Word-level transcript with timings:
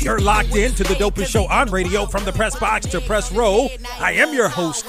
You're 0.00 0.20
locked 0.20 0.54
in 0.54 0.72
to 0.74 0.84
the 0.84 0.94
dopest 0.94 1.26
show 1.26 1.46
on 1.48 1.70
radio 1.70 2.06
from 2.06 2.24
the 2.24 2.32
press 2.32 2.56
box 2.58 2.86
to 2.86 3.00
press 3.00 3.32
row. 3.32 3.68
I 3.98 4.12
am 4.12 4.32
your 4.32 4.48
host, 4.48 4.86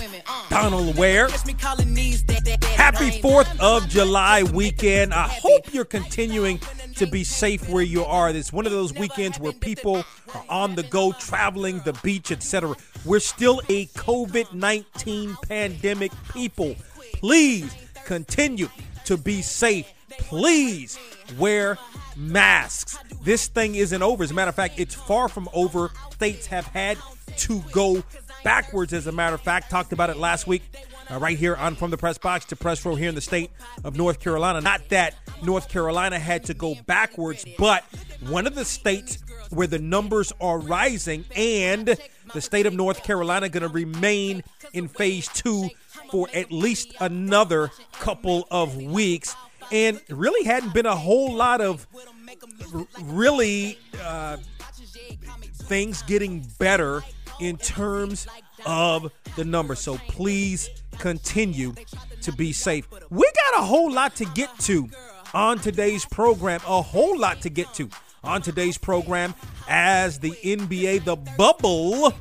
Donald 0.49 0.97
Ware. 0.97 1.29
Happy 1.29 3.09
4th 3.19 3.59
of 3.59 3.89
July 3.89 4.43
weekend. 4.43 5.13
I 5.13 5.27
hope 5.27 5.73
you're 5.73 5.83
continuing 5.83 6.59
to 6.95 7.07
be 7.07 7.23
safe 7.23 7.67
where 7.69 7.83
you 7.83 8.05
are. 8.05 8.29
It's 8.29 8.53
one 8.53 8.67
of 8.67 8.71
those 8.71 8.93
weekends 8.93 9.39
where 9.39 9.51
people 9.53 10.03
are 10.35 10.45
on 10.47 10.75
the 10.75 10.83
go, 10.83 11.11
traveling, 11.13 11.79
the 11.85 11.93
beach, 12.03 12.31
etc. 12.31 12.75
We're 13.03 13.19
still 13.19 13.61
a 13.67 13.87
COVID 13.87 14.53
19 14.53 15.37
pandemic 15.47 16.11
people. 16.31 16.75
Please 17.13 17.75
continue 18.05 18.69
to 19.05 19.17
be 19.17 19.41
safe. 19.41 19.91
Please 20.17 20.97
wear 21.37 21.77
masks. 22.15 22.97
This 23.23 23.47
thing 23.47 23.75
isn't 23.75 24.01
over. 24.01 24.23
As 24.23 24.31
a 24.31 24.33
matter 24.33 24.49
of 24.49 24.55
fact, 24.55 24.79
it's 24.79 24.95
far 24.95 25.29
from 25.29 25.49
over. 25.53 25.91
States 26.11 26.47
have 26.47 26.65
had 26.65 26.97
to 27.37 27.61
go 27.71 28.03
backwards, 28.43 28.93
as 28.93 29.07
a 29.07 29.11
matter 29.11 29.35
of 29.35 29.41
fact. 29.41 29.69
Talked 29.69 29.93
about 29.93 30.09
it 30.09 30.17
last 30.17 30.47
week, 30.47 30.63
uh, 31.09 31.17
right 31.17 31.37
here 31.37 31.55
on 31.55 31.75
From 31.75 31.91
the 31.91 31.97
Press 31.97 32.17
Box 32.17 32.45
to 32.45 32.55
Press 32.55 32.83
Row 32.85 32.95
here 32.95 33.09
in 33.09 33.15
the 33.15 33.21
state 33.21 33.51
of 33.83 33.95
North 33.95 34.19
Carolina. 34.19 34.61
Not 34.61 34.89
that 34.89 35.15
North 35.43 35.69
Carolina 35.69 36.19
had 36.19 36.43
to 36.45 36.53
go 36.53 36.75
backwards, 36.85 37.45
but 37.57 37.83
one 38.27 38.47
of 38.47 38.55
the 38.55 38.65
states 38.65 39.19
where 39.51 39.67
the 39.67 39.79
numbers 39.79 40.33
are 40.41 40.59
rising 40.59 41.25
and 41.35 41.97
the 42.33 42.41
state 42.41 42.65
of 42.65 42.73
North 42.73 43.03
Carolina 43.03 43.49
going 43.49 43.63
to 43.63 43.69
remain 43.69 44.43
in 44.73 44.87
phase 44.87 45.27
two 45.29 45.69
for 46.11 46.27
at 46.33 46.51
least 46.51 46.93
another 46.99 47.71
couple 47.93 48.47
of 48.51 48.75
weeks. 48.77 49.35
And 49.71 50.01
really 50.09 50.45
hadn't 50.45 50.73
been 50.73 50.85
a 50.85 50.95
whole 50.95 51.33
lot 51.33 51.61
of 51.61 51.87
really 53.01 53.77
uh, 54.03 54.37
things 55.53 56.01
getting 56.03 56.45
better 56.57 57.03
in 57.39 57.57
terms 57.57 58.27
of 58.65 59.11
the 59.35 59.45
numbers. 59.45 59.79
So 59.79 59.97
please 60.07 60.69
continue 60.97 61.73
to 62.21 62.31
be 62.31 62.51
safe. 62.51 62.87
We 63.09 63.23
got 63.51 63.61
a 63.61 63.65
whole 63.65 63.91
lot 63.91 64.15
to 64.17 64.25
get 64.25 64.57
to 64.59 64.89
on 65.33 65.59
today's 65.59 66.05
program, 66.05 66.59
a 66.67 66.81
whole 66.81 67.17
lot 67.17 67.41
to 67.41 67.49
get 67.49 67.73
to 67.75 67.89
on 68.23 68.41
today's 68.41 68.77
program 68.77 69.33
as 69.67 70.19
the 70.19 70.31
NBA, 70.43 71.05
the 71.05 71.15
bubble 71.15 72.13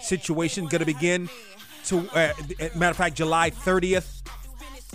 situation, 0.00 0.66
going 0.66 0.80
to 0.80 0.86
begin 0.86 1.28
to, 1.86 2.08
uh, 2.14 2.32
matter 2.74 2.90
of 2.90 2.96
fact, 2.96 3.16
July 3.16 3.50
30th 3.50 4.22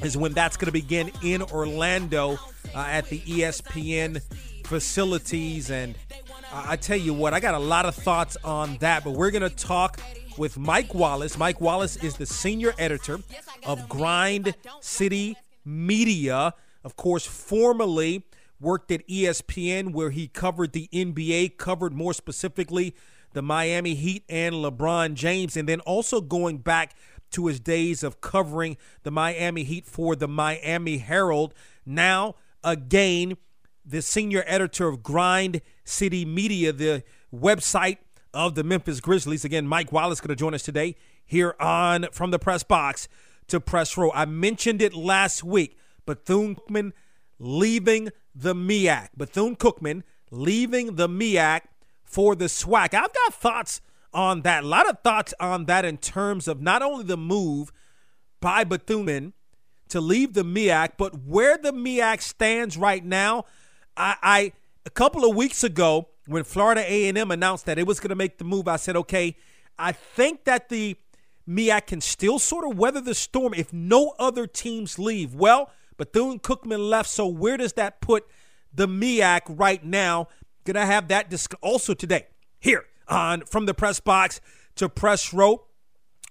is 0.03 0.17
when 0.17 0.33
that's 0.33 0.57
going 0.57 0.67
to 0.67 0.71
begin 0.71 1.11
in 1.23 1.41
Orlando 1.41 2.37
uh, 2.73 2.79
at 2.87 3.07
the 3.09 3.19
ESPN 3.21 4.21
facilities. 4.65 5.69
And 5.69 5.95
uh, 6.51 6.65
I 6.67 6.75
tell 6.75 6.97
you 6.97 7.13
what, 7.13 7.33
I 7.33 7.39
got 7.39 7.55
a 7.55 7.59
lot 7.59 7.85
of 7.85 7.95
thoughts 7.95 8.37
on 8.43 8.77
that, 8.77 9.03
but 9.03 9.11
we're 9.11 9.31
going 9.31 9.49
to 9.49 9.55
talk 9.55 9.99
with 10.37 10.57
Mike 10.57 10.93
Wallace. 10.93 11.37
Mike 11.37 11.61
Wallace 11.61 11.95
is 11.97 12.17
the 12.17 12.25
senior 12.25 12.73
editor 12.77 13.19
of 13.65 13.87
Grind 13.87 14.55
City 14.81 15.37
Media. 15.63 16.53
Of 16.83 16.95
course, 16.95 17.25
formerly 17.25 18.23
worked 18.59 18.91
at 18.91 19.07
ESPN 19.07 19.93
where 19.93 20.11
he 20.11 20.27
covered 20.27 20.73
the 20.73 20.89
NBA, 20.93 21.57
covered 21.57 21.93
more 21.93 22.13
specifically 22.13 22.95
the 23.33 23.41
Miami 23.41 23.95
Heat 23.95 24.23
and 24.29 24.55
LeBron 24.55 25.13
James, 25.13 25.57
and 25.57 25.67
then 25.67 25.81
also 25.81 26.21
going 26.21 26.57
back 26.57 26.95
to 27.35 27.47
his 27.47 27.59
days 27.59 28.03
of 28.03 28.21
covering 28.21 28.77
the 29.03 29.11
Miami 29.11 29.63
Heat 29.63 29.85
for 29.85 30.15
the 30.15 30.27
Miami 30.27 30.97
Herald. 30.97 31.53
Now, 31.85 32.35
again, 32.63 33.37
the 33.85 34.01
senior 34.01 34.43
editor 34.47 34.87
of 34.87 35.03
Grind 35.03 35.61
City 35.83 36.25
Media, 36.25 36.71
the 36.71 37.03
website 37.33 37.97
of 38.33 38.55
the 38.55 38.63
Memphis 38.63 39.01
Grizzlies. 39.01 39.45
Again, 39.45 39.67
Mike 39.67 39.91
Wallace 39.91 40.21
going 40.21 40.29
to 40.29 40.35
join 40.35 40.53
us 40.53 40.63
today 40.63 40.95
here 41.25 41.55
on 41.59 42.07
From 42.11 42.31
the 42.31 42.39
Press 42.39 42.63
Box 42.63 43.07
to 43.47 43.59
Press 43.59 43.97
Row. 43.97 44.11
I 44.13 44.25
mentioned 44.25 44.81
it 44.81 44.93
last 44.93 45.43
week. 45.43 45.77
Bethune 46.05 46.55
Cookman 46.55 46.93
leaving 47.37 48.09
the 48.33 48.55
MEAC. 48.55 49.09
Bethune 49.17 49.55
Cookman 49.55 50.03
leaving 50.31 50.95
the 50.95 51.09
MEAC 51.09 51.61
for 52.03 52.35
the 52.35 52.45
SWAC. 52.45 52.93
I've 52.93 53.13
got 53.13 53.33
thoughts 53.33 53.81
on 54.15 54.41
that. 54.41 54.63
A 54.63 54.67
lot 54.67 54.89
of 54.89 54.99
thoughts 55.03 55.33
on 55.39 55.65
that 55.65 55.85
in 55.85 55.97
terms 55.97 56.47
of 56.47 56.61
not 56.61 56.81
only 56.81 57.03
the 57.03 57.17
move 57.17 57.71
by 58.39 58.63
Bethune 58.63 59.33
to 59.89 60.01
leave 60.01 60.33
the 60.33 60.43
MEAC, 60.43 60.93
but 60.97 61.25
where 61.25 61.57
the 61.57 61.71
MEAC 61.71 62.21
stands 62.21 62.77
right 62.77 63.05
now. 63.05 63.45
I, 63.95 64.15
I 64.23 64.51
a 64.85 64.89
couple 64.89 65.29
of 65.29 65.35
weeks 65.35 65.63
ago 65.63 66.07
when 66.25 66.43
Florida 66.43 66.81
A&M 66.81 67.29
announced 67.29 67.65
that 67.67 67.77
it 67.77 67.85
was 67.85 67.99
going 67.99 68.09
to 68.09 68.15
make 68.15 68.39
the 68.39 68.43
move, 68.43 68.67
I 68.67 68.77
said, 68.77 68.95
okay, 68.95 69.35
I 69.77 69.91
think 69.91 70.45
that 70.45 70.69
the 70.69 70.95
MEAC 71.47 71.87
can 71.87 72.01
still 72.01 72.39
sort 72.39 72.65
of 72.65 72.77
weather 72.77 73.01
the 73.01 73.13
storm 73.13 73.53
if 73.53 73.71
no 73.71 74.15
other 74.17 74.47
teams 74.47 74.97
leave. 74.97 75.35
Well, 75.35 75.69
Bethune 75.97 76.39
Cookman 76.39 76.89
left, 76.89 77.09
so 77.09 77.27
where 77.27 77.57
does 77.57 77.73
that 77.73 78.01
put 78.01 78.25
the 78.73 78.87
MEAC 78.87 79.41
right 79.49 79.83
now? 79.83 80.29
Gonna 80.63 80.85
have 80.85 81.09
that 81.09 81.29
disc- 81.29 81.53
also 81.61 81.93
today 81.93 82.25
here 82.59 82.85
on 83.07 83.41
From 83.41 83.65
the 83.65 83.73
Press 83.73 83.99
Box 83.99 84.41
to 84.75 84.89
Press 84.89 85.33
Row. 85.33 85.65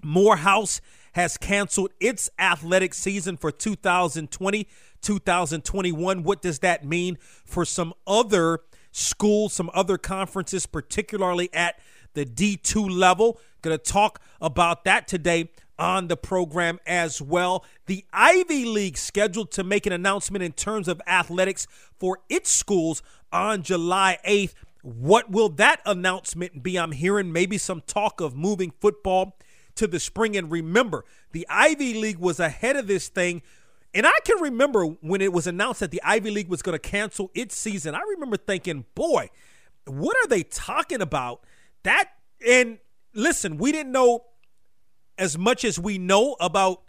Morehouse 0.03 0.81
has 1.13 1.37
canceled 1.37 1.91
its 2.01 2.29
athletic 2.39 2.93
season 2.93 3.37
for 3.37 3.51
2020 3.51 4.69
2021. 5.05 6.23
What 6.23 6.43
does 6.43 6.61
that 6.61 6.85
mean 6.85 7.19
for 7.45 7.65
some 7.65 7.93
other 8.07 8.61
schools, 8.91 9.53
some 9.53 9.71
other 9.75 9.99
conferences, 9.99 10.67
particularly 10.67 11.51
at 11.53 11.79
the 12.15 12.25
D2 12.25 12.91
level? 12.91 13.39
Going 13.63 13.77
to 13.77 13.83
talk 13.83 14.21
about 14.41 14.85
that 14.85 15.07
today 15.07 15.51
on 15.79 16.09
the 16.09 16.17
program 16.17 16.79
as 16.87 17.21
well. 17.21 17.65
The 17.87 18.05
Ivy 18.13 18.65
League 18.65 18.97
scheduled 18.97 19.51
to 19.53 19.65
make 19.65 19.87
an 19.87 19.93
announcement 19.93 20.43
in 20.43 20.53
terms 20.53 20.89
of 20.89 21.03
athletics 21.07 21.67
for 21.99 22.21
its 22.29 22.51
schools 22.51 23.03
on 23.33 23.63
July 23.63 24.19
8th. 24.27 24.55
What 24.85 25.31
will 25.31 25.49
that 25.49 25.81
announcement 25.87 26.63
be? 26.63 26.79
I'm 26.79 26.93
hearing 26.93 27.33
maybe 27.33 27.57
some 27.57 27.81
talk 27.87 28.21
of 28.21 28.37
moving 28.37 28.71
football 28.83 29.39
to 29.77 29.87
the 29.87 29.99
spring. 29.99 30.37
And 30.37 30.51
remember, 30.51 31.07
the 31.33 31.47
Ivy 31.49 31.95
League 31.95 32.19
was 32.19 32.39
ahead 32.39 32.77
of 32.77 32.87
this 32.87 33.09
thing. 33.09 33.41
And 33.95 34.07
I 34.07 34.13
can 34.27 34.43
remember 34.43 34.85
when 34.85 35.23
it 35.23 35.33
was 35.33 35.47
announced 35.47 35.81
that 35.81 35.91
the 35.91 36.03
Ivy 36.05 36.31
League 36.31 36.49
was 36.49 36.61
going 36.61 36.75
to 36.75 36.79
cancel 36.79 37.31
its 37.33 37.57
season. 37.57 37.95
I 37.95 38.03
remember 38.11 38.37
thinking, 38.37 38.85
boy, 38.95 39.31
what 39.87 40.19
are 40.19 40.29
they 40.29 40.43
talking 40.43 41.01
about? 41.01 41.41
That, 41.85 42.11
and 42.47 42.77
listen, 43.15 43.57
we 43.57 43.73
didn't 43.73 43.93
know 43.93 44.27
as 45.17 45.39
much 45.39 45.65
as 45.65 45.79
we 45.79 45.97
know 45.97 46.37
about 46.41 46.83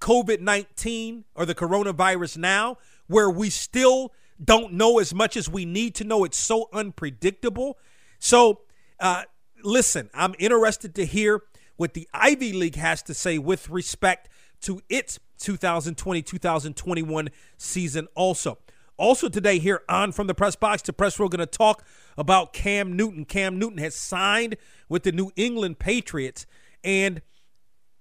COVID 0.00 0.40
19 0.40 1.24
or 1.36 1.46
the 1.46 1.54
coronavirus 1.54 2.38
now, 2.38 2.78
where 3.06 3.30
we 3.30 3.50
still 3.50 4.12
don't 4.42 4.74
know 4.74 4.98
as 4.98 5.14
much 5.14 5.36
as 5.36 5.48
we 5.48 5.64
need 5.64 5.94
to 5.96 6.04
know. 6.04 6.24
It's 6.24 6.38
so 6.38 6.68
unpredictable. 6.72 7.78
So, 8.18 8.62
uh, 9.00 9.24
listen, 9.62 10.10
I'm 10.14 10.34
interested 10.38 10.94
to 10.96 11.06
hear 11.06 11.42
what 11.76 11.94
the 11.94 12.08
Ivy 12.12 12.52
League 12.52 12.76
has 12.76 13.02
to 13.04 13.14
say 13.14 13.38
with 13.38 13.68
respect 13.68 14.28
to 14.62 14.80
its 14.88 15.18
2020 15.38 16.22
2021 16.22 17.28
season, 17.58 18.08
also. 18.14 18.58
Also 18.98 19.28
today 19.28 19.58
here 19.58 19.82
on 19.90 20.10
From 20.10 20.26
the 20.26 20.34
Press 20.34 20.56
Box 20.56 20.80
to 20.82 20.92
Press 20.92 21.18
Row, 21.18 21.28
going 21.28 21.40
to 21.40 21.46
talk 21.46 21.84
about 22.16 22.54
Cam 22.54 22.96
Newton. 22.96 23.26
Cam 23.26 23.58
Newton 23.58 23.78
has 23.78 23.94
signed 23.94 24.56
with 24.88 25.02
the 25.02 25.12
New 25.12 25.30
England 25.36 25.78
Patriots. 25.78 26.46
And 26.82 27.20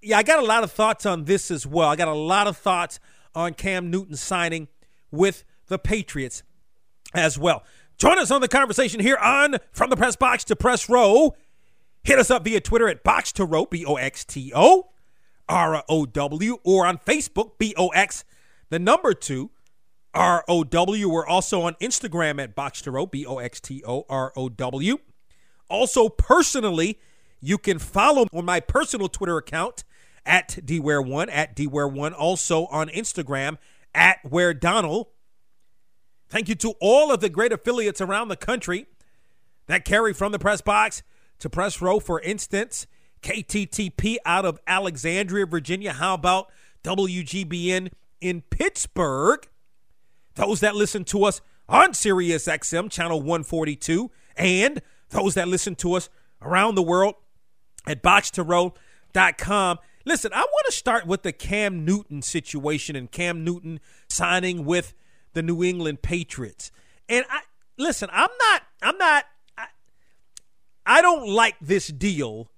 yeah, 0.01 0.17
I 0.17 0.23
got 0.23 0.39
a 0.39 0.45
lot 0.45 0.63
of 0.63 0.71
thoughts 0.71 1.05
on 1.05 1.25
this 1.25 1.51
as 1.51 1.67
well. 1.67 1.89
I 1.89 1.97
got 1.97 2.07
a 2.07 2.13
lot 2.13 2.47
of 2.47 2.55
thoughts 2.55 3.01
on 3.33 3.55
Cam 3.55 3.91
Newton 3.91 4.15
signing 4.15 4.69
with 5.11 5.43
the 5.67 5.79
Patriots 5.79 6.43
as 7.13 7.37
well. 7.37 7.63
Join 7.97 8.19
us 8.19 8.31
on 8.31 8.41
the 8.41 8.47
conversation 8.47 8.99
here 8.99 9.17
on 9.17 9.57
From 9.71 9.89
the 9.89 9.95
Press 9.95 10.15
Box 10.15 10.43
to 10.45 10.55
Press 10.55 10.89
Row. 10.89 11.35
Hit 12.03 12.19
us 12.19 12.29
up 12.29 12.43
via 12.43 12.59
Twitter 12.59 12.87
at 12.87 13.03
Box 13.03 13.31
to 13.33 13.45
Row, 13.45 13.65
B 13.65 13.85
O 13.85 13.95
X 13.95 14.25
T 14.25 14.51
O 14.55 14.89
R 15.47 15.83
O 15.87 16.05
W, 16.05 16.57
or 16.63 16.85
on 16.85 16.97
Facebook, 16.97 17.57
B 17.57 17.73
O 17.77 17.89
X, 17.89 18.25
the 18.69 18.79
number 18.79 19.13
two, 19.13 19.51
R 20.13 20.43
O 20.47 20.63
W. 20.63 21.09
We're 21.09 21.25
also 21.25 21.61
on 21.61 21.75
Instagram 21.75 22.41
at 22.41 22.53
Box 22.53 22.81
to 22.83 22.91
Row, 22.91 23.05
B 23.05 23.25
O 23.25 23.37
X 23.37 23.59
T 23.61 23.83
O 23.87 24.05
R 24.09 24.33
O 24.35 24.49
W. 24.49 24.97
Also, 25.69 26.09
personally, 26.09 26.99
you 27.41 27.57
can 27.57 27.79
follow 27.79 28.27
on 28.33 28.45
my 28.45 28.59
personal 28.59 29.07
Twitter 29.07 29.37
account 29.37 29.83
at 30.25 30.49
dware1 30.65 31.27
at 31.31 31.55
dware1 31.55 32.13
also 32.17 32.65
on 32.67 32.87
instagram 32.89 33.57
at 33.93 34.17
where 34.27 34.53
donald 34.53 35.07
thank 36.29 36.49
you 36.49 36.55
to 36.55 36.73
all 36.79 37.11
of 37.11 37.19
the 37.19 37.29
great 37.29 37.51
affiliates 37.51 38.01
around 38.01 38.27
the 38.27 38.35
country 38.35 38.87
that 39.67 39.85
carry 39.85 40.13
from 40.13 40.31
the 40.31 40.39
press 40.39 40.61
box 40.61 41.03
to 41.39 41.49
press 41.49 41.81
row 41.81 41.99
for 41.99 42.21
instance 42.21 42.87
kttp 43.21 44.17
out 44.25 44.45
of 44.45 44.59
alexandria 44.67 45.45
virginia. 45.45 45.93
How 45.93 46.13
about 46.13 46.51
wgbn 46.83 47.91
in 48.21 48.41
pittsburgh? 48.41 49.47
Those 50.35 50.59
that 50.59 50.75
listen 50.75 51.03
to 51.05 51.23
us 51.25 51.41
on 51.67 51.93
sirius 51.93 52.47
xm 52.47 52.91
channel 52.91 53.19
142 53.19 54.11
and 54.35 54.81
those 55.09 55.33
that 55.35 55.47
listen 55.47 55.75
to 55.75 55.93
us 55.93 56.09
around 56.41 56.75
the 56.75 56.83
world 56.83 57.15
at 57.87 58.03
boxtorow.com 58.03 59.79
Listen, 60.07 60.31
I 60.33 60.41
want 60.41 60.65
to 60.67 60.71
start 60.71 61.07
with 61.07 61.23
the 61.23 61.31
Cam 61.31 61.83
Newton 61.83 62.21
situation 62.21 62.95
and 62.95 63.11
Cam 63.11 63.43
Newton 63.43 63.79
signing 64.07 64.63
with 64.63 64.93
the 65.35 65.43
New 65.43 65.63
England 65.63 66.01
Patriots. 66.01 66.71
And 67.07 67.23
I 67.29 67.41
listen, 67.77 68.09
I'm 68.11 68.29
not 68.39 68.63
I'm 68.81 68.97
not 68.97 69.25
I, 69.57 69.67
I 70.85 71.01
don't 71.03 71.29
like 71.29 71.55
this 71.61 71.87
deal 71.87 72.49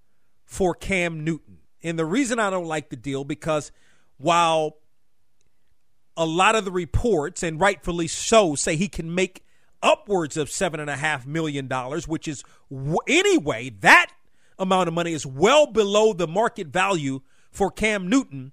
for 0.46 0.74
Cam 0.74 1.26
Newton. 1.26 1.58
And 1.84 2.00
the 2.00 2.06
reason 2.06 2.40
I 2.40 2.50
don't 2.50 2.66
like 2.66 2.90
the 2.90 2.96
deal 2.96 3.26
because 3.26 3.72
while 4.18 4.78
a 6.16 6.26
lot 6.26 6.56
of 6.56 6.66
the 6.66 6.72
reports, 6.72 7.44
and 7.44 7.60
rightfully 7.60 8.08
so, 8.08 8.56
say 8.56 8.76
he 8.76 8.88
can 8.88 9.14
make 9.14 9.44
upwards 9.84 10.38
of 10.38 10.50
seven 10.50 10.80
and 10.80 10.90
a 10.90 10.96
half 10.96 11.28
million 11.28 11.68
dollars, 11.68 12.08
which 12.08 12.28
is 12.28 12.44
anyway 13.08 13.70
that 13.82 14.12
amount 14.58 14.88
of 14.88 14.94
money 14.94 15.14
is 15.14 15.26
well 15.26 15.68
below 15.68 16.14
the 16.14 16.28
market 16.28 16.68
value 16.68 17.22
for 17.52 17.70
Cam 17.70 18.08
Newton, 18.08 18.52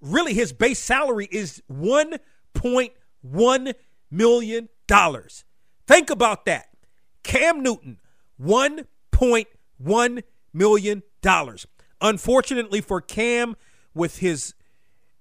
really 0.00 0.34
his 0.34 0.52
base 0.52 0.78
salary 0.78 1.28
is 1.30 1.62
$1.1 3.32 3.74
million. 4.10 4.68
Think 5.86 6.10
about 6.10 6.44
that. 6.46 6.68
Cam 7.22 7.62
Newton, 7.62 7.98
$1.1 8.40 10.22
million. 10.52 11.02
Unfortunately 12.00 12.80
for 12.80 13.00
Cam, 13.00 13.56
with 13.94 14.18
his 14.18 14.54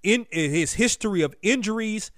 in 0.03 0.27
his 0.29 0.73
history 0.73 1.21
of 1.23 1.33
injuries, 1.41 2.11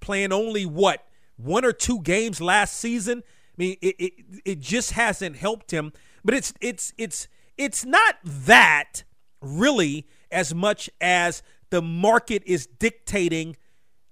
playing 0.00 0.32
only 0.32 0.64
what 0.64 1.06
one 1.36 1.64
or 1.64 1.72
two 1.72 2.00
games 2.00 2.40
last 2.40 2.78
season. 2.78 3.22
I 3.26 3.54
mean, 3.58 3.76
it, 3.82 3.96
it, 3.98 4.12
it 4.44 4.60
just 4.60 4.92
hasn't 4.92 5.36
helped 5.36 5.70
him. 5.72 5.92
But 6.24 6.34
it's 6.34 6.54
it's 6.60 6.94
it's 6.96 7.28
it's 7.58 7.84
not 7.84 8.16
that 8.24 9.04
really 9.42 10.06
as 10.30 10.54
much 10.54 10.88
as 11.00 11.42
the 11.70 11.82
market 11.82 12.42
is 12.46 12.66
dictating 12.66 13.56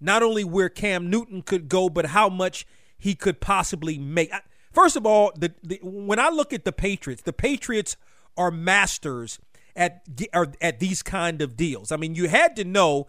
not 0.03 0.23
only 0.23 0.45
where 0.45 0.69
Cam 0.69 1.09
Newton 1.09 1.43
could 1.43 1.69
go, 1.69 1.89
but 1.89 2.07
how 2.07 2.29
much 2.29 2.67
he 2.99 3.15
could 3.15 3.41
possibly 3.41 3.99
make. 3.99 4.33
First 4.73 4.97
of 4.97 5.07
all, 5.07 5.33
the, 5.37 5.53
the, 5.63 5.81
when 5.83 6.19
I 6.19 6.29
look 6.29 6.53
at 6.53 6.65
the 6.65 6.73
Patriots, 6.73 7.23
the 7.23 7.33
Patriots 7.33 7.97
are 8.37 8.51
masters 8.51 9.39
at 9.75 10.03
are, 10.33 10.49
at 10.61 10.81
these 10.81 11.03
kind 11.03 11.43
of 11.43 11.57
deals. 11.57 11.93
I 11.93 11.97
mean, 11.97 12.15
you 12.15 12.29
had 12.29 12.57
to 12.57 12.65
know 12.65 13.07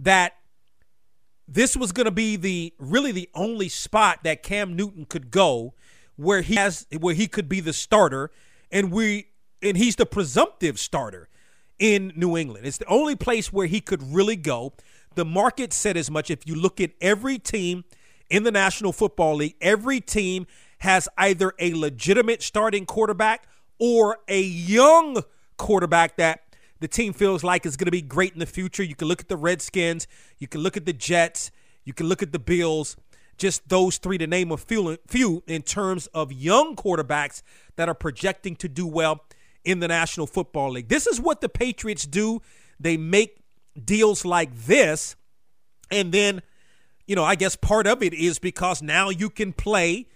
that 0.00 0.36
this 1.46 1.76
was 1.76 1.92
going 1.92 2.06
to 2.06 2.10
be 2.12 2.36
the 2.36 2.72
really 2.78 3.12
the 3.12 3.28
only 3.34 3.68
spot 3.68 4.20
that 4.24 4.42
Cam 4.42 4.74
Newton 4.76 5.04
could 5.04 5.30
go 5.30 5.74
where 6.16 6.42
he 6.42 6.54
has 6.56 6.86
where 6.98 7.14
he 7.14 7.26
could 7.26 7.48
be 7.48 7.60
the 7.60 7.72
starter, 7.72 8.30
and 8.70 8.90
we 8.90 9.28
and 9.62 9.76
he's 9.76 9.96
the 9.96 10.06
presumptive 10.06 10.78
starter 10.78 11.28
in 11.78 12.12
New 12.16 12.36
England. 12.36 12.66
It's 12.66 12.78
the 12.78 12.86
only 12.86 13.16
place 13.16 13.52
where 13.52 13.66
he 13.66 13.80
could 13.80 14.02
really 14.14 14.36
go. 14.36 14.74
The 15.14 15.24
market 15.24 15.72
said 15.72 15.96
as 15.96 16.10
much. 16.10 16.30
If 16.30 16.46
you 16.46 16.54
look 16.54 16.80
at 16.80 16.92
every 17.00 17.38
team 17.38 17.84
in 18.30 18.42
the 18.42 18.50
National 18.50 18.92
Football 18.92 19.36
League, 19.36 19.56
every 19.60 20.00
team 20.00 20.46
has 20.78 21.08
either 21.16 21.52
a 21.58 21.74
legitimate 21.74 22.42
starting 22.42 22.86
quarterback 22.86 23.46
or 23.78 24.18
a 24.28 24.40
young 24.40 25.22
quarterback 25.56 26.16
that 26.16 26.40
the 26.80 26.88
team 26.88 27.12
feels 27.12 27.42
like 27.42 27.64
is 27.64 27.76
going 27.76 27.86
to 27.86 27.92
be 27.92 28.02
great 28.02 28.32
in 28.32 28.40
the 28.40 28.46
future. 28.46 28.82
You 28.82 28.94
can 28.94 29.08
look 29.08 29.20
at 29.20 29.28
the 29.28 29.36
Redskins, 29.36 30.06
you 30.38 30.48
can 30.48 30.60
look 30.60 30.76
at 30.76 30.84
the 30.84 30.92
Jets, 30.92 31.50
you 31.84 31.92
can 31.92 32.08
look 32.08 32.22
at 32.22 32.32
the 32.32 32.38
Bills. 32.38 32.96
Just 33.36 33.68
those 33.68 33.98
three 33.98 34.16
to 34.18 34.28
name 34.28 34.52
a 34.52 34.56
few, 34.56 35.42
in 35.48 35.62
terms 35.62 36.06
of 36.08 36.30
young 36.30 36.76
quarterbacks 36.76 37.42
that 37.74 37.88
are 37.88 37.94
projecting 37.94 38.54
to 38.56 38.68
do 38.68 38.86
well 38.86 39.24
in 39.64 39.80
the 39.80 39.88
National 39.88 40.28
Football 40.28 40.70
League. 40.72 40.88
This 40.88 41.08
is 41.08 41.20
what 41.20 41.40
the 41.40 41.48
Patriots 41.48 42.04
do. 42.04 42.42
They 42.78 42.96
make 42.96 43.43
deals 43.82 44.24
like 44.24 44.54
this. 44.54 45.16
And 45.90 46.12
then, 46.12 46.42
you 47.06 47.16
know, 47.16 47.24
I 47.24 47.34
guess 47.34 47.56
part 47.56 47.86
of 47.86 48.02
it 48.02 48.14
is 48.14 48.38
because 48.38 48.82
now 48.82 49.10
you 49.10 49.30
can 49.30 49.52
play 49.52 50.06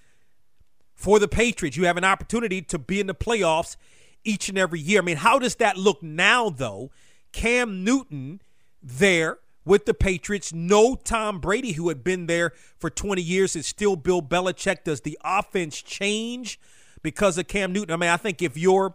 for 0.95 1.19
the 1.19 1.29
Patriots. 1.29 1.77
You 1.77 1.87
have 1.87 1.97
an 1.97 2.05
opportunity 2.05 2.63
to 2.63 2.79
be 2.79 3.01
in 3.01 3.07
the 3.07 3.15
playoffs 3.15 3.77
each 4.25 4.49
and 4.49 4.59
every 4.59 4.81
year. 4.81 5.01
I 5.01 5.05
mean, 5.05 5.19
how 5.19 5.39
does 5.39 5.57
that 5.57 5.77
look 5.77 6.03
now, 6.03 6.51
though? 6.51 6.91
Cam 7.33 7.85
Newton 7.85 8.41
there 8.83 9.39
with 9.65 9.85
the 9.85 9.95
Patriots. 9.95 10.53
No 10.53 10.95
Tom 10.97 11.41
Brady, 11.41 11.73
who 11.73 11.89
had 11.89 12.03
been 12.03 12.27
there 12.27 12.53
for 12.79 12.91
20 12.91 13.23
years, 13.23 13.55
is 13.55 13.67
still 13.67 13.97
Bill 13.97 14.23
Belichick. 14.23 14.85
Does 14.85 15.03
the 15.03 15.19
offense 15.25 15.81
change 15.83 16.59
because 17.03 17.39
of 17.39 17.47
Cam 17.47 17.73
Newton? 17.73 17.93
I 17.93 17.97
mean, 17.97 18.11
I 18.11 18.17
think 18.17 18.43
if 18.43 18.57
you're 18.57 18.95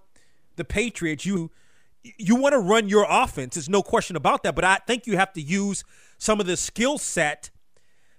the 0.55 0.65
Patriots, 0.65 1.25
you 1.25 1.51
you 2.03 2.35
want 2.35 2.53
to 2.53 2.59
run 2.59 2.89
your 2.89 3.05
offense. 3.09 3.55
There's 3.55 3.69
no 3.69 3.81
question 3.81 4.15
about 4.15 4.43
that. 4.43 4.55
But 4.55 4.65
I 4.65 4.77
think 4.87 5.07
you 5.07 5.17
have 5.17 5.33
to 5.33 5.41
use 5.41 5.83
some 6.17 6.39
of 6.39 6.45
the 6.45 6.57
skill 6.57 6.97
set 6.97 7.49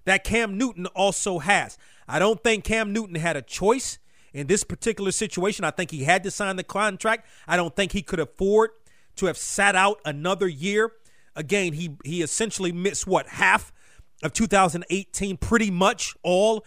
that 0.04 0.24
Cam 0.24 0.58
Newton 0.58 0.86
also 0.86 1.38
has. 1.38 1.78
I 2.08 2.18
don't 2.18 2.42
think 2.42 2.64
Cam 2.64 2.92
Newton 2.92 3.16
had 3.16 3.36
a 3.36 3.42
choice 3.42 3.98
in 4.32 4.46
this 4.46 4.64
particular 4.64 5.12
situation. 5.12 5.64
I 5.64 5.70
think 5.70 5.90
he 5.90 6.04
had 6.04 6.22
to 6.24 6.30
sign 6.30 6.56
the 6.56 6.64
contract. 6.64 7.26
I 7.46 7.56
don't 7.56 7.74
think 7.74 7.92
he 7.92 8.02
could 8.02 8.20
afford 8.20 8.70
to 9.16 9.26
have 9.26 9.38
sat 9.38 9.76
out 9.76 10.00
another 10.04 10.48
year. 10.48 10.92
Again, 11.36 11.72
he 11.72 11.96
he 12.04 12.22
essentially 12.22 12.72
missed 12.72 13.06
what 13.06 13.26
half 13.26 13.72
of 14.22 14.32
2018, 14.32 15.36
pretty 15.36 15.70
much 15.70 16.14
all 16.22 16.64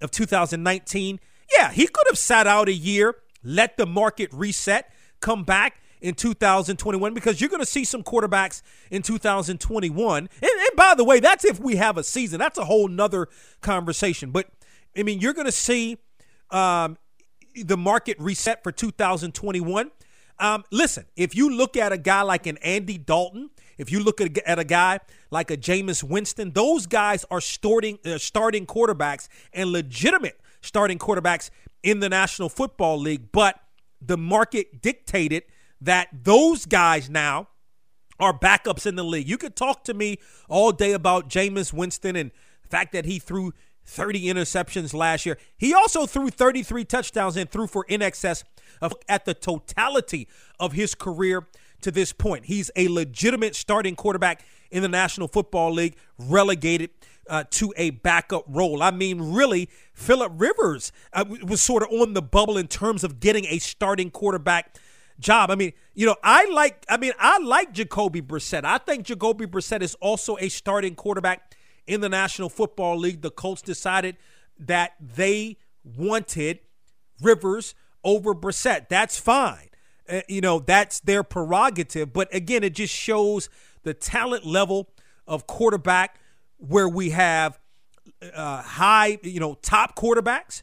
of 0.00 0.10
2019. 0.10 1.20
Yeah, 1.56 1.70
he 1.70 1.86
could 1.86 2.06
have 2.08 2.18
sat 2.18 2.46
out 2.46 2.68
a 2.68 2.72
year, 2.72 3.16
let 3.42 3.76
the 3.76 3.86
market 3.86 4.32
reset 4.32 4.92
come 5.20 5.44
back 5.44 5.79
in 6.00 6.14
2021 6.14 7.14
because 7.14 7.40
you're 7.40 7.50
going 7.50 7.60
to 7.60 7.66
see 7.66 7.84
some 7.84 8.02
quarterbacks 8.02 8.62
in 8.90 9.02
2021. 9.02 10.18
And, 10.18 10.28
and, 10.42 10.76
by 10.76 10.94
the 10.94 11.04
way, 11.04 11.20
that's 11.20 11.44
if 11.44 11.60
we 11.60 11.76
have 11.76 11.96
a 11.96 12.04
season. 12.04 12.38
That's 12.38 12.58
a 12.58 12.64
whole 12.64 12.88
nother 12.88 13.28
conversation. 13.60 14.30
But 14.30 14.48
I 14.96 15.02
mean, 15.02 15.20
you're 15.20 15.34
going 15.34 15.46
to 15.46 15.52
see 15.52 15.98
um, 16.50 16.98
the 17.54 17.76
market 17.76 18.18
reset 18.18 18.62
for 18.62 18.72
2021. 18.72 19.90
Um, 20.38 20.64
listen, 20.70 21.04
if 21.16 21.36
you 21.36 21.54
look 21.54 21.76
at 21.76 21.92
a 21.92 21.98
guy 21.98 22.22
like 22.22 22.46
an 22.46 22.56
Andy 22.58 22.96
Dalton, 22.96 23.50
if 23.76 23.92
you 23.92 24.02
look 24.02 24.20
at, 24.20 24.38
at 24.38 24.58
a 24.58 24.64
guy 24.64 25.00
like 25.30 25.50
a 25.50 25.56
Jameis 25.56 26.02
Winston, 26.02 26.52
those 26.52 26.86
guys 26.86 27.24
are 27.30 27.40
starting 27.40 27.98
uh, 28.04 28.18
starting 28.18 28.66
quarterbacks 28.66 29.28
and 29.52 29.70
legitimate 29.70 30.40
starting 30.62 30.98
quarterbacks 30.98 31.50
in 31.82 32.00
the 32.00 32.08
National 32.08 32.48
Football 32.48 32.98
League. 32.98 33.32
But 33.32 33.60
the 34.00 34.16
market 34.16 34.80
dictated 34.80 35.44
that 35.80 36.08
those 36.12 36.66
guys 36.66 37.08
now 37.08 37.48
are 38.18 38.38
backups 38.38 38.86
in 38.86 38.96
the 38.96 39.04
league. 39.04 39.28
You 39.28 39.38
could 39.38 39.56
talk 39.56 39.84
to 39.84 39.94
me 39.94 40.18
all 40.48 40.72
day 40.72 40.92
about 40.92 41.28
Jameis 41.28 41.72
Winston 41.72 42.16
and 42.16 42.30
the 42.62 42.68
fact 42.68 42.92
that 42.92 43.06
he 43.06 43.18
threw 43.18 43.52
30 43.86 44.24
interceptions 44.24 44.94
last 44.94 45.26
year. 45.26 45.38
He 45.56 45.74
also 45.74 46.06
threw 46.06 46.30
33 46.30 46.84
touchdowns 46.84 47.36
and 47.36 47.50
threw 47.50 47.66
for 47.66 47.84
in 47.88 48.02
excess 48.02 48.44
of 48.80 48.94
at 49.08 49.24
the 49.24 49.34
totality 49.34 50.28
of 50.58 50.72
his 50.72 50.94
career 50.94 51.46
to 51.80 51.90
this 51.90 52.12
point. 52.12 52.44
He's 52.44 52.70
a 52.76 52.88
legitimate 52.88 53.56
starting 53.56 53.96
quarterback 53.96 54.44
in 54.70 54.82
the 54.82 54.88
National 54.88 55.26
Football 55.26 55.72
League, 55.72 55.96
relegated 56.18 56.90
uh, 57.28 57.44
to 57.50 57.72
a 57.76 57.90
backup 57.90 58.44
role. 58.48 58.82
I 58.82 58.90
mean, 58.90 59.32
really, 59.32 59.68
Philip 59.92 60.32
Rivers 60.36 60.92
uh, 61.12 61.24
was 61.42 61.62
sort 61.62 61.82
of 61.82 61.90
on 61.90 62.12
the 62.12 62.22
bubble 62.22 62.56
in 62.56 62.68
terms 62.68 63.02
of 63.02 63.18
getting 63.18 63.46
a 63.46 63.58
starting 63.58 64.10
quarterback 64.10 64.76
job. 65.20 65.50
I 65.50 65.54
mean, 65.54 65.72
you 65.94 66.06
know, 66.06 66.16
I 66.22 66.50
like. 66.50 66.84
I 66.88 66.96
mean, 66.96 67.12
I 67.18 67.38
like 67.38 67.72
Jacoby 67.72 68.22
Brissett. 68.22 68.64
I 68.64 68.78
think 68.78 69.04
Jacoby 69.04 69.46
Brissett 69.46 69.82
is 69.82 69.94
also 69.96 70.36
a 70.40 70.48
starting 70.48 70.94
quarterback 70.94 71.54
in 71.86 72.00
the 72.00 72.08
National 72.08 72.48
Football 72.48 72.98
League. 72.98 73.22
The 73.22 73.30
Colts 73.30 73.62
decided 73.62 74.16
that 74.58 74.94
they 75.00 75.58
wanted 75.84 76.60
Rivers 77.20 77.74
over 78.02 78.34
Brissett. 78.34 78.88
That's 78.88 79.18
fine. 79.18 79.68
Uh, 80.08 80.22
you 80.28 80.40
know, 80.40 80.58
that's 80.58 81.00
their 81.00 81.22
prerogative. 81.22 82.12
But 82.12 82.34
again, 82.34 82.64
it 82.64 82.74
just 82.74 82.94
shows 82.94 83.48
the 83.82 83.94
talent 83.94 84.44
level 84.44 84.90
of 85.26 85.46
quarterback 85.46 86.18
where 86.56 86.88
we 86.88 87.10
have 87.10 87.58
uh, 88.34 88.62
high, 88.62 89.18
you 89.22 89.40
know, 89.40 89.54
top 89.62 89.96
quarterbacks. 89.96 90.62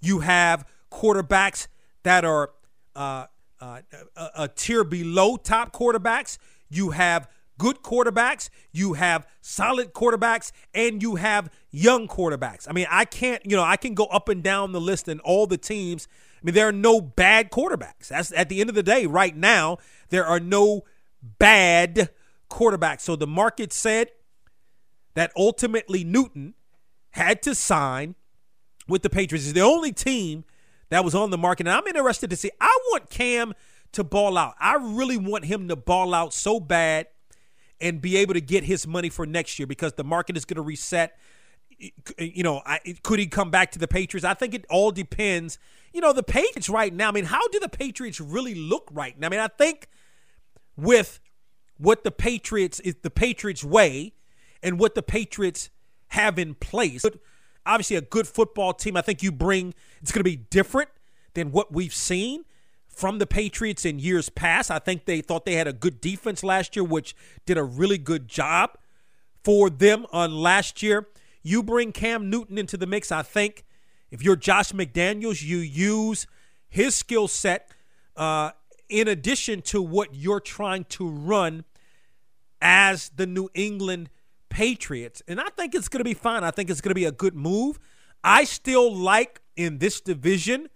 You 0.00 0.20
have 0.20 0.64
quarterbacks 0.90 1.68
that 2.02 2.24
are 2.24 2.50
uh, 2.96 3.26
uh, 3.60 3.80
a, 4.16 4.30
a 4.36 4.48
tier 4.48 4.84
below 4.84 5.36
top 5.36 5.72
quarterbacks. 5.72 6.38
You 6.68 6.90
have 6.90 7.28
good 7.58 7.82
quarterbacks, 7.82 8.50
you 8.72 8.94
have 8.94 9.26
solid 9.40 9.92
quarterbacks, 9.92 10.52
and 10.72 11.02
you 11.02 11.16
have 11.16 11.50
young 11.70 12.06
quarterbacks. 12.06 12.66
I 12.68 12.72
mean, 12.72 12.86
I 12.88 13.04
can't, 13.04 13.44
you 13.44 13.56
know, 13.56 13.64
I 13.64 13.76
can 13.76 13.94
go 13.94 14.04
up 14.06 14.28
and 14.28 14.42
down 14.42 14.72
the 14.72 14.80
list 14.80 15.08
and 15.08 15.20
all 15.22 15.46
the 15.46 15.58
teams. 15.58 16.06
I 16.40 16.44
mean, 16.44 16.54
there 16.54 16.68
are 16.68 16.72
no 16.72 17.00
bad 17.00 17.50
quarterbacks. 17.50 18.08
That's 18.08 18.32
at 18.32 18.48
the 18.48 18.60
end 18.60 18.70
of 18.70 18.76
the 18.76 18.82
day, 18.82 19.06
right 19.06 19.36
now, 19.36 19.78
there 20.10 20.24
are 20.24 20.38
no 20.40 20.84
bad 21.22 22.10
quarterbacks. 22.48 23.00
So 23.00 23.16
the 23.16 23.26
market 23.26 23.72
said 23.72 24.12
that 25.14 25.32
ultimately 25.36 26.04
Newton 26.04 26.54
had 27.10 27.42
to 27.42 27.54
sign 27.54 28.14
with 28.86 29.02
the 29.02 29.10
Patriots. 29.10 29.46
Is 29.46 29.52
the 29.52 29.62
only 29.62 29.92
team 29.92 30.44
that 30.90 31.04
was 31.04 31.14
on 31.14 31.30
the 31.30 31.38
market. 31.38 31.66
And 31.66 31.76
I'm 31.76 31.86
interested 31.86 32.30
to 32.30 32.36
see. 32.36 32.50
I 32.60 32.78
want 32.90 33.10
Cam 33.10 33.54
to 33.92 34.04
ball 34.04 34.36
out. 34.38 34.54
I 34.60 34.74
really 34.74 35.16
want 35.16 35.44
him 35.44 35.68
to 35.68 35.76
ball 35.76 36.14
out 36.14 36.32
so 36.32 36.60
bad 36.60 37.06
and 37.80 38.00
be 38.00 38.16
able 38.16 38.34
to 38.34 38.40
get 38.40 38.64
his 38.64 38.86
money 38.86 39.08
for 39.08 39.26
next 39.26 39.58
year 39.58 39.66
because 39.66 39.94
the 39.94 40.04
market 40.04 40.36
is 40.36 40.44
going 40.44 40.56
to 40.56 40.62
reset. 40.62 41.16
You 42.18 42.42
know, 42.42 42.60
I, 42.66 42.80
could 43.02 43.20
he 43.20 43.26
come 43.26 43.50
back 43.50 43.70
to 43.72 43.78
the 43.78 43.86
Patriots? 43.86 44.24
I 44.24 44.34
think 44.34 44.54
it 44.54 44.64
all 44.68 44.90
depends. 44.90 45.58
You 45.92 46.00
know, 46.00 46.12
the 46.12 46.24
Patriots 46.24 46.68
right 46.68 46.92
now. 46.92 47.08
I 47.08 47.12
mean, 47.12 47.24
how 47.24 47.46
do 47.48 47.60
the 47.60 47.68
Patriots 47.68 48.20
really 48.20 48.54
look 48.54 48.88
right 48.92 49.18
now? 49.18 49.28
I 49.28 49.30
mean, 49.30 49.40
I 49.40 49.48
think 49.48 49.88
with 50.76 51.20
what 51.76 52.02
the 52.02 52.10
Patriots 52.10 52.80
is 52.80 52.96
the 53.02 53.10
Patriots 53.10 53.62
way 53.62 54.14
and 54.62 54.80
what 54.80 54.96
the 54.96 55.02
Patriots 55.02 55.70
have 56.08 56.38
in 56.38 56.54
place 56.54 57.04
obviously 57.68 57.96
a 57.96 58.00
good 58.00 58.26
football 58.26 58.72
team. 58.72 58.96
I 58.96 59.02
think 59.02 59.22
you 59.22 59.30
bring 59.30 59.74
it's 60.00 60.10
going 60.10 60.20
to 60.20 60.24
be 60.24 60.36
different 60.36 60.88
than 61.34 61.52
what 61.52 61.72
we've 61.72 61.94
seen 61.94 62.44
from 62.88 63.18
the 63.18 63.26
Patriots 63.26 63.84
in 63.84 64.00
years 64.00 64.28
past. 64.28 64.70
I 64.70 64.80
think 64.80 65.04
they 65.04 65.20
thought 65.20 65.44
they 65.44 65.54
had 65.54 65.68
a 65.68 65.72
good 65.72 66.00
defense 66.00 66.42
last 66.42 66.74
year, 66.74 66.82
which 66.82 67.14
did 67.46 67.56
a 67.56 67.62
really 67.62 67.98
good 67.98 68.26
job 68.26 68.70
for 69.44 69.70
them 69.70 70.06
on 70.12 70.32
last 70.34 70.82
year. 70.82 71.06
You 71.42 71.62
bring 71.62 71.92
Cam 71.92 72.28
Newton 72.28 72.58
into 72.58 72.76
the 72.76 72.86
mix. 72.86 73.12
I 73.12 73.22
think 73.22 73.64
if 74.10 74.22
you're 74.22 74.36
Josh 74.36 74.72
McDaniels, 74.72 75.42
you 75.42 75.58
use 75.58 76.26
his 76.68 76.96
skill 76.96 77.28
set 77.28 77.70
uh, 78.16 78.50
in 78.88 79.06
addition 79.06 79.62
to 79.62 79.80
what 79.80 80.14
you're 80.14 80.40
trying 80.40 80.84
to 80.84 81.08
run 81.08 81.64
as 82.60 83.10
the 83.10 83.26
New 83.26 83.48
England 83.54 84.10
Patriots. 84.48 85.22
And 85.28 85.40
I 85.40 85.48
think 85.56 85.74
it's 85.74 85.88
going 85.88 86.00
to 86.00 86.04
be 86.04 86.14
fine. 86.14 86.44
I 86.44 86.50
think 86.50 86.70
it's 86.70 86.80
going 86.80 86.90
to 86.90 86.94
be 86.94 87.04
a 87.04 87.12
good 87.12 87.34
move. 87.34 87.78
I 88.24 88.44
still 88.44 88.94
like 88.94 89.40
in 89.56 89.78
this 89.78 90.00
division, 90.00 90.68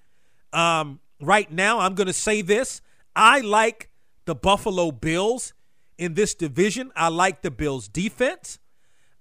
um, 0.53 1.01
right 1.21 1.51
now, 1.51 1.81
I'm 1.81 1.95
going 1.95 2.07
to 2.07 2.13
say 2.13 2.43
this. 2.43 2.83
I 3.17 3.41
like 3.41 3.91
the 4.25 4.35
Buffalo 4.35 4.91
Bills 4.91 5.55
in 5.99 6.15
this 6.15 6.35
division. 6.35 6.91
I 6.97 7.09
like 7.09 7.43
the 7.43 7.51
Bills' 7.51 7.89
defense. 7.89 8.59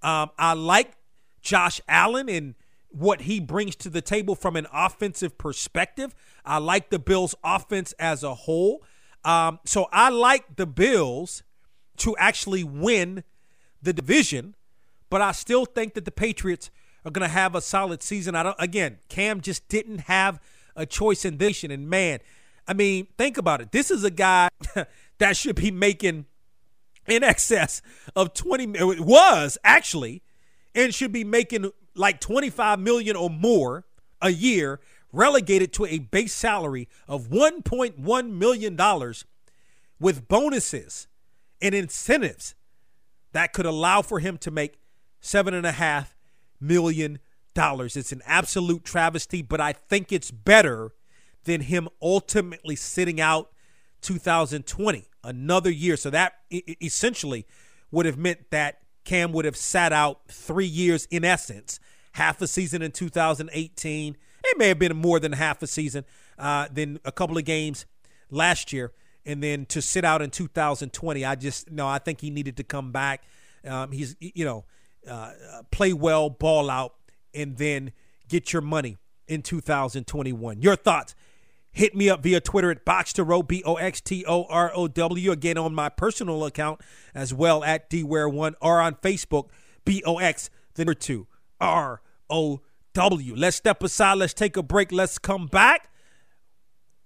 Um, 0.02 0.30
I 0.38 0.54
like 0.54 0.92
Josh 1.40 1.80
Allen 1.88 2.28
and 2.28 2.54
what 2.88 3.22
he 3.22 3.40
brings 3.40 3.76
to 3.76 3.88
the 3.88 4.02
table 4.02 4.34
from 4.34 4.56
an 4.56 4.66
offensive 4.72 5.38
perspective. 5.38 6.14
I 6.44 6.58
like 6.58 6.90
the 6.90 6.98
Bills' 6.98 7.34
offense 7.42 7.92
as 7.98 8.22
a 8.22 8.34
whole. 8.34 8.82
Um, 9.24 9.60
so 9.64 9.88
I 9.92 10.10
like 10.10 10.56
the 10.56 10.66
Bills 10.66 11.42
to 11.98 12.16
actually 12.18 12.64
win 12.64 13.24
the 13.82 13.92
division, 13.92 14.54
but 15.10 15.20
I 15.20 15.32
still 15.32 15.64
think 15.64 15.94
that 15.94 16.04
the 16.04 16.12
Patriots 16.12 16.70
are 17.04 17.10
going 17.10 17.26
to 17.26 17.32
have 17.32 17.54
a 17.54 17.60
solid 17.60 18.02
season. 18.02 18.34
I 18.34 18.42
don't. 18.42 18.56
Again, 18.58 18.98
Cam 19.08 19.40
just 19.40 19.68
didn't 19.68 20.02
have 20.02 20.40
a 20.76 20.86
choice 20.86 21.24
in 21.24 21.36
this, 21.38 21.64
and 21.64 21.88
man, 21.88 22.20
I 22.66 22.74
mean, 22.74 23.08
think 23.18 23.36
about 23.38 23.60
it. 23.60 23.72
This 23.72 23.90
is 23.90 24.04
a 24.04 24.10
guy 24.10 24.48
that 25.18 25.36
should 25.36 25.56
be 25.56 25.70
making 25.70 26.26
in 27.06 27.24
excess 27.24 27.82
of 28.14 28.32
20 28.32 28.78
it 28.78 29.00
was 29.00 29.58
actually 29.64 30.22
and 30.74 30.94
should 30.94 31.12
be 31.12 31.24
making 31.24 31.70
like 31.94 32.20
25 32.20 32.78
million 32.78 33.16
or 33.16 33.28
more 33.28 33.84
a 34.20 34.30
year 34.30 34.80
relegated 35.12 35.72
to 35.72 35.84
a 35.86 35.98
base 35.98 36.32
salary 36.32 36.88
of 37.08 37.28
1.1 37.28 38.30
million 38.30 38.76
dollars 38.76 39.24
with 39.98 40.28
bonuses 40.28 41.08
and 41.60 41.74
incentives 41.74 42.54
that 43.32 43.52
could 43.52 43.66
allow 43.66 44.02
for 44.02 44.18
him 44.18 44.38
to 44.38 44.50
make 44.50 44.78
seven 45.20 45.54
and 45.54 45.66
a 45.66 45.72
half 45.72 46.16
million 46.60 47.18
dollars. 47.54 47.96
It's 47.96 48.12
an 48.12 48.22
absolute 48.26 48.84
travesty, 48.84 49.42
but 49.42 49.60
I 49.60 49.72
think 49.72 50.12
it's 50.12 50.30
better 50.30 50.92
than 51.44 51.62
him 51.62 51.88
ultimately 52.00 52.76
sitting 52.76 53.20
out 53.20 53.50
2020, 54.02 55.08
another 55.24 55.70
year. 55.70 55.96
So 55.96 56.10
that 56.10 56.34
essentially 56.80 57.46
would 57.90 58.06
have 58.06 58.16
meant 58.16 58.50
that 58.50 58.80
Cam 59.04 59.32
would 59.32 59.44
have 59.44 59.56
sat 59.56 59.92
out 59.92 60.20
three 60.28 60.66
years 60.66 61.06
in 61.06 61.24
essence, 61.24 61.80
half 62.12 62.40
a 62.40 62.46
season 62.46 62.82
in 62.82 62.92
2018. 62.92 64.16
It 64.44 64.58
may 64.58 64.68
have 64.68 64.78
been 64.78 64.96
more 64.96 65.18
than 65.18 65.32
half 65.32 65.62
a 65.62 65.66
season, 65.66 66.04
uh, 66.38 66.68
then 66.70 66.98
a 67.04 67.12
couple 67.12 67.36
of 67.38 67.44
games 67.44 67.86
last 68.30 68.72
year 68.72 68.92
and 69.24 69.42
then 69.42 69.66
to 69.66 69.80
sit 69.80 70.04
out 70.04 70.22
in 70.22 70.30
2020, 70.30 71.24
I 71.24 71.34
just 71.34 71.70
no, 71.70 71.86
I 71.86 71.98
think 71.98 72.20
he 72.20 72.30
needed 72.30 72.56
to 72.58 72.64
come 72.64 72.92
back. 72.92 73.22
Um, 73.66 73.92
he's 73.92 74.16
you 74.20 74.44
know 74.44 74.64
uh, 75.08 75.32
play 75.70 75.92
well, 75.92 76.30
ball 76.30 76.70
out, 76.70 76.94
and 77.34 77.56
then 77.56 77.92
get 78.28 78.52
your 78.52 78.62
money 78.62 78.98
in 79.28 79.42
2021. 79.42 80.62
Your 80.62 80.76
thoughts? 80.76 81.14
Hit 81.74 81.94
me 81.94 82.10
up 82.10 82.22
via 82.22 82.38
Twitter 82.38 82.70
at 82.70 82.84
Boxtorow, 82.84 83.46
B 83.46 83.62
O 83.64 83.76
X 83.76 84.00
T 84.02 84.24
O 84.26 84.44
R 84.44 84.70
O 84.74 84.88
W. 84.88 85.32
Again, 85.32 85.56
on 85.56 85.74
my 85.74 85.88
personal 85.88 86.44
account 86.44 86.80
as 87.14 87.32
well 87.32 87.64
at 87.64 87.88
DWare1 87.88 88.54
or 88.60 88.80
on 88.80 88.94
Facebook, 88.96 89.48
B 89.84 90.02
O 90.04 90.18
X, 90.18 90.50
the 90.74 90.84
number 90.84 90.94
two, 90.94 91.26
R 91.60 92.02
O 92.28 92.60
W. 92.92 93.34
Let's 93.34 93.56
step 93.56 93.82
aside. 93.82 94.18
Let's 94.18 94.34
take 94.34 94.58
a 94.58 94.62
break. 94.62 94.92
Let's 94.92 95.18
come 95.18 95.46
back. 95.46 95.88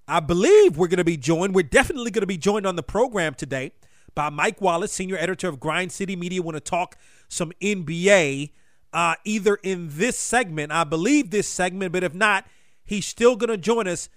I 0.08 0.20
believe 0.20 0.76
we're 0.76 0.88
going 0.88 0.98
to 0.98 1.04
be 1.04 1.16
joined. 1.16 1.54
We're 1.54 1.62
definitely 1.62 2.10
going 2.10 2.22
to 2.22 2.26
be 2.26 2.38
joined 2.38 2.66
on 2.66 2.76
the 2.76 2.82
program 2.82 3.34
today 3.34 3.72
by 4.14 4.30
Mike 4.30 4.60
Wallace, 4.60 4.92
senior 4.92 5.16
editor 5.16 5.48
of 5.48 5.58
Grind 5.58 5.90
City 5.90 6.14
Media. 6.14 6.42
Want 6.42 6.56
to 6.56 6.60
talk 6.60 6.96
some 7.28 7.52
NBA, 7.60 8.50
uh, 8.92 9.14
either 9.24 9.56
in 9.56 9.88
this 9.90 10.16
segment, 10.16 10.70
I 10.72 10.84
believe 10.84 11.30
this 11.30 11.48
segment, 11.48 11.92
but 11.92 12.04
if 12.04 12.14
not, 12.14 12.46
he's 12.84 13.06
still 13.06 13.36
going 13.36 13.50
to 13.50 13.56
join 13.56 13.88
us 13.88 14.08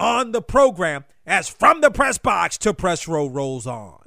on 0.00 0.32
the 0.32 0.42
program 0.42 1.04
as 1.26 1.48
From 1.48 1.80
the 1.80 1.90
Press 1.90 2.18
Box 2.18 2.58
to 2.58 2.74
Press 2.74 3.06
Row 3.06 3.28
rolls 3.28 3.66
on. 3.66 3.98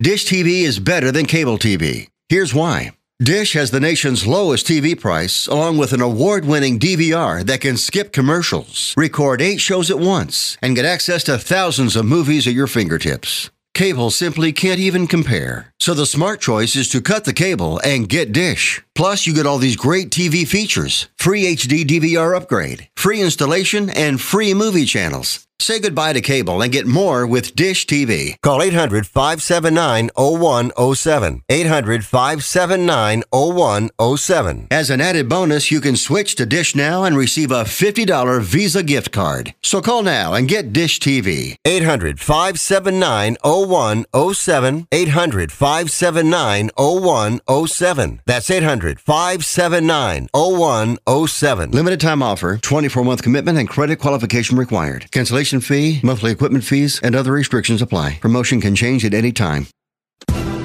Dish 0.00 0.26
TV 0.26 0.62
is 0.62 0.78
better 0.78 1.10
than 1.10 1.26
cable 1.26 1.58
TV. 1.58 2.08
Here's 2.28 2.54
why. 2.54 2.92
Dish 3.20 3.52
has 3.52 3.70
the 3.70 3.78
nation's 3.78 4.26
lowest 4.26 4.66
TV 4.66 4.98
price, 4.98 5.46
along 5.46 5.78
with 5.78 5.92
an 5.92 6.00
award 6.00 6.44
winning 6.44 6.76
DVR 6.76 7.46
that 7.46 7.60
can 7.60 7.76
skip 7.76 8.12
commercials, 8.12 8.94
record 8.96 9.40
eight 9.40 9.60
shows 9.60 9.92
at 9.92 10.00
once, 10.00 10.58
and 10.60 10.74
get 10.74 10.84
access 10.84 11.22
to 11.24 11.38
thousands 11.38 11.94
of 11.94 12.04
movies 12.04 12.48
at 12.48 12.52
your 12.52 12.66
fingertips. 12.66 13.48
Cable 13.74 14.10
simply 14.10 14.52
can't 14.52 14.80
even 14.80 15.06
compare. 15.06 15.72
So 15.78 15.94
the 15.94 16.04
smart 16.04 16.40
choice 16.40 16.74
is 16.74 16.88
to 16.88 17.00
cut 17.00 17.24
the 17.24 17.32
cable 17.32 17.80
and 17.84 18.08
get 18.08 18.32
Dish. 18.32 18.82
Plus, 18.96 19.24
you 19.24 19.34
get 19.34 19.46
all 19.46 19.58
these 19.58 19.76
great 19.76 20.10
TV 20.10 20.46
features 20.46 21.08
free 21.16 21.44
HD 21.54 21.84
DVR 21.84 22.36
upgrade, 22.36 22.88
free 22.96 23.22
installation, 23.22 23.88
and 23.88 24.20
free 24.20 24.52
movie 24.52 24.84
channels. 24.84 25.46
Say 25.60 25.78
goodbye 25.78 26.12
to 26.14 26.20
cable 26.20 26.60
and 26.60 26.72
get 26.72 26.86
more 26.88 27.24
with 27.24 27.54
Dish 27.54 27.86
TV. 27.86 28.34
Call 28.42 28.62
800 28.62 29.06
579 29.06 30.10
0107. 30.16 31.42
800 31.48 32.04
579 32.04 33.22
0107. 33.30 34.66
As 34.72 34.90
an 34.90 35.00
added 35.00 35.28
bonus, 35.28 35.70
you 35.70 35.80
can 35.80 35.94
switch 35.94 36.34
to 36.34 36.46
Dish 36.46 36.74
now 36.74 37.04
and 37.04 37.16
receive 37.16 37.52
a 37.52 37.62
$50 37.62 38.42
Visa 38.42 38.82
gift 38.82 39.12
card. 39.12 39.54
So 39.62 39.80
call 39.80 40.02
now 40.02 40.34
and 40.34 40.48
get 40.48 40.72
Dish 40.72 40.98
TV. 40.98 41.56
800 41.64 42.18
579 42.18 43.36
0107. 43.44 44.88
800 44.90 45.52
579 45.52 46.32
579 46.32 46.70
0107. 46.76 48.20
That's 48.26 48.50
800 48.50 49.00
579 49.00 50.28
0107. 50.34 51.70
Limited 51.70 52.00
time 52.00 52.22
offer, 52.22 52.58
24 52.58 53.04
month 53.04 53.22
commitment, 53.22 53.58
and 53.58 53.68
credit 53.68 53.98
qualification 53.98 54.56
required. 54.58 55.10
Cancellation 55.10 55.41
fee, 55.42 56.00
monthly 56.02 56.30
equipment 56.30 56.64
fees, 56.64 57.00
and 57.02 57.16
other 57.16 57.32
restrictions 57.32 57.82
apply. 57.82 58.18
Promotion 58.20 58.60
can 58.60 58.76
change 58.76 59.04
at 59.04 59.12
any 59.12 59.32
time. 59.32 59.66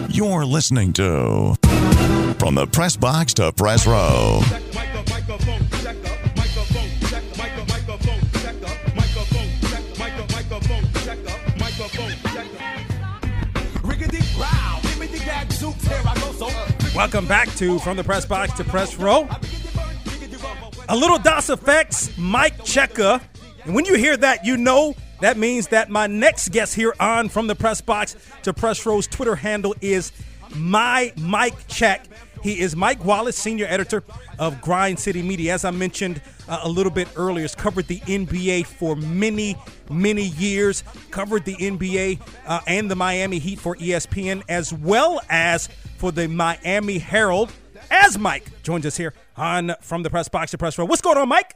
You're 0.09 0.45
listening 0.45 0.93
to 0.93 1.55
From 2.39 2.55
the 2.55 2.67
Press 2.71 2.95
Box 2.95 3.33
to 3.35 3.51
Press 3.53 3.87
Row. 3.87 4.41
Welcome 16.95 17.27
back 17.27 17.49
to 17.55 17.79
From 17.79 17.97
the 17.97 18.03
Press 18.03 18.25
Box 18.25 18.53
to 18.53 18.63
Press 18.63 18.95
Row. 18.95 19.27
A 20.89 20.95
little 20.95 21.17
Das 21.17 21.49
EFX, 21.49 22.17
Mic 22.17 22.57
Checka. 22.63 23.21
And 23.67 23.75
when 23.75 23.83
you 23.83 23.95
hear 23.95 24.15
that, 24.15 24.45
you 24.45 24.55
know 24.55 24.95
that 25.19 25.35
means 25.35 25.67
that 25.67 25.89
my 25.89 26.07
next 26.07 26.53
guest 26.53 26.73
here 26.73 26.93
on 27.01 27.27
From 27.27 27.47
the 27.47 27.55
Press 27.55 27.81
Box 27.81 28.15
to 28.43 28.53
Press 28.53 28.85
Row's 28.85 29.07
Twitter 29.07 29.35
handle 29.35 29.75
is 29.81 30.13
my 30.55 31.11
Mike 31.17 31.67
Check. 31.67 32.07
He 32.41 32.61
is 32.61 32.77
Mike 32.77 33.03
Wallace, 33.03 33.35
senior 33.35 33.65
editor 33.67 34.05
of 34.39 34.61
Grind 34.61 34.97
City 34.97 35.21
Media. 35.21 35.53
As 35.53 35.65
I 35.65 35.71
mentioned 35.71 36.21
uh, 36.47 36.61
a 36.63 36.69
little 36.69 36.93
bit 36.93 37.09
earlier, 37.17 37.41
has 37.41 37.55
covered 37.55 37.87
the 37.87 37.99
NBA 37.99 38.67
for 38.67 38.95
many, 38.95 39.57
many 39.91 40.27
years. 40.27 40.85
Covered 41.11 41.43
the 41.43 41.55
NBA 41.55 42.21
uh, 42.45 42.61
and 42.67 42.89
the 42.89 42.95
Miami 42.95 43.37
Heat 43.37 43.59
for 43.59 43.75
ESPN, 43.75 44.43
as 44.47 44.71
well 44.71 45.19
as 45.27 45.67
for 45.97 46.13
the 46.13 46.29
Miami 46.29 46.99
Herald. 46.99 47.51
As 47.91 48.17
Mike 48.17 48.63
joins 48.63 48.85
us 48.85 48.95
here 48.95 49.13
on 49.35 49.73
From 49.81 50.03
the 50.03 50.09
Press 50.09 50.29
Box 50.29 50.51
to 50.51 50.57
Press 50.57 50.77
Row. 50.77 50.85
What's 50.85 51.01
going 51.01 51.17
on, 51.17 51.27
Mike? 51.27 51.53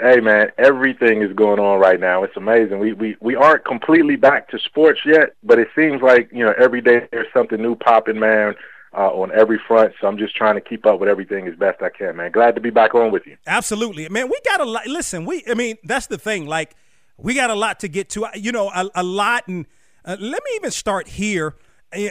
Hey 0.00 0.20
man, 0.20 0.50
everything 0.56 1.22
is 1.22 1.32
going 1.34 1.60
on 1.60 1.78
right 1.78 2.00
now. 2.00 2.24
It's 2.24 2.36
amazing. 2.36 2.78
We 2.78 2.94
we 2.94 3.16
we 3.20 3.36
aren't 3.36 3.64
completely 3.64 4.16
back 4.16 4.48
to 4.50 4.58
sports 4.58 5.00
yet, 5.04 5.34
but 5.42 5.58
it 5.58 5.68
seems 5.76 6.00
like 6.00 6.30
you 6.32 6.44
know 6.44 6.54
every 6.58 6.80
day 6.80 7.06
there's 7.12 7.26
something 7.34 7.60
new 7.60 7.76
popping, 7.76 8.18
man, 8.18 8.54
uh, 8.94 9.10
on 9.10 9.30
every 9.32 9.58
front. 9.68 9.92
So 10.00 10.06
I'm 10.06 10.16
just 10.16 10.34
trying 10.34 10.54
to 10.54 10.60
keep 10.60 10.86
up 10.86 10.98
with 10.98 11.08
everything 11.08 11.46
as 11.46 11.54
best 11.56 11.82
I 11.82 11.90
can, 11.90 12.16
man. 12.16 12.32
Glad 12.32 12.54
to 12.54 12.60
be 12.60 12.70
back 12.70 12.94
on 12.94 13.12
with 13.12 13.26
you. 13.26 13.36
Absolutely, 13.46 14.08
man. 14.08 14.28
We 14.28 14.40
got 14.44 14.60
a 14.60 14.64
lot. 14.64 14.86
Listen, 14.86 15.24
we. 15.26 15.44
I 15.46 15.54
mean, 15.54 15.76
that's 15.84 16.06
the 16.06 16.18
thing. 16.18 16.46
Like, 16.46 16.74
we 17.18 17.34
got 17.34 17.50
a 17.50 17.54
lot 17.54 17.80
to 17.80 17.88
get 17.88 18.08
to. 18.10 18.28
You 18.34 18.52
know, 18.52 18.70
a, 18.70 18.88
a 18.94 19.02
lot. 19.02 19.46
And 19.46 19.66
uh, 20.04 20.16
let 20.18 20.42
me 20.42 20.50
even 20.56 20.70
start 20.70 21.08
here. 21.08 21.54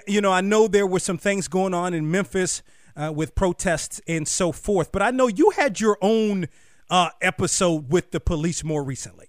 You 0.08 0.22
know, 0.22 0.32
I 0.32 0.42
know 0.42 0.68
there 0.68 0.86
were 0.86 1.00
some 1.00 1.18
things 1.18 1.48
going 1.48 1.74
on 1.74 1.96
in 1.96 2.12
Memphis 2.12 2.62
uh, 2.96 3.12
with 3.12 3.34
protests 3.34 4.00
and 4.08 4.28
so 4.28 4.52
forth, 4.52 4.92
but 4.92 5.02
I 5.02 5.10
know 5.10 5.28
you 5.28 5.50
had 5.52 5.80
your 5.80 5.98
own 6.02 6.48
uh, 6.91 7.10
episode 7.21 7.89
with 7.89 8.12
the 8.12 8.19
police 8.19 8.63
more 8.63 8.83
recently. 8.83 9.27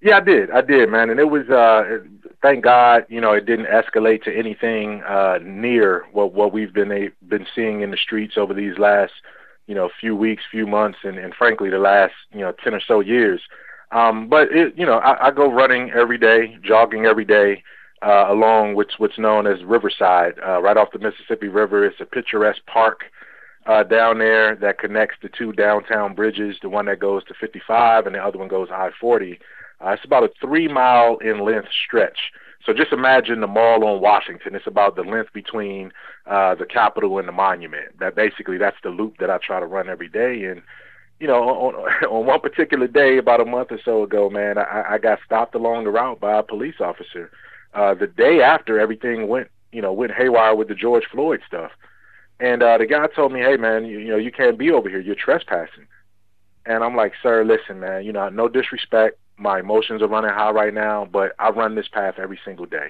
Yeah, 0.00 0.16
I 0.16 0.20
did. 0.20 0.50
I 0.50 0.62
did, 0.62 0.88
man, 0.88 1.10
and 1.10 1.20
it 1.20 1.28
was. 1.28 1.48
Uh, 1.48 1.98
thank 2.40 2.64
God, 2.64 3.04
you 3.08 3.20
know, 3.20 3.32
it 3.32 3.46
didn't 3.46 3.66
escalate 3.66 4.24
to 4.24 4.36
anything 4.36 5.02
uh, 5.02 5.38
near 5.42 6.04
what 6.12 6.32
what 6.32 6.52
we've 6.52 6.72
been 6.72 6.90
a, 6.90 7.10
been 7.28 7.46
seeing 7.54 7.82
in 7.82 7.90
the 7.90 7.96
streets 7.96 8.34
over 8.36 8.52
these 8.52 8.78
last, 8.78 9.12
you 9.66 9.74
know, 9.74 9.90
few 10.00 10.16
weeks, 10.16 10.42
few 10.50 10.66
months, 10.66 10.98
and, 11.04 11.18
and 11.18 11.34
frankly, 11.34 11.70
the 11.70 11.78
last 11.78 12.14
you 12.32 12.40
know 12.40 12.52
ten 12.64 12.74
or 12.74 12.80
so 12.80 13.00
years. 13.00 13.40
Um, 13.92 14.28
but 14.28 14.50
it, 14.50 14.74
you 14.76 14.86
know, 14.86 14.98
I, 14.98 15.28
I 15.28 15.30
go 15.30 15.52
running 15.52 15.90
every 15.90 16.18
day, 16.18 16.56
jogging 16.64 17.06
every 17.06 17.24
day, 17.24 17.62
uh, 18.04 18.26
along 18.28 18.74
what's 18.74 18.98
what's 18.98 19.18
known 19.18 19.46
as 19.46 19.62
Riverside, 19.62 20.34
uh, 20.44 20.60
right 20.60 20.76
off 20.76 20.92
the 20.92 20.98
Mississippi 20.98 21.46
River. 21.46 21.84
It's 21.84 22.00
a 22.00 22.06
picturesque 22.06 22.66
park 22.66 23.04
uh, 23.66 23.82
down 23.84 24.18
there 24.18 24.56
that 24.56 24.78
connects 24.78 25.16
the 25.22 25.28
two 25.28 25.52
downtown 25.52 26.14
bridges, 26.14 26.56
the 26.62 26.68
one 26.68 26.86
that 26.86 26.98
goes 26.98 27.24
to 27.24 27.34
55 27.34 28.06
and 28.06 28.14
the 28.14 28.18
other 28.18 28.38
one 28.38 28.48
goes 28.48 28.68
I-40. 28.70 29.38
Uh, 29.80 29.90
it's 29.90 30.04
about 30.04 30.24
a 30.24 30.30
three 30.40 30.68
mile 30.68 31.18
in 31.18 31.40
length 31.40 31.68
stretch. 31.86 32.32
So 32.64 32.72
just 32.72 32.92
imagine 32.92 33.40
the 33.40 33.48
mall 33.48 33.84
on 33.84 34.00
Washington. 34.00 34.54
It's 34.54 34.66
about 34.66 34.94
the 34.94 35.02
length 35.02 35.32
between 35.32 35.92
uh, 36.26 36.54
the 36.54 36.66
Capitol 36.66 37.18
and 37.18 37.26
the 37.26 37.32
Monument. 37.32 37.98
That 37.98 38.14
basically 38.14 38.56
that's 38.56 38.76
the 38.82 38.90
loop 38.90 39.18
that 39.18 39.30
I 39.30 39.38
try 39.38 39.58
to 39.58 39.66
run 39.66 39.88
every 39.88 40.08
day. 40.08 40.44
And 40.44 40.62
you 41.18 41.26
know, 41.26 41.42
on, 41.42 41.74
on 42.06 42.26
one 42.26 42.40
particular 42.40 42.86
day 42.86 43.18
about 43.18 43.40
a 43.40 43.44
month 43.44 43.72
or 43.72 43.80
so 43.84 44.02
ago, 44.02 44.30
man, 44.30 44.58
I, 44.58 44.84
I 44.90 44.98
got 44.98 45.18
stopped 45.24 45.54
along 45.54 45.84
the 45.84 45.90
route 45.90 46.20
by 46.20 46.38
a 46.38 46.42
police 46.42 46.80
officer. 46.80 47.30
Uh, 47.74 47.94
the 47.94 48.06
day 48.06 48.42
after 48.42 48.78
everything 48.78 49.28
went, 49.28 49.48
you 49.72 49.82
know, 49.82 49.92
went 49.92 50.12
haywire 50.12 50.54
with 50.54 50.68
the 50.68 50.74
George 50.74 51.04
Floyd 51.10 51.40
stuff. 51.46 51.72
And 52.42 52.60
uh, 52.60 52.76
the 52.76 52.86
guy 52.86 53.06
told 53.06 53.32
me, 53.32 53.38
"Hey, 53.38 53.56
man, 53.56 53.84
you, 53.84 54.00
you 54.00 54.08
know 54.08 54.16
you 54.16 54.32
can't 54.32 54.58
be 54.58 54.72
over 54.72 54.88
here. 54.88 55.00
You're 55.00 55.14
trespassing." 55.14 55.86
And 56.66 56.82
I'm 56.82 56.96
like, 56.96 57.12
"Sir, 57.22 57.44
listen, 57.44 57.78
man. 57.78 58.04
You 58.04 58.12
know, 58.12 58.28
no 58.30 58.48
disrespect. 58.48 59.16
My 59.36 59.60
emotions 59.60 60.02
are 60.02 60.08
running 60.08 60.32
high 60.32 60.50
right 60.50 60.74
now, 60.74 61.08
but 61.10 61.36
I 61.38 61.50
run 61.50 61.76
this 61.76 61.86
path 61.86 62.16
every 62.18 62.40
single 62.44 62.66
day, 62.66 62.88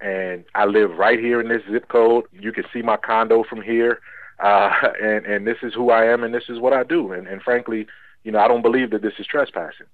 and 0.00 0.44
I 0.56 0.64
live 0.64 0.98
right 0.98 1.18
here 1.20 1.40
in 1.40 1.48
this 1.48 1.62
zip 1.70 1.86
code. 1.86 2.24
You 2.32 2.50
can 2.50 2.64
see 2.72 2.82
my 2.82 2.96
condo 2.96 3.44
from 3.44 3.62
here, 3.62 4.00
uh, 4.40 4.72
and 5.00 5.24
and 5.26 5.46
this 5.46 5.58
is 5.62 5.74
who 5.74 5.90
I 5.90 6.04
am, 6.06 6.24
and 6.24 6.34
this 6.34 6.48
is 6.48 6.58
what 6.58 6.72
I 6.72 6.82
do. 6.82 7.12
And 7.12 7.28
and 7.28 7.40
frankly, 7.40 7.86
you 8.24 8.32
know, 8.32 8.40
I 8.40 8.48
don't 8.48 8.62
believe 8.62 8.90
that 8.90 9.02
this 9.02 9.14
is 9.20 9.26
trespassing." 9.28 9.86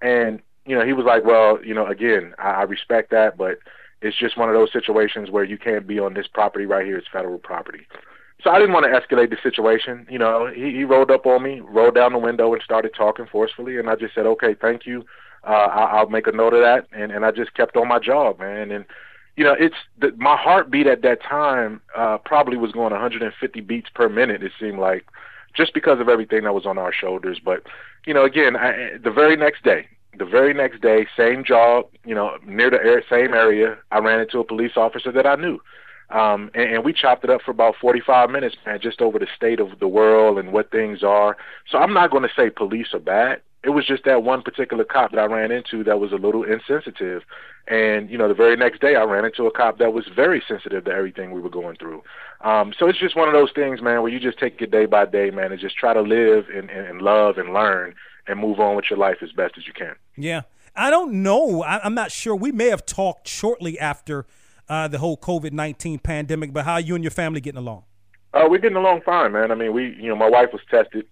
And 0.00 0.40
you 0.64 0.78
know, 0.78 0.86
he 0.86 0.92
was 0.92 1.04
like, 1.04 1.24
"Well, 1.24 1.58
you 1.64 1.74
know, 1.74 1.88
again, 1.88 2.34
I, 2.38 2.50
I 2.50 2.62
respect 2.62 3.10
that, 3.10 3.36
but." 3.36 3.58
It's 4.02 4.18
just 4.18 4.36
one 4.36 4.50
of 4.50 4.54
those 4.54 4.70
situations 4.70 5.30
where 5.30 5.44
you 5.44 5.56
can't 5.56 5.86
be 5.86 5.98
on 5.98 6.12
this 6.12 6.26
property 6.26 6.66
right 6.66 6.84
here. 6.84 6.98
It's 6.98 7.08
federal 7.10 7.38
property. 7.38 7.86
So 8.42 8.50
I 8.50 8.58
didn't 8.58 8.74
want 8.74 8.84
to 8.84 8.90
escalate 8.90 9.30
the 9.30 9.38
situation. 9.42 10.06
You 10.10 10.18
know, 10.18 10.50
he, 10.52 10.72
he 10.72 10.84
rolled 10.84 11.10
up 11.10 11.24
on 11.24 11.42
me, 11.42 11.60
rolled 11.60 11.94
down 11.94 12.12
the 12.12 12.18
window, 12.18 12.52
and 12.52 12.62
started 12.62 12.92
talking 12.94 13.26
forcefully. 13.30 13.78
And 13.78 13.88
I 13.88 13.96
just 13.96 14.14
said, 14.14 14.26
"Okay, 14.26 14.54
thank 14.54 14.86
you. 14.86 15.04
Uh, 15.46 15.50
I, 15.50 15.98
I'll 15.98 16.08
make 16.08 16.26
a 16.26 16.32
note 16.32 16.52
of 16.52 16.60
that." 16.60 16.86
And 16.92 17.10
and 17.10 17.24
I 17.24 17.30
just 17.30 17.54
kept 17.54 17.76
on 17.76 17.88
my 17.88 17.98
job, 17.98 18.40
man. 18.40 18.70
And 18.70 18.84
you 19.36 19.44
know, 19.44 19.54
it's 19.58 19.76
the, 19.98 20.12
my 20.16 20.36
heartbeat 20.36 20.86
at 20.86 21.02
that 21.02 21.22
time 21.22 21.80
uh, 21.96 22.18
probably 22.18 22.56
was 22.56 22.72
going 22.72 22.92
150 22.92 23.60
beats 23.62 23.88
per 23.94 24.08
minute. 24.08 24.42
It 24.42 24.52
seemed 24.60 24.78
like 24.78 25.06
just 25.54 25.74
because 25.74 26.00
of 26.00 26.08
everything 26.08 26.44
that 26.44 26.54
was 26.54 26.66
on 26.66 26.78
our 26.78 26.92
shoulders. 26.92 27.40
But 27.42 27.62
you 28.06 28.14
know, 28.14 28.24
again, 28.24 28.56
I, 28.56 28.98
the 29.02 29.10
very 29.10 29.36
next 29.36 29.62
day, 29.64 29.88
the 30.18 30.24
very 30.24 30.54
next 30.54 30.80
day, 30.80 31.06
same 31.16 31.44
job, 31.44 31.86
you 32.04 32.14
know, 32.14 32.36
near 32.46 32.70
the 32.70 32.76
air, 32.76 33.02
same 33.08 33.34
area, 33.34 33.78
I 33.90 33.98
ran 33.98 34.20
into 34.20 34.38
a 34.38 34.44
police 34.44 34.76
officer 34.76 35.10
that 35.12 35.26
I 35.26 35.36
knew. 35.36 35.60
Um, 36.14 36.48
and, 36.54 36.76
and 36.76 36.84
we 36.84 36.92
chopped 36.92 37.24
it 37.24 37.30
up 37.30 37.42
for 37.42 37.50
about 37.50 37.74
45 37.80 38.30
minutes, 38.30 38.54
man, 38.64 38.78
just 38.80 39.02
over 39.02 39.18
the 39.18 39.26
state 39.36 39.58
of 39.58 39.80
the 39.80 39.88
world 39.88 40.38
and 40.38 40.52
what 40.52 40.70
things 40.70 41.02
are. 41.02 41.36
So 41.68 41.78
I'm 41.78 41.92
not 41.92 42.12
going 42.12 42.22
to 42.22 42.28
say 42.34 42.50
police 42.50 42.94
are 42.94 43.00
bad. 43.00 43.42
It 43.64 43.70
was 43.70 43.84
just 43.84 44.04
that 44.04 44.22
one 44.22 44.42
particular 44.42 44.84
cop 44.84 45.10
that 45.10 45.18
I 45.18 45.24
ran 45.24 45.50
into 45.50 45.82
that 45.84 45.98
was 45.98 46.12
a 46.12 46.16
little 46.16 46.44
insensitive. 46.44 47.22
And, 47.66 48.08
you 48.10 48.16
know, 48.16 48.28
the 48.28 48.34
very 48.34 48.56
next 48.56 48.80
day 48.80 48.94
I 48.94 49.02
ran 49.02 49.24
into 49.24 49.46
a 49.46 49.50
cop 49.50 49.78
that 49.78 49.92
was 49.92 50.06
very 50.14 50.40
sensitive 50.46 50.84
to 50.84 50.92
everything 50.92 51.32
we 51.32 51.40
were 51.40 51.50
going 51.50 51.76
through. 51.76 52.04
Um, 52.42 52.74
so 52.78 52.86
it's 52.86 53.00
just 53.00 53.16
one 53.16 53.26
of 53.26 53.34
those 53.34 53.50
things, 53.52 53.82
man, 53.82 54.02
where 54.02 54.12
you 54.12 54.20
just 54.20 54.38
take 54.38 54.60
it 54.60 54.70
day 54.70 54.86
by 54.86 55.06
day, 55.06 55.30
man, 55.30 55.50
and 55.50 55.60
just 55.60 55.76
try 55.76 55.94
to 55.94 56.02
live 56.02 56.46
and, 56.54 56.70
and, 56.70 56.86
and 56.86 57.02
love 57.02 57.38
and 57.38 57.52
learn 57.52 57.94
and 58.28 58.38
move 58.38 58.60
on 58.60 58.76
with 58.76 58.84
your 58.88 58.98
life 59.00 59.16
as 59.20 59.32
best 59.32 59.54
as 59.58 59.66
you 59.66 59.72
can. 59.72 59.96
Yeah. 60.16 60.42
I 60.76 60.90
don't 60.90 61.22
know. 61.24 61.64
I, 61.64 61.80
I'm 61.82 61.94
not 61.94 62.12
sure. 62.12 62.36
We 62.36 62.52
may 62.52 62.68
have 62.68 62.86
talked 62.86 63.26
shortly 63.26 63.80
after– 63.80 64.26
uh, 64.68 64.88
the 64.88 64.98
whole 64.98 65.16
COVID 65.16 65.52
nineteen 65.52 65.98
pandemic. 65.98 66.52
But 66.52 66.64
how 66.64 66.74
are 66.74 66.80
you 66.80 66.94
and 66.94 67.04
your 67.04 67.10
family 67.10 67.40
getting 67.40 67.58
along? 67.58 67.84
Uh, 68.32 68.46
we're 68.48 68.58
getting 68.58 68.76
along 68.76 69.02
fine, 69.02 69.32
man. 69.32 69.50
I 69.50 69.54
mean, 69.54 69.72
we, 69.72 69.94
you 70.00 70.08
know, 70.08 70.16
my 70.16 70.28
wife 70.28 70.48
was 70.52 70.62
tested. 70.70 71.06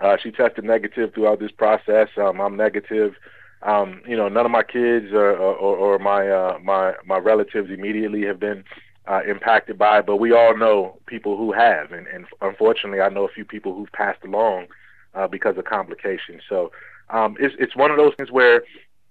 Uh, 0.00 0.16
she 0.22 0.30
tested 0.30 0.64
negative 0.64 1.12
throughout 1.14 1.40
this 1.40 1.52
process. 1.52 2.08
Um, 2.16 2.40
I'm 2.40 2.56
negative. 2.56 3.14
Um, 3.62 4.02
you 4.06 4.16
know, 4.16 4.28
none 4.28 4.44
of 4.44 4.52
my 4.52 4.62
kids 4.62 5.12
or, 5.12 5.36
or, 5.36 5.76
or 5.76 5.98
my 5.98 6.28
uh, 6.28 6.58
my 6.62 6.94
my 7.04 7.18
relatives 7.18 7.70
immediately 7.70 8.22
have 8.26 8.38
been 8.38 8.64
uh, 9.06 9.22
impacted 9.26 9.78
by 9.78 10.00
it, 10.00 10.06
but 10.06 10.16
we 10.16 10.32
all 10.32 10.56
know 10.56 10.98
people 11.06 11.36
who 11.36 11.52
have, 11.52 11.92
and, 11.92 12.06
and 12.06 12.26
unfortunately, 12.40 13.00
I 13.00 13.08
know 13.08 13.24
a 13.24 13.28
few 13.28 13.44
people 13.44 13.74
who've 13.74 13.92
passed 13.92 14.22
along 14.24 14.66
uh, 15.14 15.26
because 15.26 15.56
of 15.56 15.64
complications. 15.64 16.42
So 16.48 16.70
um, 17.10 17.36
it's 17.40 17.54
it's 17.58 17.74
one 17.74 17.90
of 17.90 17.96
those 17.96 18.14
things 18.16 18.30
where 18.30 18.62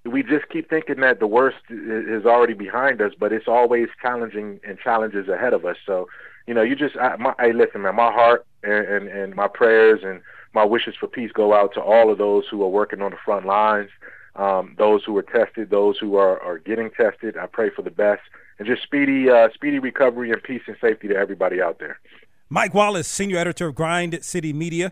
we 0.06 0.22
just 0.22 0.48
keep 0.50 0.70
thinking 0.70 1.02
that 1.02 1.20
the 1.20 1.28
worst 1.28 1.58
is 1.70 2.26
already 2.26 2.54
behind 2.54 3.02
us, 3.02 3.14
but 3.20 3.34
it's 3.34 3.48
always 3.48 3.88
challenging 4.02 4.60
and 4.64 4.78
challenges 4.78 5.28
ahead 5.28 5.54
of 5.54 5.66
us. 5.66 5.78
So, 5.86 6.08
you 6.46 6.54
know, 6.54 6.62
you 6.62 6.76
just, 6.76 6.96
I, 6.96 7.16
my, 7.16 7.34
hey, 7.40 7.54
listen, 7.54 7.82
man, 7.82 7.96
my 7.96 8.12
heart 8.12 8.46
and, 8.64 8.86
and, 8.86 9.08
and 9.08 9.36
my 9.36 9.48
prayers 9.48 10.02
and 10.04 10.22
my 10.54 10.64
wishes 10.64 10.96
for 11.00 11.08
peace 11.08 11.32
go 11.34 11.54
out 11.54 11.74
to 11.74 11.82
all 11.82 12.12
of 12.12 12.20
those 12.20 12.46
who 12.50 12.62
are 12.64 12.70
working 12.70 13.02
on 13.02 13.12
the 13.12 13.18
front 13.26 13.48
lines, 13.48 13.90
um, 14.36 14.76
those 14.78 15.04
who 15.04 15.18
are 15.18 15.24
tested, 15.24 15.72
those 15.72 15.98
who 15.98 16.18
are, 16.18 16.40
are 16.42 16.60
getting 16.60 16.92
tested. 16.92 17.36
I 17.36 17.48
pray 17.48 17.72
for 17.72 17.82
the 17.82 17.92
best 17.92 18.22
and 18.60 18.68
just 18.68 18.84
speedy, 18.84 19.30
uh, 19.30 19.50
speedy 19.54 19.80
recovery 19.80 20.32
and 20.32 20.42
peace 20.42 20.62
and 20.68 20.78
safety 20.80 21.08
to 21.08 21.16
everybody 21.16 21.62
out 21.62 21.80
there. 21.80 22.00
Mike 22.48 22.76
Wallace, 22.76 23.08
senior 23.08 23.38
editor 23.38 23.68
of 23.68 23.76
Grind 23.76 24.24
City 24.24 24.54
Media, 24.54 24.92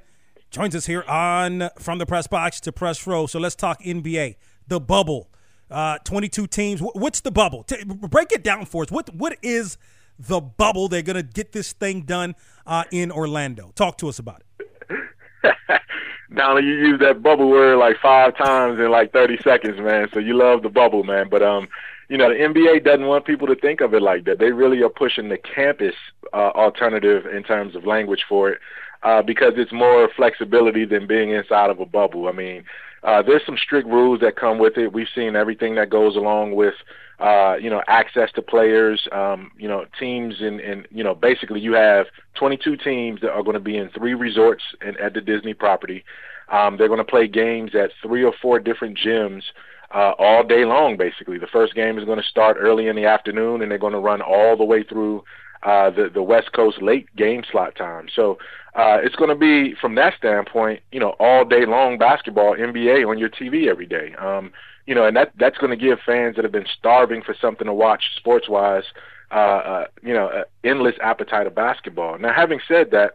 joins 0.49 0.75
us 0.75 0.87
here 0.87 1.03
on 1.03 1.69
From 1.77 1.99
the 1.99 2.05
Press 2.07 2.25
Box 2.25 2.59
to 2.61 2.71
Press 2.71 3.05
Row. 3.05 3.27
So 3.27 3.39
let's 3.39 3.55
talk 3.55 3.81
NBA 3.83 4.37
the 4.67 4.79
bubble. 4.79 5.29
uh, 5.71 5.97
22 6.03 6.47
teams. 6.47 6.81
What's 6.81 7.21
the 7.21 7.31
bubble? 7.31 7.65
Break 7.85 8.31
it 8.31 8.43
down 8.43 8.65
for 8.65 8.83
us. 8.83 8.91
What 8.91 9.13
what 9.15 9.37
is 9.41 9.77
the 10.19 10.39
bubble? 10.39 10.87
They're 10.87 11.01
going 11.01 11.15
to 11.15 11.23
get 11.23 11.51
this 11.51 11.73
thing 11.73 12.01
done 12.03 12.35
uh, 12.67 12.83
in 12.91 13.11
Orlando. 13.11 13.71
Talk 13.75 13.97
to 13.99 14.09
us 14.09 14.19
about 14.19 14.43
it. 14.59 14.69
Now 16.29 16.57
you 16.57 16.73
use 16.73 16.99
that 17.01 17.21
bubble 17.21 17.47
word 17.49 17.77
like 17.77 17.97
five 18.01 18.35
times 18.35 18.79
in 18.79 18.89
like 18.89 19.13
30 19.13 19.37
seconds, 19.43 19.79
man. 19.79 20.07
So 20.11 20.19
you 20.19 20.35
love 20.35 20.63
the 20.63 20.69
bubble, 20.69 21.03
man. 21.03 21.27
But 21.29 21.43
um, 21.43 21.67
you 22.09 22.17
know, 22.17 22.29
the 22.29 22.35
NBA 22.35 22.83
doesn't 22.83 23.05
want 23.05 23.25
people 23.25 23.45
to 23.47 23.55
think 23.55 23.81
of 23.81 23.93
it 23.93 24.01
like 24.01 24.25
that. 24.25 24.39
They 24.39 24.51
really 24.51 24.81
are 24.81 24.89
pushing 24.89 25.29
the 25.29 25.37
campus 25.37 25.93
uh, 26.33 26.49
alternative 26.55 27.27
in 27.27 27.43
terms 27.43 27.75
of 27.75 27.85
language 27.85 28.25
for 28.27 28.49
it 28.49 28.59
uh, 29.03 29.21
because 29.21 29.53
it's 29.57 29.71
more 29.71 30.09
flexibility 30.15 30.85
than 30.85 31.05
being 31.05 31.29
inside 31.29 31.69
of 31.69 31.79
a 31.79 31.85
bubble. 31.85 32.27
I 32.27 32.31
mean, 32.31 32.63
uh, 33.03 33.21
there's 33.21 33.45
some 33.45 33.57
strict 33.57 33.87
rules 33.87 34.21
that 34.21 34.35
come 34.35 34.59
with 34.59 34.77
it. 34.77 34.93
We've 34.93 35.07
seen 35.13 35.35
everything 35.35 35.75
that 35.75 35.89
goes 35.89 36.15
along 36.15 36.55
with, 36.55 36.75
uh, 37.19 37.55
you 37.59 37.69
know, 37.69 37.81
access 37.87 38.31
to 38.33 38.41
players, 38.41 39.07
um, 39.11 39.51
you 39.57 39.67
know, 39.67 39.85
teams, 39.99 40.35
and, 40.39 40.59
and 40.59 40.87
you 40.89 41.03
know, 41.03 41.13
basically 41.13 41.59
you 41.59 41.73
have 41.73 42.07
22 42.35 42.77
teams 42.77 43.21
that 43.21 43.31
are 43.31 43.43
going 43.43 43.55
to 43.55 43.59
be 43.59 43.77
in 43.77 43.89
three 43.89 44.13
resorts 44.13 44.63
and 44.81 44.97
at 44.97 45.13
the 45.13 45.21
Disney 45.21 45.53
property. 45.53 46.03
Um, 46.49 46.77
they're 46.77 46.87
going 46.87 46.99
to 46.99 47.03
play 47.03 47.27
games 47.27 47.75
at 47.75 47.91
three 48.01 48.23
or 48.23 48.33
four 48.41 48.59
different 48.59 48.97
gyms 48.97 49.43
uh, 49.93 50.13
all 50.17 50.43
day 50.43 50.65
long. 50.65 50.97
Basically, 50.97 51.37
the 51.37 51.47
first 51.47 51.75
game 51.75 51.97
is 51.97 52.05
going 52.05 52.19
to 52.19 52.27
start 52.27 52.57
early 52.59 52.87
in 52.87 52.95
the 52.95 53.05
afternoon, 53.05 53.61
and 53.61 53.71
they're 53.71 53.77
going 53.77 53.93
to 53.93 53.99
run 53.99 54.21
all 54.21 54.55
the 54.55 54.63
way 54.63 54.83
through 54.83 55.23
uh, 55.63 55.89
the 55.89 56.09
the 56.09 56.21
West 56.21 56.51
Coast 56.53 56.81
late 56.81 57.13
game 57.15 57.43
slot 57.49 57.75
time. 57.75 58.07
So 58.13 58.37
uh, 58.75 58.97
it's 59.03 59.15
going 59.15 59.29
to 59.29 59.35
be 59.35 59.75
from 59.79 59.95
that 59.95 60.13
standpoint, 60.17 60.81
you 60.91 60.99
know, 60.99 61.15
all 61.19 61.45
day 61.45 61.65
long 61.65 61.97
basketball, 61.97 62.55
NBA 62.55 63.07
on 63.07 63.17
your 63.17 63.29
TV 63.29 63.67
every 63.67 63.85
day. 63.85 64.13
Um, 64.15 64.51
you 64.85 64.95
know, 64.95 65.05
and 65.05 65.15
that 65.15 65.31
that's 65.37 65.57
going 65.57 65.77
to 65.77 65.77
give 65.77 65.99
fans 66.05 66.35
that 66.35 66.43
have 66.43 66.51
been 66.51 66.67
starving 66.77 67.21
for 67.21 67.35
something 67.39 67.67
to 67.67 67.73
watch 67.73 68.03
sports 68.17 68.49
wise, 68.49 68.83
uh, 69.31 69.35
uh, 69.35 69.85
you 70.01 70.13
know, 70.13 70.27
uh, 70.27 70.43
endless 70.63 70.95
appetite 71.01 71.47
of 71.47 71.55
basketball. 71.55 72.17
Now, 72.17 72.33
having 72.33 72.59
said 72.67 72.91
that 72.91 73.13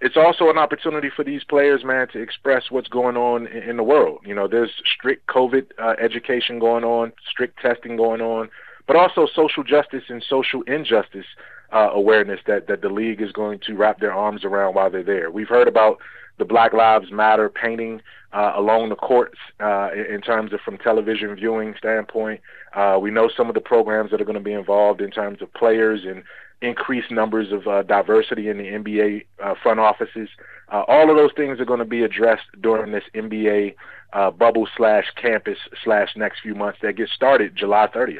it's 0.00 0.16
also 0.16 0.48
an 0.48 0.56
opportunity 0.56 1.10
for 1.14 1.24
these 1.24 1.44
players, 1.44 1.84
man, 1.84 2.08
to 2.08 2.20
express 2.20 2.70
what's 2.70 2.88
going 2.88 3.18
on 3.18 3.46
in, 3.48 3.62
in 3.70 3.76
the 3.76 3.82
world. 3.82 4.20
You 4.24 4.34
know, 4.34 4.48
there's 4.48 4.70
strict 4.96 5.26
COVID 5.26 5.66
uh, 5.78 5.94
education 6.00 6.58
going 6.58 6.84
on, 6.84 7.12
strict 7.28 7.60
testing 7.60 7.96
going 7.96 8.22
on, 8.22 8.48
but 8.90 8.96
also 8.96 9.28
social 9.32 9.62
justice 9.62 10.02
and 10.08 10.20
social 10.28 10.62
injustice 10.62 11.26
uh, 11.72 11.90
awareness 11.92 12.40
that 12.48 12.66
that 12.66 12.82
the 12.82 12.88
league 12.88 13.22
is 13.22 13.30
going 13.30 13.60
to 13.60 13.76
wrap 13.76 14.00
their 14.00 14.12
arms 14.12 14.44
around 14.44 14.74
while 14.74 14.90
they're 14.90 15.04
there. 15.04 15.30
We've 15.30 15.48
heard 15.48 15.68
about 15.68 15.98
the 16.38 16.44
Black 16.44 16.72
Lives 16.72 17.12
Matter 17.12 17.48
painting 17.48 18.02
uh, 18.32 18.54
along 18.56 18.88
the 18.88 18.96
courts 18.96 19.38
uh, 19.60 19.90
in 19.92 20.20
terms 20.20 20.52
of 20.52 20.58
from 20.62 20.76
television 20.76 21.36
viewing 21.36 21.76
standpoint. 21.78 22.40
Uh, 22.74 22.98
we 23.00 23.12
know 23.12 23.30
some 23.36 23.46
of 23.46 23.54
the 23.54 23.60
programs 23.60 24.10
that 24.10 24.20
are 24.20 24.24
going 24.24 24.34
to 24.34 24.42
be 24.42 24.52
involved 24.52 25.00
in 25.00 25.12
terms 25.12 25.40
of 25.40 25.54
players 25.54 26.00
and 26.04 26.24
increased 26.60 27.12
numbers 27.12 27.52
of 27.52 27.68
uh, 27.68 27.84
diversity 27.84 28.48
in 28.48 28.58
the 28.58 28.64
NBA 28.64 29.24
uh, 29.40 29.54
front 29.62 29.78
offices. 29.78 30.28
All 30.68 31.10
of 31.10 31.16
those 31.16 31.30
things 31.36 31.60
are 31.60 31.64
going 31.64 31.78
to 31.78 31.84
be 31.84 32.02
addressed 32.02 32.46
during 32.60 32.90
this 32.90 33.04
NBA 33.14 33.76
bubble 34.36 34.66
slash 34.76 35.04
campus 35.14 35.58
slash 35.84 36.16
next 36.16 36.40
few 36.40 36.56
months 36.56 36.80
that 36.82 36.96
gets 36.96 37.12
started 37.12 37.54
July 37.54 37.86
30th. 37.86 38.18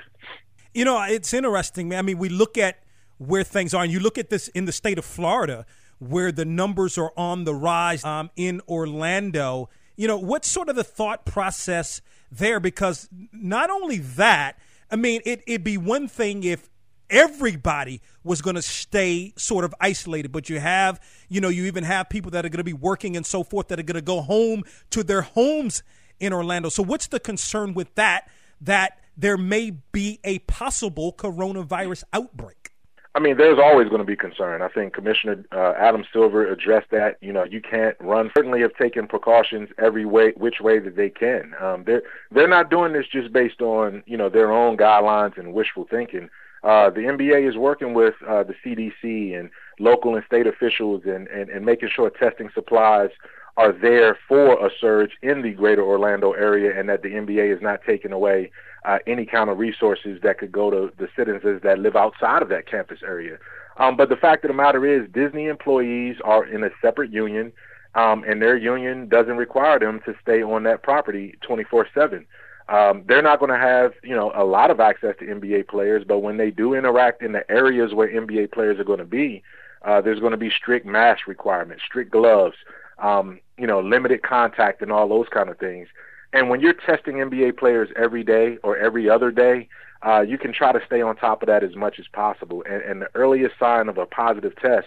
You 0.73 0.85
know, 0.85 1.03
it's 1.03 1.35
interesting. 1.35 1.95
I 1.95 2.03
mean, 2.03 2.19
we 2.19 2.29
look 2.29 2.57
at 2.57 2.79
where 3.19 3.43
things 3.43 3.75
are, 3.75 3.83
and 3.83 3.93
you 3.93 4.01
look 4.01 4.19
at 4.19 4.31
this 4.31 4.49
in 4.49 4.65
the 4.65 4.73
state 4.73 4.99
of 4.99 5.05
Florida, 5.05 5.67
where 5.99 6.33
the 6.33 6.45
numbers 6.45 6.97
are 6.97 7.13
on 7.17 7.45
the 7.45 7.55
rise. 7.55 8.05
Um, 8.05 8.31
in 8.37 8.61
Orlando, 8.69 9.69
you 9.97 10.07
know, 10.07 10.17
what's 10.17 10.49
sort 10.49 10.69
of 10.69 10.77
the 10.77 10.85
thought 10.85 11.27
process 11.27 12.01
there? 12.31 12.61
Because 12.61 13.09
not 13.33 13.69
only 13.69 13.99
that, 13.99 14.59
I 14.91 14.97
mean, 14.97 15.21
it, 15.25 15.43
it'd 15.47 15.65
be 15.65 15.77
one 15.77 16.09
thing 16.09 16.45
if 16.45 16.71
everybody 17.11 18.01
was 18.23 18.41
going 18.41 18.57
to 18.57 18.63
stay 18.63 19.33
sort 19.37 19.65
of 19.65 19.75
isolated. 19.81 20.31
But 20.31 20.49
you 20.49 20.61
have, 20.61 21.01
you 21.29 21.41
know, 21.41 21.49
you 21.49 21.65
even 21.65 21.85
have 21.85 22.09
people 22.09 22.31
that 22.31 22.47
are 22.47 22.49
going 22.49 22.59
to 22.59 22.65
be 22.65 22.73
working 22.73 23.17
and 23.17 23.27
so 23.27 23.43
forth 23.43 23.69
that 23.69 23.81
are 23.81 23.85
going 23.85 23.97
to 23.97 24.01
go 24.01 24.21
home 24.21 24.63
to 24.91 25.03
their 25.03 25.23
homes 25.23 25.83
in 26.21 26.33
Orlando. 26.33 26.69
So, 26.69 26.83
what's 26.83 27.09
the 27.09 27.21
concern 27.21 27.75
with 27.75 27.95
that? 27.97 28.31
That 28.61 29.01
there 29.21 29.37
may 29.37 29.71
be 29.93 30.19
a 30.25 30.39
possible 30.41 31.13
coronavirus 31.13 32.05
outbreak. 32.13 32.73
I 33.15 33.19
mean, 33.19 33.37
there's 33.37 33.59
always 33.59 33.89
going 33.89 33.99
to 33.99 34.05
be 34.05 34.15
concern. 34.17 34.63
I 34.63 34.69
think 34.69 34.95
Commissioner 34.95 35.45
uh, 35.51 35.73
Adam 35.77 36.05
Silver 36.13 36.47
addressed 36.47 36.91
that. 36.93 37.17
You 37.21 37.33
know, 37.33 37.45
you 37.45 37.61
can't 37.61 37.97
run. 37.99 38.31
Certainly, 38.37 38.61
have 38.61 38.75
taken 38.77 39.09
precautions 39.09 39.69
every 39.79 40.05
way, 40.05 40.33
which 40.37 40.61
way 40.61 40.79
that 40.79 40.95
they 40.95 41.11
can. 41.11 41.53
Um, 41.61 41.83
they're 41.85 42.03
they're 42.31 42.49
not 42.49 42.71
doing 42.71 42.93
this 42.93 43.07
just 43.13 43.33
based 43.33 43.61
on 43.61 44.05
you 44.07 44.17
know 44.17 44.29
their 44.29 44.53
own 44.53 44.77
guidelines 44.77 45.37
and 45.37 45.53
wishful 45.53 45.89
thinking. 45.91 46.31
Uh, 46.63 46.91
the 46.91 47.01
NBA 47.01 47.49
is 47.49 47.57
working 47.57 47.95
with 47.95 48.15
uh, 48.29 48.45
the 48.45 48.55
CDC 48.65 49.39
and 49.39 49.51
local 49.81 50.15
and 50.15 50.25
state 50.27 50.47
officials 50.47 51.03
and, 51.07 51.27
and, 51.29 51.49
and 51.49 51.65
making 51.65 51.89
sure 51.89 52.11
testing 52.11 52.51
supplies 52.53 53.09
are 53.57 53.73
there 53.73 54.19
for 54.29 54.65
a 54.65 54.71
surge 54.79 55.13
in 55.23 55.43
the 55.43 55.53
greater 55.53 55.83
Orlando 55.83 56.33
area 56.33 56.79
and 56.79 56.89
that 56.89 57.03
the 57.03 57.09
NBA 57.09 57.55
is 57.55 57.63
not 57.63 57.81
taking 57.87 58.13
away 58.13 58.51
uh, 58.85 58.99
any 59.07 59.27
kind 59.27 59.51
of 59.51 59.59
resources 59.59 60.19
that 60.23 60.39
could 60.39 60.53
go 60.53 60.71
to 60.71 60.93
the 60.99 61.09
citizens 61.17 61.63
that 61.63 61.79
live 61.79 61.97
outside 61.97 62.43
of 62.43 62.49
that 62.49 62.67
campus 62.67 63.01
area. 63.05 63.39
Um, 63.77 63.97
but 63.97 64.09
the 64.09 64.17
fact 64.17 64.45
of 64.45 64.49
the 64.49 64.55
matter 64.55 64.85
is, 64.87 65.09
Disney 65.13 65.47
employees 65.47 66.17
are 66.25 66.45
in 66.45 66.65
a 66.65 66.71
separate 66.83 67.13
union, 67.13 67.53
um, 67.95 68.25
and 68.27 68.41
their 68.41 68.57
union 68.57 69.09
doesn't 69.09 69.37
require 69.37 69.79
them 69.79 70.01
to 70.05 70.15
stay 70.23 70.43
on 70.43 70.63
that 70.65 70.83
property 70.83 71.37
24 71.43 71.89
7. 71.95 72.27
Um, 72.69 73.03
they're 73.09 73.23
not 73.23 73.41
going 73.41 73.51
to 73.51 73.59
have, 73.59 73.95
you 74.05 74.15
know, 74.15 74.31
a 74.35 74.45
lot 74.45 74.71
of 74.71 74.79
access 74.79 75.17
to 75.19 75.25
NBA 75.27 75.67
players, 75.67 76.05
but 76.07 76.21
when 76.21 76.37
they 76.37 76.53
do 76.53 76.75
interact 76.75 77.21
in 77.21 77.33
the 77.33 77.51
areas 77.51 77.95
where 77.95 78.09
NBA 78.09 78.53
players 78.53 78.79
are 78.79 78.85
going 78.85 79.01
to 79.01 79.05
be, 79.05 79.43
uh, 79.83 80.01
there's 80.01 80.21
going 80.21 80.31
to 80.31 80.37
be 80.37 80.51
strict 80.51 80.87
mask 80.87 81.27
requirements, 81.27 81.83
strict 81.85 82.13
gloves, 82.13 82.55
um, 82.99 83.41
you 83.59 83.67
know, 83.67 83.81
limited 83.81 84.23
contact, 84.23 84.83
and 84.83 84.93
all 84.93 85.09
those 85.09 85.27
kind 85.33 85.49
of 85.49 85.59
things. 85.59 85.89
And 86.33 86.49
when 86.49 86.61
you're 86.61 86.75
testing 86.75 87.17
NBA 87.17 87.59
players 87.59 87.89
every 87.97 88.23
day 88.23 88.59
or 88.63 88.77
every 88.77 89.09
other 89.09 89.31
day, 89.31 89.69
uh, 90.03 90.21
you 90.21 90.39
can 90.39 90.53
try 90.53 90.73
to 90.73 90.81
stay 90.87 91.03
on 91.03 91.17
top 91.17 91.43
of 91.43 91.47
that 91.49 91.63
as 91.63 91.75
much 91.75 91.99
as 91.99 92.07
possible. 92.09 92.65
And, 92.69 92.83
and 92.83 93.03
the 93.03 93.09
earliest 93.15 93.59
sign 93.59 93.89
of 93.89 93.99
a 93.99 94.07
positive 94.07 94.55
test 94.57 94.87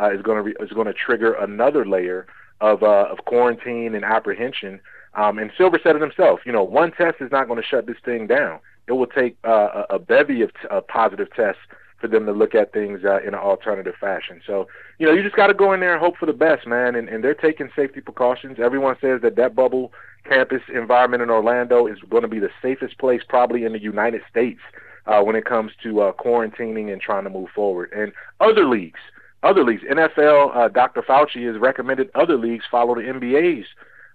uh, 0.00 0.10
is 0.12 0.22
going 0.22 0.44
to 0.44 0.62
is 0.62 0.70
going 0.70 0.86
to 0.86 0.94
trigger 0.94 1.34
another 1.34 1.84
layer 1.84 2.26
of 2.60 2.82
uh, 2.82 3.08
of 3.10 3.24
quarantine 3.24 3.94
and 3.94 4.04
apprehension 4.04 4.80
um, 5.16 5.38
and 5.38 5.50
Silver 5.56 5.78
said 5.82 5.96
it 5.96 6.02
himself. 6.02 6.40
You 6.44 6.52
know, 6.52 6.62
one 6.62 6.92
test 6.92 7.16
is 7.20 7.30
not 7.30 7.46
going 7.46 7.60
to 7.60 7.66
shut 7.66 7.86
this 7.86 7.96
thing 8.04 8.26
down. 8.26 8.58
It 8.86 8.92
will 8.92 9.06
take 9.06 9.36
uh, 9.44 9.84
a, 9.90 9.94
a 9.94 9.98
bevy 9.98 10.42
of 10.42 10.52
t- 10.54 10.68
uh, 10.70 10.80
positive 10.82 11.32
tests 11.34 11.62
for 12.04 12.08
them 12.08 12.26
to 12.26 12.32
look 12.32 12.54
at 12.54 12.70
things 12.74 13.00
uh, 13.02 13.22
in 13.22 13.28
an 13.28 13.40
alternative 13.40 13.94
fashion. 13.98 14.42
So, 14.46 14.68
you 14.98 15.06
know, 15.06 15.12
you 15.14 15.22
just 15.22 15.36
got 15.36 15.46
to 15.46 15.54
go 15.54 15.72
in 15.72 15.80
there 15.80 15.94
and 15.94 16.00
hope 16.00 16.18
for 16.18 16.26
the 16.26 16.34
best, 16.34 16.66
man. 16.66 16.96
And, 16.96 17.08
and 17.08 17.24
they're 17.24 17.34
taking 17.34 17.70
safety 17.74 18.02
precautions. 18.02 18.58
Everyone 18.62 18.94
says 19.00 19.22
that 19.22 19.36
that 19.36 19.54
bubble 19.54 19.90
campus 20.28 20.60
environment 20.68 21.22
in 21.22 21.30
Orlando 21.30 21.86
is 21.86 21.96
going 22.10 22.20
to 22.20 22.28
be 22.28 22.38
the 22.38 22.50
safest 22.60 22.98
place 22.98 23.22
probably 23.26 23.64
in 23.64 23.72
the 23.72 23.80
United 23.80 24.20
States 24.28 24.60
uh, 25.06 25.22
when 25.22 25.34
it 25.34 25.46
comes 25.46 25.72
to 25.82 26.02
uh, 26.02 26.12
quarantining 26.12 26.92
and 26.92 27.00
trying 27.00 27.24
to 27.24 27.30
move 27.30 27.48
forward. 27.54 27.90
And 27.96 28.12
other 28.38 28.66
leagues, 28.66 29.00
other 29.42 29.64
leagues, 29.64 29.82
NFL, 29.90 30.54
uh, 30.54 30.68
Dr. 30.68 31.00
Fauci 31.00 31.50
has 31.50 31.58
recommended 31.58 32.10
other 32.14 32.36
leagues 32.36 32.64
follow 32.70 32.96
the 32.96 33.00
NBA's 33.00 33.66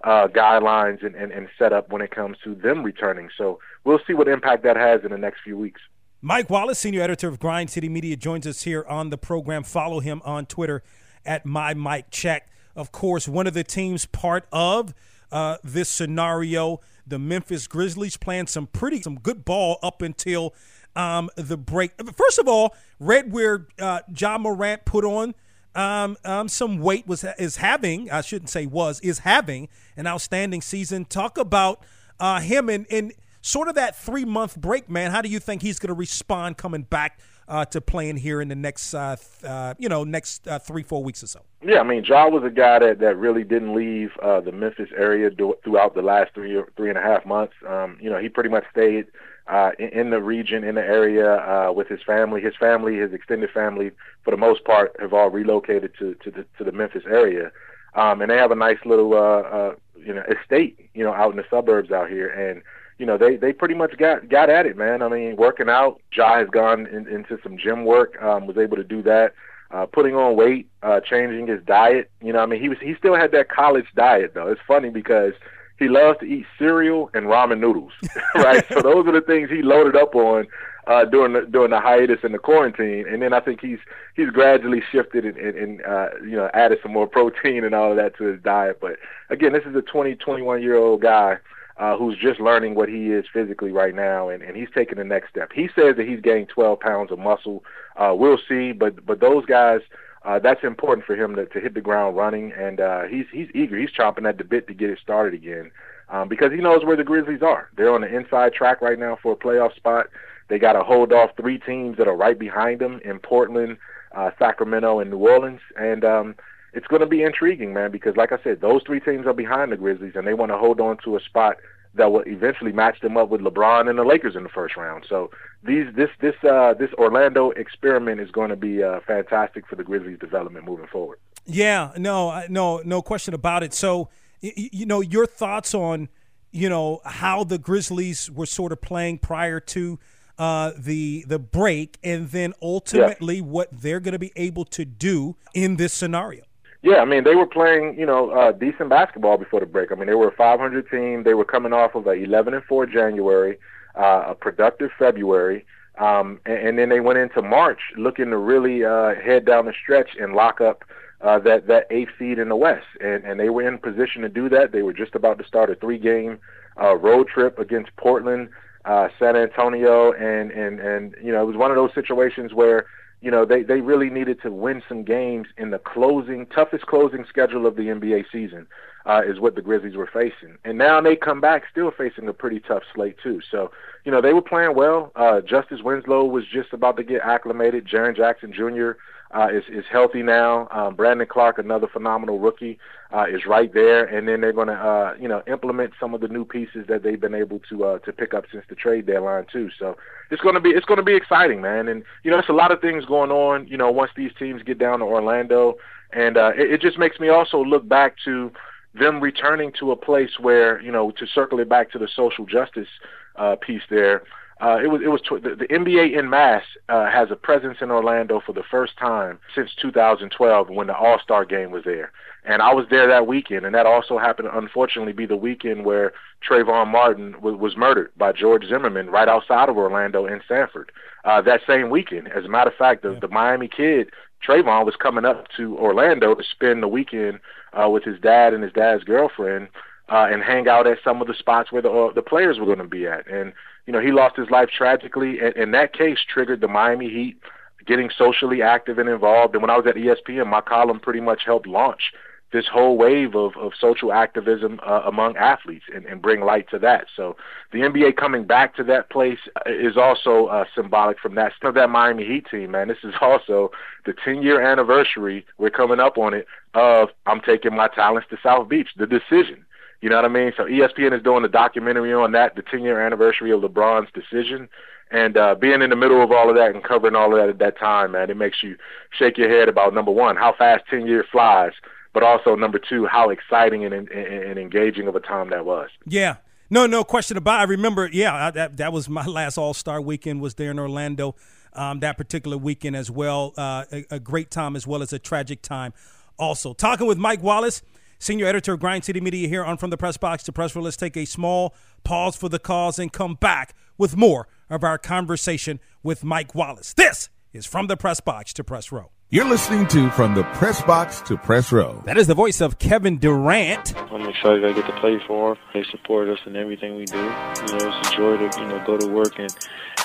uh, 0.04 0.28
guidelines 0.28 1.04
and, 1.04 1.16
and, 1.16 1.32
and 1.32 1.48
setup 1.58 1.90
when 1.90 2.04
it 2.04 2.12
comes 2.12 2.38
to 2.44 2.54
them 2.54 2.84
returning. 2.84 3.30
So 3.36 3.60
we'll 3.84 4.00
see 4.06 4.14
what 4.14 4.28
impact 4.28 4.62
that 4.64 4.78
has 4.78 5.02
in 5.04 5.10
the 5.10 5.18
next 5.18 5.40
few 5.44 5.58
weeks. 5.58 5.82
Mike 6.22 6.50
Wallace, 6.50 6.80
senior 6.80 7.02
editor 7.02 7.30
of 7.30 7.40
Grind 7.40 7.70
City 7.70 7.88
Media, 7.88 8.18
joins 8.18 8.46
us 8.46 8.64
here 8.64 8.84
on 8.90 9.10
the 9.10 9.18
program. 9.18 9.64
Follow 9.64 10.02
him 10.02 10.22
on 10.26 10.46
Twitter 10.46 10.84
at 11.26 11.46
my 11.46 11.74
Mike 11.74 12.10
Check. 12.12 12.50
Of 12.76 12.92
course, 12.92 13.26
one 13.26 13.48
of 13.48 13.54
the 13.54 13.64
teams 13.64 14.06
part 14.06 14.46
of 14.52 14.94
uh, 15.32 15.60
this 15.64 15.88
scenario, 15.88 16.82
the 17.08 17.18
Memphis 17.18 17.68
Grizzlies, 17.68 18.18
playing 18.18 18.48
some 18.48 18.68
pretty 18.68 19.02
some 19.02 19.18
good 19.18 19.46
ball 19.46 19.80
up 19.82 20.02
until 20.02 20.54
um, 20.94 21.30
the 21.38 21.56
break. 21.56 21.94
First 22.14 22.38
of 22.38 22.50
all, 22.50 22.76
read 23.00 23.32
where 23.32 23.68
uh, 23.80 24.02
Ja 24.14 24.38
Morant 24.38 24.84
put 24.84 25.06
on 25.06 25.36
um, 25.74 26.18
um, 26.26 26.50
some 26.50 26.80
weight 26.80 27.08
was 27.08 27.24
is 27.38 27.58
having 27.58 28.12
I 28.12 28.20
shouldn't 28.20 28.50
say 28.50 28.66
was 28.66 29.00
is 29.00 29.20
having 29.20 29.70
an 29.96 30.06
outstanding 30.06 30.62
season. 30.62 31.06
Talk 31.06 31.38
about 31.38 31.82
uh, 32.20 32.42
him 32.42 32.68
and 32.68 32.86
and 32.92 33.14
sort 33.50 33.68
of 33.68 33.76
that 33.76 33.96
three 33.96 34.26
month 34.26 34.56
break, 34.60 34.90
man. 34.90 35.12
How 35.12 35.22
do 35.22 35.30
you 35.30 35.40
think 35.40 35.62
he's 35.62 35.80
going 35.80 35.88
to 35.88 35.94
respond 35.94 36.58
coming 36.58 36.84
back 36.84 37.20
uh, 37.48 37.66
to 37.66 37.82
playing 37.82 38.18
here 38.18 38.42
in 38.42 38.48
the 38.48 38.56
next 38.56 38.94
uh, 38.94 39.16
uh, 39.44 39.74
you 39.80 39.90
know 39.90 40.04
next 40.04 40.48
uh, 40.48 40.60
three 40.60 40.84
four 40.84 41.04
weeks 41.04 41.24
or 41.24 41.28
so? 41.28 41.42
Yeah, 41.62 41.80
I 41.80 41.84
mean, 41.84 42.04
Ja 42.04 42.30
was 42.30 42.44
a 42.44 42.50
guy 42.50 42.80
that, 42.80 43.00
that 43.00 43.18
really 43.18 43.44
didn't 43.44 43.74
leave 43.74 44.12
uh, 44.22 44.40
the 44.40 44.52
Memphis 44.52 44.90
area 44.96 45.30
do, 45.30 45.56
throughout 45.64 45.96
the 45.96 46.02
last 46.02 46.34
three 46.34 46.62
three 46.78 46.90
and 46.90 46.98
a 46.98 47.02
half 47.02 47.26
months. 47.26 47.54
Um, 47.68 47.98
you 48.00 48.10
know, 48.10 48.20
he 48.20 48.30
pretty 48.30 48.50
much 48.50 48.66
stayed 48.72 49.08
uh, 49.48 49.72
in, 49.80 49.90
in 49.90 50.10
the 50.12 50.22
region, 50.22 50.64
in 50.64 50.76
the 50.76 50.84
area, 50.84 51.38
uh, 51.38 51.72
with 51.72 51.88
his 51.88 52.02
family. 52.04 52.40
His 52.42 52.56
family, 52.56 52.98
his 52.98 53.14
extended 53.14 53.50
family, 53.50 53.92
for 54.24 54.32
the 54.32 54.38
most 54.38 54.64
part, 54.64 54.96
have 55.00 55.14
all 55.14 55.30
relocated 55.32 55.94
to 55.98 56.14
to 56.24 56.30
the, 56.30 56.46
to 56.60 56.64
the 56.64 56.72
Memphis 56.72 57.04
area, 57.08 57.52
um, 57.96 58.22
and 58.22 58.30
they 58.30 58.38
have 58.38 58.52
a 58.52 58.56
nice 58.56 58.80
little 58.86 59.16
uh, 59.16 59.42
uh, 59.42 59.76
you 59.98 60.14
know 60.14 60.24
estate, 60.30 60.90
you 60.94 61.04
know, 61.04 61.14
out 61.14 61.32
in 61.32 61.38
the 61.38 61.46
suburbs 61.50 61.92
out 61.92 62.10
here. 62.10 62.30
And 62.30 62.62
you 63.00 63.06
know, 63.06 63.18
they 63.18 63.38
they 63.38 63.54
pretty 63.54 63.74
much 63.74 63.98
got 63.98 64.28
got 64.30 64.50
at 64.50 64.66
it, 64.66 64.78
man. 64.78 65.02
I 65.02 65.08
mean, 65.08 65.38
working 65.38 65.70
out. 65.70 66.02
Ja 66.14 66.38
has 66.38 66.50
gone 66.50 66.86
in, 66.86 67.08
into 67.08 67.40
some 67.42 67.58
gym 67.58 67.86
work. 67.86 68.22
Um, 68.22 68.46
was 68.46 68.58
able 68.58 68.76
to 68.76 68.84
do 68.84 69.02
that. 69.04 69.34
Uh, 69.72 69.86
putting 69.86 70.16
on 70.16 70.36
weight, 70.36 70.68
uh, 70.84 71.00
changing 71.00 71.48
his 71.48 71.64
diet. 71.64 72.12
You 72.22 72.34
know, 72.34 72.40
I 72.40 72.46
mean, 72.46 72.62
he 72.62 72.68
was 72.68 72.78
he 72.82 72.96
still 72.96 73.16
had 73.16 73.32
that 73.32 73.50
college 73.50 73.86
diet 73.96 74.34
though. 74.34 74.48
It's 74.48 74.62
funny 74.68 74.90
because 74.90 75.34
he 75.80 75.88
loves 75.88 76.20
to 76.20 76.26
eat 76.26 76.46
cereal 76.58 77.10
and 77.14 77.28
ramen 77.28 77.60
noodles, 77.60 77.94
right? 78.36 78.66
so 78.68 78.82
those 78.82 79.08
are 79.08 79.14
the 79.14 79.22
things 79.26 79.50
he 79.50 79.62
loaded 79.62 79.96
up 79.96 80.14
on 80.14 80.46
uh, 80.88 81.06
during 81.06 81.34
the, 81.34 81.42
during 81.50 81.70
the 81.70 81.80
hiatus 81.80 82.20
and 82.24 82.34
the 82.34 82.40
quarantine, 82.40 83.06
and 83.08 83.22
then 83.22 83.32
I 83.32 83.40
think 83.40 83.62
he's 83.62 83.80
he's 84.16 84.30
gradually 84.30 84.84
shifted 84.92 85.24
and, 85.24 85.38
and, 85.38 85.56
and 85.56 85.86
uh, 85.86 86.10
you 86.22 86.36
know 86.36 86.50
added 86.54 86.80
some 86.84 86.92
more 86.92 87.08
protein 87.08 87.64
and 87.64 87.74
all 87.74 87.92
of 87.92 87.96
that 87.96 88.18
to 88.18 88.26
his 88.26 88.42
diet. 88.42 88.80
But 88.82 88.98
again, 89.30 89.54
this 89.54 89.64
is 89.66 89.76
a 89.76 89.82
20, 89.82 90.16
21 90.16 90.62
year 90.62 90.76
old 90.76 91.02
guy 91.02 91.38
uh, 91.80 91.98
who's 91.98 92.18
just 92.18 92.40
learning 92.40 92.76
what 92.76 92.90
he 92.90 93.08
is 93.08 93.26
physically 93.32 93.72
right 93.72 93.96
now, 93.96 94.30
and, 94.30 94.44
and 94.44 94.56
he's 94.56 94.68
taking 94.76 94.98
the 94.98 95.04
next 95.04 95.30
step. 95.30 95.52
He 95.54 95.70
says 95.76 95.96
that 95.96 96.08
he's 96.08 96.20
gained 96.20 96.50
12 96.50 96.80
pounds 96.80 97.12
of 97.12 97.18
muscle. 97.20 97.64
Uh, 97.96 98.14
we'll 98.16 98.40
see, 98.48 98.72
but 98.72 99.06
but 99.06 99.20
those 99.20 99.46
guys. 99.46 99.82
Uh, 100.26 100.38
that's 100.38 100.66
important 100.66 101.08
for 101.08 101.16
him 101.16 101.34
to, 101.34 101.46
to 101.46 101.62
hit 101.62 101.74
the 101.74 101.80
ground 101.80 102.18
running, 102.18 102.52
and 102.52 102.82
uh, 102.82 103.04
he's 103.04 103.26
he's 103.32 103.48
eager. 103.56 103.78
He's 103.78 103.90
chomping 103.98 104.28
at 104.28 104.38
the 104.38 104.44
bit 104.44 104.68
to 104.68 104.74
get 104.74 104.90
it 104.90 105.00
started 105.02 105.34
again, 105.34 105.72
um, 106.10 106.28
because 106.28 106.52
he 106.52 106.58
knows 106.58 106.84
where 106.84 106.98
the 106.98 107.06
Grizzlies 107.06 107.42
are. 107.42 107.70
They're 107.78 107.94
on 107.94 108.02
the 108.02 108.14
inside 108.14 108.54
track 108.54 108.82
right 108.82 109.00
now 109.00 109.18
for 109.24 109.32
a 109.32 109.38
playoff 109.38 109.74
spot. 109.78 110.08
They 110.50 110.60
got 110.60 110.74
to 110.74 110.84
hold 110.84 111.14
off 111.14 111.32
three 111.38 111.58
teams 111.58 111.98
that 111.98 112.08
are 112.08 112.18
right 112.18 112.38
behind 112.38 112.82
them 112.82 113.00
in 113.06 113.20
Portland, 113.20 113.78
uh, 114.14 114.32
Sacramento, 114.38 115.00
and 115.00 115.10
New 115.10 115.20
Orleans. 115.20 115.62
And 115.80 116.04
um, 116.04 116.36
it's 116.74 116.88
going 116.88 117.02
to 117.02 117.08
be 117.08 117.24
intriguing, 117.24 117.74
man, 117.74 117.92
because 117.92 118.16
like 118.16 118.32
I 118.32 118.38
said, 118.44 118.62
those 118.62 118.82
three 118.86 119.00
teams 119.00 119.26
are 119.26 119.34
behind 119.34 119.72
the 119.72 119.78
Grizzlies, 119.78 120.14
and 120.16 120.26
they 120.26 120.34
want 120.34 120.52
to 120.52 120.58
hold 120.58 120.80
on 120.80 120.98
to 121.04 121.16
a 121.16 121.20
spot 121.20 121.58
that 121.96 122.12
will 122.12 122.24
eventually 122.28 122.72
match 122.72 123.00
them 123.02 123.18
up 123.18 123.30
with 123.30 123.42
LeBron 123.42 123.90
and 123.90 123.98
the 123.98 124.04
Lakers 124.04 124.36
in 124.36 124.44
the 124.44 124.50
first 124.50 124.78
round. 124.78 125.06
So 125.10 125.32
these 125.64 125.88
this 125.96 126.10
this 126.20 126.36
uh, 126.44 126.74
this 126.76 126.92
Orlando 126.94 127.52
experiment 127.52 128.22
is 128.22 128.30
going 128.32 128.50
to 128.50 128.56
be 128.56 128.84
uh, 128.84 129.00
fantastic 129.08 129.68
for 129.68 129.76
the 129.76 129.84
Grizzlies' 129.84 130.20
development 130.20 130.66
moving 130.66 130.88
forward. 130.88 131.20
Yeah, 131.46 131.92
no, 131.98 132.46
no, 132.48 132.82
no 132.86 133.02
question 133.02 133.34
about 133.34 133.64
it. 133.64 133.74
So 133.74 134.10
you 134.42 134.86
know 134.86 135.02
your 135.02 135.26
thoughts 135.26 135.74
on 135.74 136.10
you 136.52 136.70
know 136.70 137.02
how 137.06 137.44
the 137.44 137.58
Grizzlies 137.58 138.30
were 138.30 138.46
sort 138.46 138.72
of 138.72 138.82
playing 138.82 139.20
prior 139.20 139.60
to 139.60 140.00
uh, 140.38 140.72
the 140.78 141.26
the 141.28 141.40
break, 141.40 141.98
and 142.04 142.30
then 142.30 142.54
ultimately 142.62 143.38
yeah. 143.38 143.42
what 143.42 143.70
they're 143.72 144.00
going 144.00 144.14
to 144.14 144.20
be 144.20 144.32
able 144.36 144.66
to 144.66 144.86
do 144.86 145.36
in 145.54 145.76
this 145.76 145.94
scenario. 145.94 146.44
Yeah, 146.82 146.98
I 146.98 147.06
mean 147.06 147.24
they 147.24 147.36
were 147.36 147.46
playing, 147.46 147.98
you 148.00 148.06
know, 148.06 148.30
uh, 148.30 148.52
decent 148.54 148.90
basketball 148.90 149.38
before 149.38 149.60
the 149.60 149.66
break. 149.66 149.92
I 149.92 149.96
mean 149.96 150.08
they 150.08 150.16
were 150.16 150.30
a 150.30 150.36
500 150.36 150.90
team. 150.90 151.24
They 151.24 151.34
were 151.34 151.46
coming 151.46 151.74
off 151.74 151.96
of 151.96 152.08
a 152.08 152.12
11 152.12 152.54
and 152.54 152.64
4 152.64 152.86
January, 152.86 153.58
uh, 153.96 154.24
a 154.28 154.36
productive 154.36 154.92
February, 154.98 155.66
um, 156.00 156.40
and, 156.46 156.70
and 156.70 156.80
then 156.80 156.90
they 156.90 157.02
went 157.02 157.20
into 157.20 157.42
March 157.42 157.80
looking 157.98 158.30
to 158.30 158.38
really 158.38 158.86
uh, 158.86 159.16
head 159.16 159.46
down 159.46 159.66
the 159.66 159.74
stretch 159.82 160.12
and 160.20 160.34
lock 160.34 160.62
up 160.62 160.86
uh, 161.22 161.38
that 161.40 161.68
that 161.68 161.86
eighth 161.90 162.12
seed 162.18 162.40
in 162.40 162.48
the 162.48 162.56
West, 162.56 162.88
and 163.02 163.26
and 163.26 163.40
they 163.40 163.50
were 163.50 163.68
in 163.68 163.78
position 163.78 164.22
to 164.22 164.30
do 164.30 164.48
that. 164.50 164.72
They 164.72 164.82
were 164.82 164.94
just 164.94 165.16
about 165.16 165.38
to 165.40 165.46
start 165.46 165.70
a 165.70 165.76
three 165.76 166.00
game 166.00 166.40
uh, 166.82 166.96
road 166.96 167.28
trip 167.28 167.60
against 167.60 167.94
Portland 167.98 168.50
uh, 168.86 169.10
San 169.20 169.36
Antonio, 169.36 170.12
and 170.14 170.52
and 170.52 170.80
and 170.80 171.16
you 171.22 171.32
know 171.32 171.42
it 171.42 171.46
was 171.46 171.58
one 171.58 171.72
of 171.72 171.76
those 171.76 171.94
situations 171.94 172.54
where 172.54 172.86
you 173.22 173.32
know 173.32 173.46
they 173.46 173.64
they 173.64 173.82
really 173.82 174.10
needed 174.10 174.42
to 174.42 174.52
win 174.52 174.82
some 174.88 175.04
games 175.04 175.48
in 175.58 175.72
the 175.72 175.80
closing 175.80 176.46
toughest 176.48 176.86
closing 176.86 177.26
schedule 177.28 177.66
of 177.66 177.76
the 177.76 177.84
NBA 177.84 178.26
season 178.32 178.68
uh, 179.06 179.22
is 179.26 179.40
what 179.40 179.56
the 179.56 179.62
Grizzlies 179.62 179.96
were 179.96 180.10
facing, 180.12 180.58
and 180.64 180.78
now 180.78 181.02
they 181.02 181.16
come 181.16 181.42
back 181.42 181.64
still 181.72 181.92
facing 181.92 182.28
a 182.28 182.34
pretty 182.34 182.60
tough 182.60 182.84
slate 182.94 183.18
too. 183.22 183.42
So 183.52 183.72
you 184.06 184.12
know 184.12 184.22
they 184.22 184.34
were 184.34 184.42
playing 184.42 184.76
well. 184.76 185.12
Uh, 185.16 185.42
Justice 185.42 185.82
Winslow 185.84 186.26
was 186.26 186.46
just 186.46 186.74
about 186.74 186.98
to 186.98 187.04
get 187.04 187.22
acclimated. 187.22 187.88
Jaren 187.88 188.16
Jackson 188.16 188.54
Jr 188.54 188.92
uh, 189.32 189.48
is 189.52 189.64
is 189.70 189.86
healthy 189.92 190.24
now. 190.24 190.68
Um, 190.72 190.96
Brandon 190.96 191.28
Clarke, 191.30 191.60
another 191.60 191.88
phenomenal 191.88 192.40
rookie, 192.40 192.80
uh, 193.16 193.26
is 193.32 193.46
right 193.46 193.72
there, 193.74 194.06
and 194.06 194.28
then 194.28 194.42
they're 194.42 194.54
going 194.54 194.68
to 194.68 194.74
uh, 194.74 195.14
you 195.20 195.28
know 195.28 195.44
implement 195.48 195.94
some 196.00 196.14
of 196.14 196.22
the 196.22 196.28
new 196.28 196.46
pieces 196.46 196.86
that 196.88 197.04
they've 197.04 197.20
been 197.20 197.36
able 197.36 197.60
to 197.70 197.86
uh, 197.86 198.00
to 198.00 198.12
pick 198.12 198.34
up 198.34 198.46
since 198.52 198.64
the 198.70 198.76
trade 198.76 199.06
deadline 199.06 199.46
too. 199.52 199.70
So 199.78 199.98
it's 200.32 200.42
going 200.42 200.56
to 200.56 200.62
be 200.62 200.70
it's 200.70 200.86
going 200.86 200.98
to 200.98 201.04
be 201.04 201.16
exciting, 201.16 201.62
man. 201.62 201.88
And 201.88 202.04
you 202.24 202.32
know, 202.32 202.38
there's 202.38 202.50
a 202.50 202.54
lot 202.54 202.72
of 202.72 202.82
things 202.82 203.06
going 203.06 203.32
on. 203.32 203.68
You 203.68 203.78
know, 203.78 203.92
once 203.92 204.12
these 204.16 204.32
teams 204.40 204.64
get 204.64 204.80
down 204.80 205.00
to 205.00 205.06
Orlando, 205.06 205.76
and 206.12 206.38
uh, 206.38 206.52
it, 206.56 206.72
it 206.72 206.82
just 206.82 206.98
makes 206.98 207.20
me 207.20 207.30
also 207.30 207.64
look 207.64 207.88
back 207.88 208.16
to 208.26 208.52
them 208.96 209.22
returning 209.22 209.72
to 209.80 209.92
a 209.92 209.96
place 209.96 210.32
where 210.40 210.82
you 210.82 210.92
know 210.92 211.12
to 211.12 211.28
circle 211.28 211.60
it 211.60 211.70
back 211.70 211.92
to 211.92 212.00
the 212.00 212.08
social 212.16 212.46
justice 212.46 212.88
uh, 213.36 213.56
piece 213.62 213.84
there 213.92 214.24
uh, 214.62 214.78
it 214.84 214.88
was 214.88 215.02
it 215.02 215.08
was 215.08 215.22
tw- 215.22 215.42
the, 215.42 215.56
the 215.56 215.68
NBA 215.68 216.18
in 216.18 216.30
mass 216.30 216.64
uh, 216.90 217.10
has 217.10 217.32
a 217.32 217.36
presence 217.36 217.78
in 217.82 217.92
Orlando 217.92 218.42
for 218.46 218.54
the 218.54 218.64
first 218.70 218.98
time 218.98 219.40
since 219.56 219.70
2012 219.82 220.70
when 220.70 220.88
the 220.88 220.96
All 220.96 221.20
Star 221.24 221.46
Game 221.46 221.72
was 221.72 221.84
there, 221.86 222.12
and 222.44 222.62
I 222.62 222.74
was 222.74 222.86
there 222.90 223.08
that 223.08 223.26
weekend, 223.26 223.66
and 223.66 223.74
that 223.74 223.86
also 223.86 224.18
happened 224.18 224.50
to 224.52 224.58
unfortunately 224.58 225.14
be 225.14 225.26
the 225.26 225.38
weekend 225.38 225.86
where 225.86 226.12
Trayvon 226.48 226.88
Martin 226.88 227.34
w- 227.34 227.58
was 227.58 227.78
murdered 227.78 228.12
by 228.18 228.34
George 228.34 228.66
Zimmerman 228.68 229.10
right 229.10 229.30
outside 229.30 229.70
of 229.70 229.78
Orlando 229.78 230.26
in 230.26 230.42
Sanford 230.48 230.92
uh, 231.24 231.42
that 231.42 231.62
same 231.66 231.90
weekend. 231.90 232.28
As 232.30 232.46
a 232.46 232.50
matter 232.50 232.70
of 232.70 232.76
fact, 232.76 233.04
the, 233.04 233.18
the 233.20 233.28
Miami 233.28 233.68
kid 233.68 234.10
Trayvon 234.46 234.86
was 234.86 234.96
coming 234.96 235.26
up 235.26 235.48
to 235.58 235.78
Orlando 235.78 236.36
to 236.36 236.44
spend 236.44 236.82
the 236.82 236.88
weekend 236.88 237.40
uh, 237.74 237.90
with 237.90 238.04
his 238.04 238.20
dad 238.20 238.54
and 238.54 238.64
his 238.64 238.74
dad's 238.74 239.04
girlfriend. 239.04 239.70
Uh, 240.12 240.28
and 240.32 240.42
hang 240.42 240.68
out 240.68 240.88
at 240.88 240.98
some 241.04 241.22
of 241.22 241.28
the 241.28 241.36
spots 241.36 241.72
where 241.72 241.84
the 241.84 241.92
uh, 241.92 242.12
the 242.12 242.22
players 242.24 242.58
were 242.58 242.66
going 242.66 242.80
to 242.80 242.84
be 242.84 243.06
at. 243.06 243.28
And 243.28 243.54
you 243.86 243.94
know, 243.94 244.00
he 244.00 244.12
lost 244.12 244.36
his 244.36 244.50
life 244.50 244.70
tragically, 244.70 245.40
and, 245.40 245.56
and 245.56 245.74
that 245.74 245.94
case 245.94 246.20
triggered 246.28 246.62
the 246.62 246.68
Miami 246.68 247.10
Heat 247.10 247.40
getting 247.86 248.10
socially 248.16 248.62
active 248.62 249.00
and 249.00 249.10
involved. 249.10 249.56
And 249.56 249.62
when 249.62 249.72
I 249.72 249.78
was 249.78 249.88
at 249.88 249.96
ESPN, 249.96 250.48
my 250.48 250.62
column 250.62 251.00
pretty 251.00 251.22
much 251.22 251.44
helped 251.46 251.68
launch 251.68 252.12
this 252.52 252.66
whole 252.72 252.98
wave 252.98 253.36
of, 253.36 253.56
of 253.58 253.74
social 253.80 254.12
activism 254.12 254.80
uh, 254.86 255.02
among 255.06 255.38
athletes 255.38 255.86
and, 255.94 256.06
and 256.06 256.22
bring 256.22 256.42
light 256.42 256.68
to 256.70 256.80
that. 256.80 257.06
So 257.16 257.36
the 257.72 257.80
NBA 257.80 258.18
coming 258.18 258.44
back 258.44 258.76
to 258.78 258.84
that 258.86 259.10
place 259.10 259.38
uh, 259.56 259.70
is 259.72 259.98
also 259.98 260.48
uh, 260.48 260.66
symbolic 260.74 261.20
from 261.20 261.36
that 261.36 261.52
of 261.62 261.76
that 261.76 261.90
Miami 261.90 262.26
Heat 262.26 262.48
team, 262.50 262.72
man. 262.72 262.88
This 262.88 262.98
is 263.04 263.14
also 263.22 263.72
the 264.06 264.14
10 264.26 264.42
year 264.42 264.62
anniversary. 264.62 265.46
We're 265.58 265.70
coming 265.70 266.00
up 266.00 266.18
on 266.18 266.34
it 266.34 266.48
of 266.74 267.10
I'm 267.26 267.42
taking 267.42 267.76
my 267.76 267.88
talents 267.88 268.28
to 268.32 268.38
South 268.42 268.68
Beach. 268.68 268.90
The 268.98 269.08
decision. 269.08 269.66
You 270.02 270.10
know 270.10 270.16
what 270.16 270.26
I 270.26 270.30
mean? 270.30 270.54
So 270.56 270.64
ESPN 270.64 271.16
is 271.16 271.24
doing 271.24 271.44
a 271.44 271.50
documentary 271.50 272.14
on 272.14 272.32
that, 272.32 272.56
the 272.56 272.62
10 272.62 272.84
year 272.84 273.02
anniversary 273.02 273.52
of 273.52 273.62
LeBron's 273.62 274.10
decision. 274.14 274.70
And 275.12 275.38
uh, 275.38 275.56
being 275.56 275.82
in 275.82 275.90
the 275.90 275.96
middle 275.96 276.22
of 276.22 276.32
all 276.32 276.50
of 276.50 276.56
that 276.56 276.74
and 276.74 276.84
covering 276.84 277.16
all 277.16 277.34
of 277.34 277.40
that 277.40 277.50
at 277.50 277.60
that 277.60 277.80
time, 277.80 278.12
man, 278.12 278.30
it 278.30 278.38
makes 278.38 278.62
you 278.62 278.78
shake 279.18 279.38
your 279.38 279.50
head 279.50 279.68
about 279.68 279.94
number 279.94 280.12
one, 280.12 280.36
how 280.36 280.54
fast 280.58 280.84
10 280.90 281.08
years 281.08 281.26
flies, 281.32 281.72
but 282.14 282.24
also 282.24 282.56
number 282.56 282.80
two, 282.80 283.08
how 283.08 283.30
exciting 283.30 283.84
and, 283.84 283.94
and, 283.94 284.10
and 284.10 284.60
engaging 284.60 285.08
of 285.08 285.16
a 285.16 285.20
time 285.20 285.50
that 285.50 285.66
was. 285.66 285.90
Yeah. 286.06 286.38
No, 286.70 286.86
no 286.86 287.04
question 287.04 287.36
about. 287.36 287.60
It. 287.60 287.62
I 287.62 287.64
remember. 287.64 288.08
Yeah, 288.12 288.52
that 288.52 288.78
that 288.78 288.94
was 288.94 289.10
my 289.10 289.26
last 289.28 289.58
All 289.58 289.74
Star 289.74 290.00
weekend. 290.00 290.40
Was 290.40 290.54
there 290.54 290.70
in 290.70 290.78
Orlando, 290.78 291.36
um, 291.74 292.00
that 292.02 292.16
particular 292.16 292.58
weekend 292.58 292.96
as 292.96 293.10
well. 293.10 293.54
Uh, 293.58 293.86
a, 293.92 294.06
a 294.12 294.20
great 294.20 294.52
time 294.52 294.76
as 294.76 294.86
well 294.86 295.02
as 295.02 295.12
a 295.12 295.18
tragic 295.18 295.64
time. 295.64 295.94
Also 296.38 296.74
talking 296.74 297.08
with 297.08 297.18
Mike 297.18 297.42
Wallace 297.42 297.82
senior 298.20 298.46
editor 298.46 298.74
of 298.74 298.80
Grind 298.82 299.06
City 299.06 299.22
Media 299.22 299.48
here 299.48 299.64
on 299.64 299.78
From 299.78 299.90
the 299.90 299.98
Press 299.98 300.18
Box 300.18 300.44
to 300.44 300.52
Press 300.52 300.76
Row. 300.76 300.82
Let's 300.82 300.98
take 300.98 301.18
a 301.18 301.26
small 301.26 301.74
pause 302.04 302.36
for 302.36 302.50
the 302.50 302.60
cause 302.60 303.00
and 303.00 303.12
come 303.12 303.36
back 303.36 303.74
with 303.98 304.16
more 304.16 304.48
of 304.70 304.84
our 304.84 304.98
conversation 304.98 305.80
with 306.04 306.24
Mike 306.24 306.54
Wallace. 306.54 306.94
This 306.94 307.30
is 307.54 307.66
From 307.66 307.88
the 307.88 307.98
Press 307.98 308.20
Box 308.20 308.54
to 308.54 308.64
Press 308.64 308.92
Row. 308.92 309.12
You're 309.32 309.48
listening 309.48 309.88
to 309.88 310.10
From 310.12 310.34
the 310.34 310.44
Press 310.44 310.82
Box 310.82 311.22
to 311.22 311.38
Press 311.38 311.72
Row. 311.72 312.02
That 312.06 312.18
is 312.18 312.28
the 312.28 312.34
voice 312.34 312.62
of 312.62 312.80
Kevin 312.80 313.20
Durant. 313.20 313.96
I'm 313.96 314.28
excited 314.28 314.66
I 314.66 314.74
get 314.74 314.88
to 314.88 315.00
play 315.00 315.20
for 315.28 315.54
them. 315.54 315.64
They 315.74 315.84
support 315.92 316.28
us 316.30 316.40
in 316.46 316.56
everything 316.56 316.96
we 316.96 317.06
do. 317.06 317.18
You 317.18 317.24
know, 317.24 317.78
it's 317.80 318.10
a 318.10 318.16
joy 318.16 318.38
to, 318.38 318.60
you 318.60 318.68
know, 318.68 318.84
go 318.86 318.98
to 318.98 319.08
work 319.08 319.38
and 319.38 319.56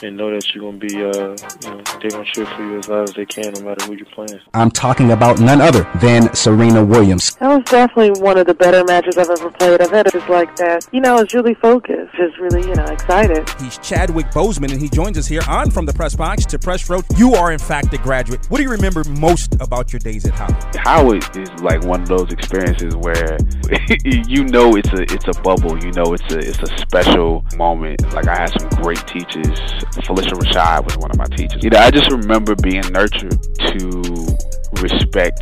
and 0.02 0.16
know 0.16 0.30
that 0.30 0.54
you're 0.54 0.62
going 0.62 0.80
to 0.80 0.86
be, 0.86 0.94
uh, 0.96 1.02
you 1.02 1.76
know, 1.76 1.82
they're 2.00 2.10
going 2.10 2.24
to 2.24 2.30
cheer 2.32 2.46
for 2.46 2.62
you 2.62 2.78
as 2.78 2.88
loud 2.88 3.08
as 3.08 3.14
they 3.14 3.26
can 3.26 3.52
no 3.52 3.62
matter 3.62 3.86
who 3.86 3.94
you're 3.94 4.06
playing. 4.06 4.40
I'm 4.52 4.70
talking 4.70 5.12
about 5.12 5.40
none 5.40 5.60
other 5.60 5.88
than 6.00 6.34
Serena 6.34 6.84
Williams. 6.84 7.34
That 7.36 7.48
was 7.48 7.64
definitely 7.64 8.20
one 8.22 8.38
of 8.38 8.46
the 8.46 8.54
better 8.54 8.84
matches 8.84 9.18
I've 9.18 9.30
ever 9.30 9.50
played. 9.50 9.80
I've 9.80 9.90
had 9.90 10.06
it 10.06 10.12
just 10.12 10.28
like 10.28 10.56
that. 10.56 10.86
You 10.92 11.00
know, 11.00 11.18
it's 11.18 11.34
really 11.34 11.54
focused, 11.54 12.14
just 12.16 12.38
really, 12.38 12.66
you 12.66 12.74
know, 12.74 12.84
excited. 12.84 13.48
He's 13.60 13.78
Chadwick 13.78 14.26
Boseman, 14.26 14.72
and 14.72 14.80
he 14.80 14.88
joins 14.88 15.18
us 15.18 15.26
here 15.26 15.42
on 15.48 15.70
From 15.70 15.86
the 15.86 15.92
Press 15.92 16.14
Box 16.14 16.44
to 16.46 16.58
Press 16.58 16.88
Row. 16.88 17.02
You 17.16 17.34
are, 17.34 17.52
in 17.52 17.58
fact, 17.58 17.92
a 17.94 17.98
graduate. 17.98 18.46
What 18.50 18.58
do 18.58 18.64
you 18.64 18.70
remember 18.70 19.04
most 19.04 19.54
about 19.60 19.92
your 19.92 20.00
days 20.00 20.26
at 20.26 20.34
Howard? 20.34 20.76
Howard 20.76 21.36
is 21.36 21.50
like 21.62 21.84
one 21.84 22.02
of 22.02 22.08
those 22.08 22.32
experiences 22.32 22.96
where 22.96 23.38
you 24.04 24.44
know 24.44 24.76
it's 24.76 24.92
a 24.92 25.02
it's 25.02 25.28
a 25.28 25.40
bubble. 25.42 25.82
You 25.82 25.92
know 25.92 26.14
it's 26.14 26.32
a 26.32 26.38
it's 26.38 26.62
a 26.62 26.78
special 26.78 27.44
moment. 27.56 28.02
Like 28.12 28.28
I 28.28 28.36
had 28.36 28.60
some 28.60 28.82
great 28.82 29.04
teachers 29.06 29.83
Phylicia 30.04 30.34
Rashad 30.34 30.84
was 30.84 30.96
one 30.98 31.10
of 31.10 31.16
my 31.16 31.26
teachers. 31.26 31.62
You 31.62 31.70
know, 31.70 31.78
I 31.78 31.90
just 31.90 32.10
remember 32.10 32.54
being 32.56 32.82
nurtured 32.92 33.40
to 33.42 34.36
respect 34.80 35.40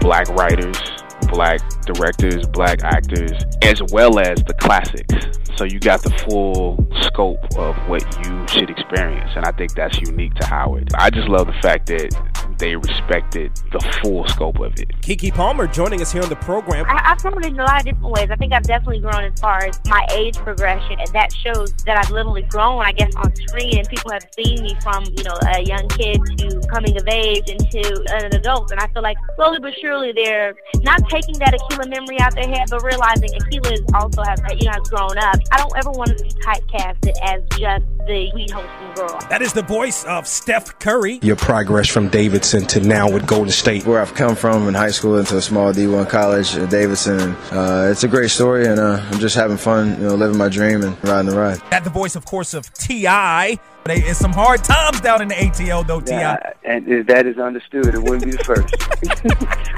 black 0.00 0.28
writers, 0.30 0.78
black 1.28 1.60
directors, 1.82 2.46
black 2.48 2.82
actors, 2.82 3.32
as 3.62 3.82
well 3.90 4.18
as 4.18 4.42
the 4.44 4.54
classics. 4.54 5.38
So 5.56 5.64
you 5.64 5.80
got 5.80 6.02
the 6.02 6.10
full 6.28 6.86
scope 7.02 7.42
of 7.56 7.76
what 7.88 8.02
you 8.24 8.46
should 8.46 8.70
experience, 8.70 9.32
and 9.34 9.44
I 9.44 9.50
think 9.50 9.74
that's 9.74 10.00
unique 10.00 10.34
to 10.34 10.46
Howard. 10.46 10.88
I 10.96 11.10
just 11.10 11.28
love 11.28 11.48
the 11.48 11.60
fact 11.60 11.86
that 11.88 12.14
they 12.58 12.76
respected 12.76 13.50
the 13.72 13.80
full 14.02 14.26
scope 14.28 14.60
of 14.60 14.72
it. 14.78 14.88
Keke 15.00 15.34
Palmer 15.34 15.66
joining 15.66 16.00
us 16.00 16.12
here 16.12 16.22
on 16.22 16.28
the 16.28 16.36
program. 16.36 16.86
I, 16.88 17.12
I've 17.12 17.18
grown 17.18 17.44
in 17.44 17.58
a 17.58 17.64
lot 17.64 17.80
of 17.80 17.86
different 17.86 18.12
ways. 18.12 18.28
I 18.30 18.36
think 18.36 18.52
I've 18.52 18.62
definitely 18.62 19.00
grown 19.00 19.24
as 19.24 19.40
far 19.40 19.64
as 19.64 19.80
my 19.86 20.06
age 20.12 20.36
progression, 20.36 20.98
and 21.00 21.08
that 21.08 21.32
shows 21.32 21.72
that 21.86 21.98
I've 21.98 22.10
literally 22.10 22.42
grown, 22.42 22.80
I 22.80 22.92
guess, 22.92 23.14
on 23.16 23.34
screen, 23.34 23.78
and 23.78 23.88
people 23.88 24.12
have 24.12 24.26
seen 24.38 24.62
me 24.62 24.76
from, 24.80 25.04
you 25.16 25.24
know, 25.24 25.34
a 25.54 25.62
young 25.62 25.88
kid 25.88 26.20
to 26.38 26.60
coming 26.68 26.96
of 26.96 27.08
age 27.08 27.48
into 27.48 27.82
an 28.10 28.34
adult. 28.34 28.70
And 28.70 28.78
I 28.78 28.86
feel 28.88 29.02
like 29.02 29.16
slowly 29.34 29.58
but 29.60 29.74
surely 29.80 30.12
they're 30.12 30.54
not 30.82 31.00
taking 31.08 31.17
that 31.26 31.54
Akeelah 31.54 31.88
memory 31.88 32.20
out 32.20 32.34
their 32.34 32.48
head, 32.48 32.68
but 32.70 32.82
realizing 32.82 33.30
Akeelah 33.30 33.72
is 33.72 33.82
also 33.94 34.22
has, 34.22 34.40
you 34.58 34.66
know, 34.66 34.72
has 34.72 34.88
grown 34.88 35.18
up. 35.18 35.36
I 35.52 35.58
don't 35.58 35.76
ever 35.76 35.90
want 35.90 36.16
to 36.16 36.24
be 36.24 36.30
typecasted 36.30 37.12
as 37.22 37.42
just 37.58 37.84
the 38.06 38.28
sweet 38.32 38.50
wholesome 38.50 38.94
girl. 38.94 39.18
That 39.28 39.42
is 39.42 39.52
the 39.52 39.62
voice 39.62 40.04
of 40.04 40.26
Steph 40.26 40.78
Curry. 40.78 41.18
Your 41.22 41.36
progress 41.36 41.88
from 41.88 42.08
Davidson 42.08 42.66
to 42.68 42.80
now 42.80 43.10
with 43.10 43.26
Golden 43.26 43.50
State. 43.50 43.86
Where 43.86 44.00
I've 44.00 44.14
come 44.14 44.36
from 44.36 44.68
in 44.68 44.74
high 44.74 44.90
school 44.90 45.18
into 45.18 45.36
a 45.36 45.42
small 45.42 45.72
D1 45.72 46.08
college 46.08 46.56
at 46.56 46.70
Davidson. 46.70 47.32
Uh, 47.52 47.88
it's 47.90 48.04
a 48.04 48.08
great 48.08 48.30
story, 48.30 48.66
and 48.66 48.80
uh, 48.80 49.00
I'm 49.10 49.18
just 49.18 49.34
having 49.34 49.56
fun, 49.56 50.00
you 50.00 50.08
know, 50.08 50.14
living 50.14 50.38
my 50.38 50.48
dream 50.48 50.82
and 50.82 50.96
riding 51.04 51.30
the 51.30 51.36
ride. 51.36 51.60
That 51.70 51.84
the 51.84 51.90
voice, 51.90 52.16
of 52.16 52.24
course, 52.24 52.54
of 52.54 52.72
T.I. 52.74 53.58
It's 53.96 54.18
some 54.18 54.32
hard 54.32 54.64
times 54.64 55.00
down 55.00 55.22
in 55.22 55.28
the 55.28 55.34
ATL, 55.34 55.86
though, 55.86 56.00
Ti. 56.00 56.12
Yeah, 56.12 56.52
and 56.64 57.06
that 57.06 57.26
is 57.26 57.38
understood. 57.38 57.86
It 57.86 58.02
wouldn't 58.02 58.24
be 58.24 58.32
the 58.32 58.44
first. 58.44 58.74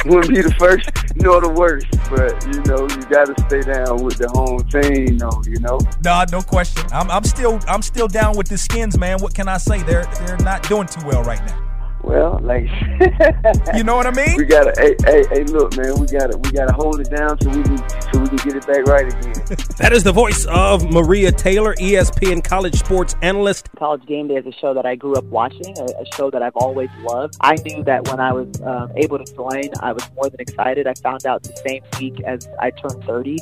wouldn't 0.07 0.35
be 0.35 0.43
the 0.43 0.55
first 0.59 0.91
nor 1.17 1.41
the 1.41 1.49
worst. 1.49 1.87
But 2.11 2.45
you 2.47 2.63
know, 2.65 2.83
you 2.89 3.03
got 3.09 3.35
to 3.35 3.43
stay 3.47 3.63
down 3.63 4.03
with 4.03 4.19
the 4.19 4.29
home 4.29 4.67
team, 4.69 5.19
though. 5.19 5.43
You 5.47 5.61
know. 5.61 5.79
Nah, 6.05 6.27
no 6.33 6.43
question. 6.43 6.85
I'm, 6.93 7.11
I'm 7.11 7.25
still, 7.25 7.61
I'm 7.69 7.83
still 7.83 8.09
down 8.09 8.37
with 8.37 8.49
the 8.49 8.59
Skins, 8.59 8.99
man. 8.99 9.19
What 9.21 9.35
can 9.35 9.49
I 9.49 9.59
say? 9.59 9.83
They're, 9.83 10.05
they're 10.27 10.39
not 10.39 10.63
doing 10.69 10.87
too 10.87 11.07
well 11.07 11.23
right 11.23 11.45
now. 11.47 11.70
Well, 12.03 12.41
like 12.43 12.65
you 13.75 13.85
know 13.85 13.95
what 13.95 14.07
I 14.07 14.11
mean. 14.11 14.37
We 14.37 14.45
gotta, 14.45 14.73
hey, 14.81 14.97
hey, 15.05 15.25
hey, 15.31 15.45
look, 15.45 15.77
man, 15.77 16.01
we 16.01 16.07
gotta, 16.07 16.37
we 16.39 16.51
gotta 16.51 16.73
hold 16.73 17.01
it 17.01 17.11
down 17.11 17.39
so 17.41 17.51
we 17.51 17.63
can, 17.63 17.79
so 17.79 18.21
we 18.21 18.29
can 18.29 18.37
get 18.39 18.57
it 18.57 18.67
back 18.67 18.87
right 18.87 19.07
again. 19.07 19.57
that 19.79 19.93
is 19.93 20.03
the 20.03 20.13
voice 20.13 20.47
of 20.47 20.91
Maria 20.91 21.31
Taylor, 21.31 21.75
ESPN 21.75 22.43
college 22.43 22.77
sports 22.77 23.17
analyst. 23.23 23.69
College 23.79 24.05
Game 24.07 24.29
Day 24.29 24.37
is 24.37 24.47
a 24.47 24.53
show 24.53 24.73
that 24.73 24.87
I 24.87 24.95
grew 24.95 25.15
up 25.15 25.25
watching, 25.25 25.77
a, 25.79 25.85
a 25.85 26.07
show 26.17 26.31
that 26.31 26.43
I've 26.43 26.57
always 26.57 26.89
loved. 27.01 27.37
I 27.43 27.57
knew 27.67 27.85
that 27.85 28.09
when 28.09 28.19
I 28.19 28.33
was 28.33 28.61
uh, 28.63 28.89
able 28.97 29.19
to 29.19 29.35
join, 29.35 29.71
I 29.81 29.93
was 29.93 30.09
more 30.15 30.31
than 30.31 30.41
excited. 30.41 30.87
I 30.87 30.95
found 30.95 31.27
out 31.27 31.43
the 31.43 31.55
same 31.67 31.83
week 32.01 32.23
as 32.25 32.49
I 32.59 32.71
turned 32.71 33.05
30, 33.05 33.39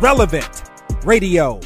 relevant 0.01 0.62
radio. 1.05 1.61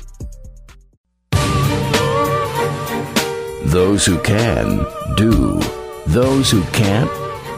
Those 3.71 4.05
who 4.05 4.19
can, 4.23 4.85
do. 5.17 5.61
Those 6.07 6.51
who 6.51 6.63
can't, 6.73 7.09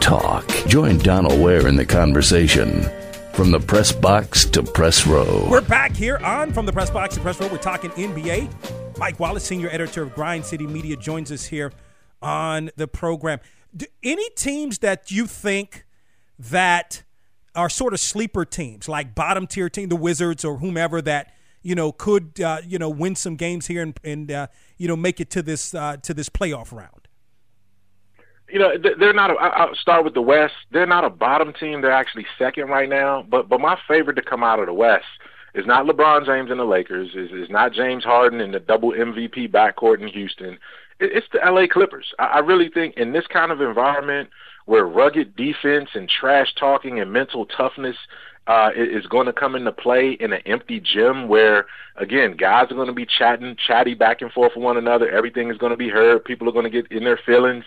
talk. 0.03 0.45
Join 0.67 0.97
Donald 0.97 1.39
Ware 1.39 1.65
in 1.65 1.77
the 1.77 1.85
conversation. 1.85 2.83
From 3.31 3.51
the 3.51 3.59
press 3.59 3.91
box 3.93 4.45
to 4.45 4.61
press 4.61 5.07
row. 5.07 5.47
We're 5.49 5.61
back 5.61 5.95
here 5.95 6.17
on 6.17 6.53
From 6.53 6.67
the 6.67 6.73
Press 6.73 6.91
Box 6.91 7.15
to 7.15 7.21
Press 7.21 7.39
Row. 7.39 7.47
We're 7.47 7.57
talking 7.57 7.89
NBA. 7.91 8.97
Mike 8.99 9.19
Wallace, 9.19 9.43
senior 9.43 9.69
editor 9.71 10.03
of 10.03 10.13
Grind 10.13 10.45
City 10.45 10.67
Media, 10.67 10.95
joins 10.97 11.31
us 11.31 11.45
here 11.45 11.71
on 12.21 12.69
the 12.75 12.87
program. 12.87 13.39
Do 13.75 13.87
any 14.03 14.29
teams 14.31 14.79
that 14.79 15.09
you 15.09 15.25
think 15.25 15.85
that 16.37 17.01
are 17.55 17.69
sort 17.69 17.93
of 17.93 17.99
sleeper 17.99 18.45
teams, 18.45 18.87
like 18.87 19.15
bottom 19.15 19.47
tier 19.47 19.69
team, 19.69 19.89
the 19.89 19.95
Wizards 19.95 20.45
or 20.45 20.57
whomever 20.57 21.01
that 21.01 21.33
you 21.63 21.73
know 21.73 21.91
could 21.91 22.39
uh, 22.39 22.59
you 22.67 22.77
know 22.77 22.89
win 22.89 23.15
some 23.15 23.35
games 23.35 23.65
here 23.65 23.81
and, 23.81 23.99
and 24.03 24.29
uh, 24.31 24.47
you 24.77 24.87
know 24.87 24.95
make 24.95 25.19
it 25.19 25.31
to 25.31 25.41
this 25.41 25.73
uh, 25.73 25.97
to 26.03 26.13
this 26.13 26.29
playoff 26.29 26.71
round? 26.71 27.02
You 28.53 28.59
know 28.59 28.71
they're 28.99 29.13
not. 29.13 29.31
A, 29.31 29.33
I'll 29.33 29.75
start 29.75 30.05
with 30.05 30.13
the 30.13 30.21
West. 30.21 30.53
They're 30.71 30.85
not 30.85 31.03
a 31.03 31.09
bottom 31.09 31.53
team. 31.53 31.81
They're 31.81 31.91
actually 31.91 32.27
second 32.37 32.69
right 32.69 32.87
now. 32.87 33.25
But 33.27 33.49
but 33.49 33.59
my 33.59 33.77
favorite 33.87 34.13
to 34.17 34.21
come 34.21 34.43
out 34.43 34.59
of 34.59 34.67
the 34.67 34.73
West 34.73 35.05
is 35.55 35.65
not 35.65 35.87
LeBron 35.87 36.25
James 36.25 36.51
and 36.51 36.59
the 36.59 36.65
Lakers. 36.65 37.09
Is 37.15 37.31
is 37.31 37.49
not 37.49 37.73
James 37.73 38.03
Harden 38.03 38.39
and 38.39 38.53
the 38.53 38.59
double 38.59 38.91
MVP 38.91 39.51
backcourt 39.51 40.01
in 40.01 40.07
Houston. 40.07 40.59
It's 40.99 41.25
the 41.33 41.39
LA 41.43 41.65
Clippers. 41.65 42.13
I 42.19 42.39
really 42.39 42.69
think 42.69 42.95
in 42.95 43.11
this 43.11 43.25
kind 43.25 43.51
of 43.51 43.59
environment 43.59 44.29
where 44.65 44.85
rugged 44.85 45.35
defense 45.35 45.89
and 45.95 46.07
trash 46.07 46.53
talking 46.57 46.99
and 46.99 47.11
mental 47.11 47.47
toughness 47.47 47.97
uh, 48.45 48.69
is 48.75 49.05
going 49.07 49.25
to 49.25 49.33
come 49.33 49.55
into 49.55 49.71
play 49.71 50.11
in 50.19 50.31
an 50.31 50.41
empty 50.45 50.79
gym 50.79 51.27
where, 51.27 51.65
again, 51.95 52.37
guys 52.37 52.69
are 52.69 52.75
going 52.75 52.87
to 52.87 52.93
be 52.93 53.05
chatting, 53.05 53.57
chatty 53.67 53.95
back 53.95 54.21
and 54.21 54.31
forth 54.31 54.51
with 54.55 54.63
one 54.63 54.77
another. 54.77 55.09
Everything 55.09 55.49
is 55.49 55.57
going 55.57 55.71
to 55.71 55.77
be 55.77 55.89
heard. 55.89 56.23
People 56.23 56.47
are 56.47 56.53
going 56.53 56.69
to 56.69 56.81
get 56.81 56.91
in 56.91 57.03
their 57.03 57.19
feelings 57.25 57.65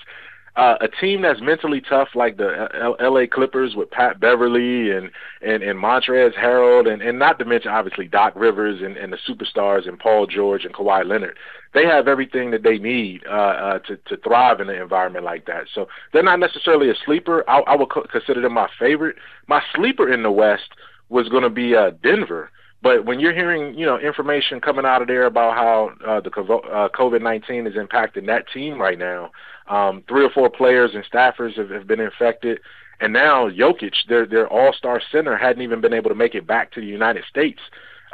uh, 0.56 0.76
a 0.80 0.88
team 0.88 1.22
that's 1.22 1.40
mentally 1.42 1.82
tough 1.82 2.08
like 2.14 2.38
the 2.38 2.68
L- 2.74 2.96
L.A. 2.98 3.26
Clippers 3.26 3.76
with 3.76 3.90
Pat 3.90 4.18
Beverley 4.18 4.90
and 4.90 5.10
and, 5.42 5.62
and 5.62 5.78
Harrell 5.78 6.90
and, 6.90 7.02
and 7.02 7.18
not 7.18 7.38
to 7.38 7.44
mention 7.44 7.70
obviously 7.70 8.08
Doc 8.08 8.32
Rivers 8.34 8.80
and, 8.82 8.96
and 8.96 9.12
the 9.12 9.18
superstars 9.28 9.86
and 9.86 9.98
Paul 9.98 10.26
George 10.26 10.64
and 10.64 10.74
Kawhi 10.74 11.06
Leonard. 11.06 11.36
They 11.74 11.84
have 11.84 12.08
everything 12.08 12.50
that 12.52 12.62
they 12.62 12.78
need 12.78 13.22
uh, 13.26 13.30
uh, 13.30 13.78
to 13.80 13.96
to 13.96 14.16
thrive 14.18 14.60
in 14.60 14.70
an 14.70 14.80
environment 14.80 15.24
like 15.26 15.44
that. 15.46 15.66
So 15.74 15.88
they're 16.12 16.22
not 16.22 16.40
necessarily 16.40 16.88
a 16.90 16.94
sleeper. 17.04 17.44
I, 17.48 17.60
I 17.60 17.76
would 17.76 17.90
co- 17.90 18.06
consider 18.10 18.40
them 18.40 18.54
my 18.54 18.68
favorite. 18.78 19.16
My 19.46 19.62
sleeper 19.74 20.10
in 20.10 20.22
the 20.22 20.32
West 20.32 20.70
was 21.10 21.28
going 21.28 21.42
to 21.42 21.50
be 21.50 21.76
uh, 21.76 21.90
Denver. 22.02 22.50
But 22.86 23.04
when 23.04 23.18
you're 23.18 23.34
hearing, 23.34 23.74
you 23.74 23.84
know, 23.84 23.98
information 23.98 24.60
coming 24.60 24.84
out 24.84 25.02
of 25.02 25.08
there 25.08 25.26
about 25.26 25.56
how 25.56 25.90
uh, 26.06 26.20
the 26.20 26.30
uh, 26.30 26.88
COVID-19 26.90 27.66
is 27.66 27.74
impacting 27.74 28.26
that 28.26 28.44
team 28.54 28.80
right 28.80 28.96
now, 28.96 29.32
um, 29.66 30.04
three 30.06 30.24
or 30.24 30.30
four 30.30 30.48
players 30.48 30.92
and 30.94 31.04
staffers 31.12 31.56
have, 31.56 31.70
have 31.70 31.88
been 31.88 31.98
infected, 31.98 32.60
and 33.00 33.12
now 33.12 33.50
Jokic, 33.50 33.92
their 34.08 34.24
their 34.24 34.46
all-star 34.46 35.02
center, 35.10 35.36
hadn't 35.36 35.62
even 35.62 35.80
been 35.80 35.92
able 35.92 36.10
to 36.10 36.14
make 36.14 36.36
it 36.36 36.46
back 36.46 36.70
to 36.74 36.80
the 36.80 36.86
United 36.86 37.24
States 37.28 37.58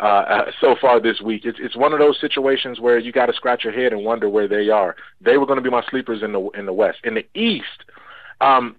uh, 0.00 0.06
uh, 0.06 0.50
so 0.58 0.74
far 0.80 1.00
this 1.00 1.20
week. 1.20 1.44
It's 1.44 1.58
it's 1.60 1.76
one 1.76 1.92
of 1.92 1.98
those 1.98 2.18
situations 2.18 2.80
where 2.80 2.98
you 2.98 3.12
got 3.12 3.26
to 3.26 3.34
scratch 3.34 3.64
your 3.64 3.74
head 3.74 3.92
and 3.92 4.02
wonder 4.06 4.30
where 4.30 4.48
they 4.48 4.70
are. 4.70 4.96
They 5.20 5.36
were 5.36 5.44
going 5.44 5.58
to 5.58 5.62
be 5.62 5.68
my 5.68 5.84
sleepers 5.90 6.22
in 6.22 6.32
the 6.32 6.48
in 6.54 6.64
the 6.64 6.72
West. 6.72 7.00
In 7.04 7.12
the 7.12 7.26
East, 7.34 7.84
um, 8.40 8.76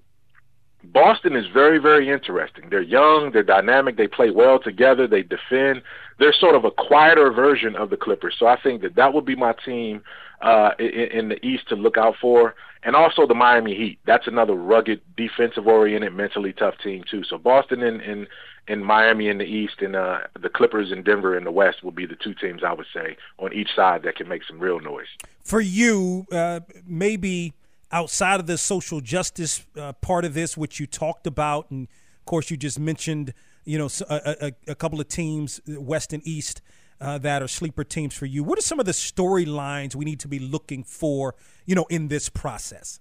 Boston 0.84 1.36
is 1.36 1.46
very, 1.54 1.78
very 1.78 2.10
interesting. 2.10 2.70
They're 2.70 2.82
young, 2.82 3.32
they're 3.32 3.44
dynamic, 3.44 3.98
they 3.98 4.08
play 4.08 4.32
well 4.32 4.60
together, 4.60 5.08
they 5.08 5.24
defend. 5.24 5.82
They're 6.20 6.34
sort 6.34 6.56
of 6.56 6.66
a 6.66 6.72
quieter 6.72 7.32
version 7.32 7.76
of 7.76 7.90
the 7.90 7.98
Clippers. 7.98 8.36
So 8.38 8.48
I 8.48 8.60
think 8.62 8.82
that 8.82 8.96
that 8.96 9.14
would 9.14 9.26
be 9.26 9.36
my 9.36 9.54
team 9.66 10.04
uh, 10.42 10.72
in, 10.78 10.86
in 10.86 11.30
the 11.30 11.46
East 11.46 11.70
to 11.70 11.76
look 11.76 11.98
out 11.98 12.16
for. 12.20 12.56
And 12.84 12.96
also 12.96 13.26
the 13.26 13.34
Miami 13.34 13.76
Heat. 13.76 14.00
That's 14.06 14.28
another 14.28 14.54
rugged, 14.54 15.02
defensive-oriented, 15.16 16.14
mentally 16.14 16.52
tough 16.52 16.76
team 16.84 17.04
too. 17.10 17.24
So 17.24 17.38
Boston 17.38 17.82
and 17.82 18.02
and, 18.02 18.28
and 18.68 18.86
Miami 18.86 19.30
in 19.30 19.38
the 19.38 19.46
East, 19.46 19.82
and 19.82 19.96
uh, 19.96 20.20
the 20.42 20.50
Clippers 20.50 20.92
in 20.92 21.02
Denver 21.02 21.38
in 21.38 21.46
the 21.46 21.52
West 21.52 21.84
will 21.84 21.92
be 21.92 22.06
the 22.06 22.16
two 22.16 22.34
teams 22.34 22.62
I 22.64 22.74
would 22.74 22.86
say 22.94 23.16
on 23.40 23.54
each 23.54 23.70
side 23.76 24.04
that 24.04 24.18
can 24.18 24.28
make 24.28 24.44
some 24.44 24.60
real 24.60 24.82
noise. 24.82 25.08
For 25.44 25.62
you, 25.62 26.26
uh, 26.32 26.60
maybe 26.86 27.54
outside 27.94 28.40
of 28.40 28.48
the 28.48 28.58
social 28.58 29.00
justice 29.00 29.66
uh, 29.78 29.94
part 29.94 30.26
of 30.26 30.34
this, 30.34 30.58
which 30.58 30.80
you 30.80 30.88
talked 30.88 31.28
about, 31.28 31.72
and 31.72 31.88
of 32.20 32.26
course 32.26 32.52
you 32.52 32.58
just 32.58 32.80
mentioned, 32.80 33.34
you 33.64 33.78
know, 33.78 33.88
a, 34.10 34.36
a, 34.68 34.72
a 34.72 34.76
couple 34.76 35.00
of 35.00 35.08
teams, 35.08 35.62
West 35.68 36.12
and 36.12 36.26
East, 36.28 36.62
uh, 37.00 37.18
that 37.20 37.42
are 37.42 37.48
sleeper 37.48 37.84
teams 37.84 38.14
for 38.14 38.26
you. 38.26 38.44
What 38.44 38.58
are 38.58 38.64
some 38.64 38.80
of 38.80 38.86
the 38.86 38.92
storylines 38.92 39.96
we 39.96 40.06
need 40.06 40.20
to 40.22 40.28
be 40.28 40.40
looking 40.40 40.84
for, 40.84 41.36
you 41.66 41.76
know, 41.76 41.86
in 41.90 42.08
this 42.08 42.30
process? 42.30 43.00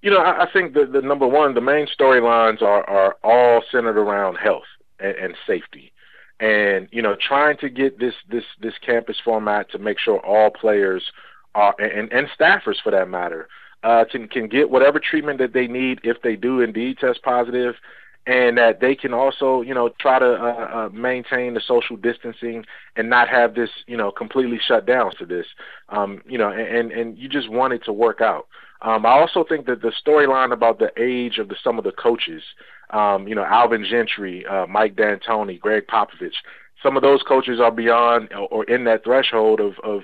You 0.00 0.10
know, 0.10 0.18
I, 0.18 0.44
I 0.44 0.52
think 0.52 0.74
the, 0.74 0.86
the 0.86 1.02
number 1.02 1.26
one, 1.26 1.54
the 1.54 1.60
main 1.60 1.86
storylines 1.86 2.62
are 2.62 2.88
are 2.88 3.16
all 3.22 3.62
centered 3.70 3.98
around 3.98 4.36
health 4.36 4.64
and, 4.98 5.14
and 5.16 5.36
safety 5.46 5.92
and 6.42 6.88
you 6.90 7.00
know 7.00 7.16
trying 7.16 7.56
to 7.56 7.68
get 7.68 7.98
this 7.98 8.14
this 8.28 8.44
this 8.60 8.74
campus 8.84 9.16
format 9.24 9.70
to 9.70 9.78
make 9.78 9.98
sure 9.98 10.18
all 10.18 10.50
players 10.50 11.02
are 11.54 11.74
and 11.78 12.12
and 12.12 12.26
staffers 12.38 12.82
for 12.82 12.90
that 12.90 13.08
matter 13.08 13.48
uh, 13.82 14.04
can 14.10 14.28
can 14.28 14.48
get 14.48 14.70
whatever 14.70 14.98
treatment 14.98 15.38
that 15.38 15.52
they 15.52 15.66
need 15.66 16.00
if 16.04 16.22
they 16.22 16.36
do 16.36 16.60
indeed 16.60 16.98
test 16.98 17.22
positive, 17.22 17.74
and 18.26 18.56
that 18.58 18.80
they 18.80 18.94
can 18.94 19.12
also 19.12 19.62
you 19.62 19.74
know 19.74 19.88
try 20.00 20.18
to 20.18 20.32
uh, 20.34 20.70
uh, 20.74 20.88
maintain 20.92 21.54
the 21.54 21.60
social 21.60 21.96
distancing 21.96 22.64
and 22.96 23.10
not 23.10 23.28
have 23.28 23.54
this 23.54 23.70
you 23.86 23.96
know 23.96 24.10
completely 24.10 24.60
shut 24.66 24.86
down 24.86 25.12
to 25.18 25.26
this. 25.26 25.46
Um, 25.88 26.22
you 26.26 26.38
know, 26.38 26.50
and 26.50 26.92
and 26.92 27.18
you 27.18 27.28
just 27.28 27.50
want 27.50 27.72
it 27.72 27.84
to 27.84 27.92
work 27.92 28.20
out. 28.20 28.46
Um, 28.82 29.06
I 29.06 29.10
also 29.10 29.44
think 29.44 29.66
that 29.66 29.80
the 29.80 29.92
storyline 30.04 30.52
about 30.52 30.80
the 30.80 30.90
age 31.00 31.38
of 31.38 31.48
the, 31.48 31.56
some 31.62 31.78
of 31.78 31.84
the 31.84 31.92
coaches, 31.92 32.42
um, 32.90 33.28
you 33.28 33.34
know, 33.34 33.44
Alvin 33.44 33.86
Gentry, 33.88 34.44
uh, 34.44 34.66
Mike 34.66 34.96
D'Antoni, 34.96 35.60
Gregg 35.60 35.86
Popovich, 35.86 36.34
some 36.82 36.96
of 36.96 37.02
those 37.02 37.22
coaches 37.22 37.60
are 37.60 37.70
beyond 37.70 38.32
or 38.50 38.64
in 38.64 38.84
that 38.84 39.04
threshold 39.04 39.60
of, 39.60 39.74
of 39.84 40.02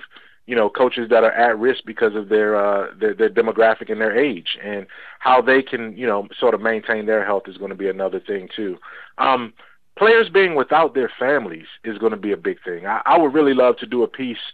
you 0.49 0.55
know 0.55 0.67
coaches 0.67 1.07
that 1.11 1.23
are 1.23 1.31
at 1.31 1.59
risk 1.59 1.83
because 1.85 2.15
of 2.15 2.27
their 2.27 2.55
uh 2.55 2.87
their, 2.99 3.13
their 3.13 3.29
demographic 3.29 3.91
and 3.91 4.01
their 4.01 4.17
age. 4.17 4.57
And 4.63 4.87
how 5.19 5.43
they 5.43 5.61
can 5.61 5.95
you 5.95 6.07
know 6.07 6.27
sort 6.39 6.55
of 6.55 6.61
maintain 6.61 7.05
their 7.05 7.23
health 7.23 7.43
is 7.45 7.57
going 7.57 7.69
to 7.69 7.77
be 7.77 7.87
another 7.87 8.19
thing 8.19 8.49
too. 8.55 8.79
Um 9.19 9.53
players 9.95 10.27
being 10.27 10.55
without 10.55 10.95
their 10.95 11.11
families 11.19 11.67
is 11.83 11.99
going 11.99 12.13
to 12.13 12.17
be 12.17 12.31
a 12.31 12.37
big 12.37 12.57
thing. 12.63 12.87
I, 12.87 13.01
I 13.05 13.17
would 13.19 13.33
really 13.33 13.53
love 13.53 13.77
to 13.77 13.85
do 13.85 14.01
a 14.01 14.07
piece 14.07 14.45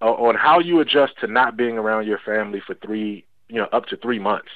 uh, 0.00 0.12
on 0.12 0.36
how 0.36 0.58
you 0.58 0.80
adjust 0.80 1.14
to 1.20 1.26
not 1.26 1.56
being 1.56 1.76
around 1.76 2.06
your 2.06 2.20
family 2.24 2.62
for 2.66 2.74
three 2.76 3.26
you 3.48 3.56
know 3.56 3.68
up 3.72 3.84
to 3.86 3.96
three 3.98 4.18
months 4.18 4.52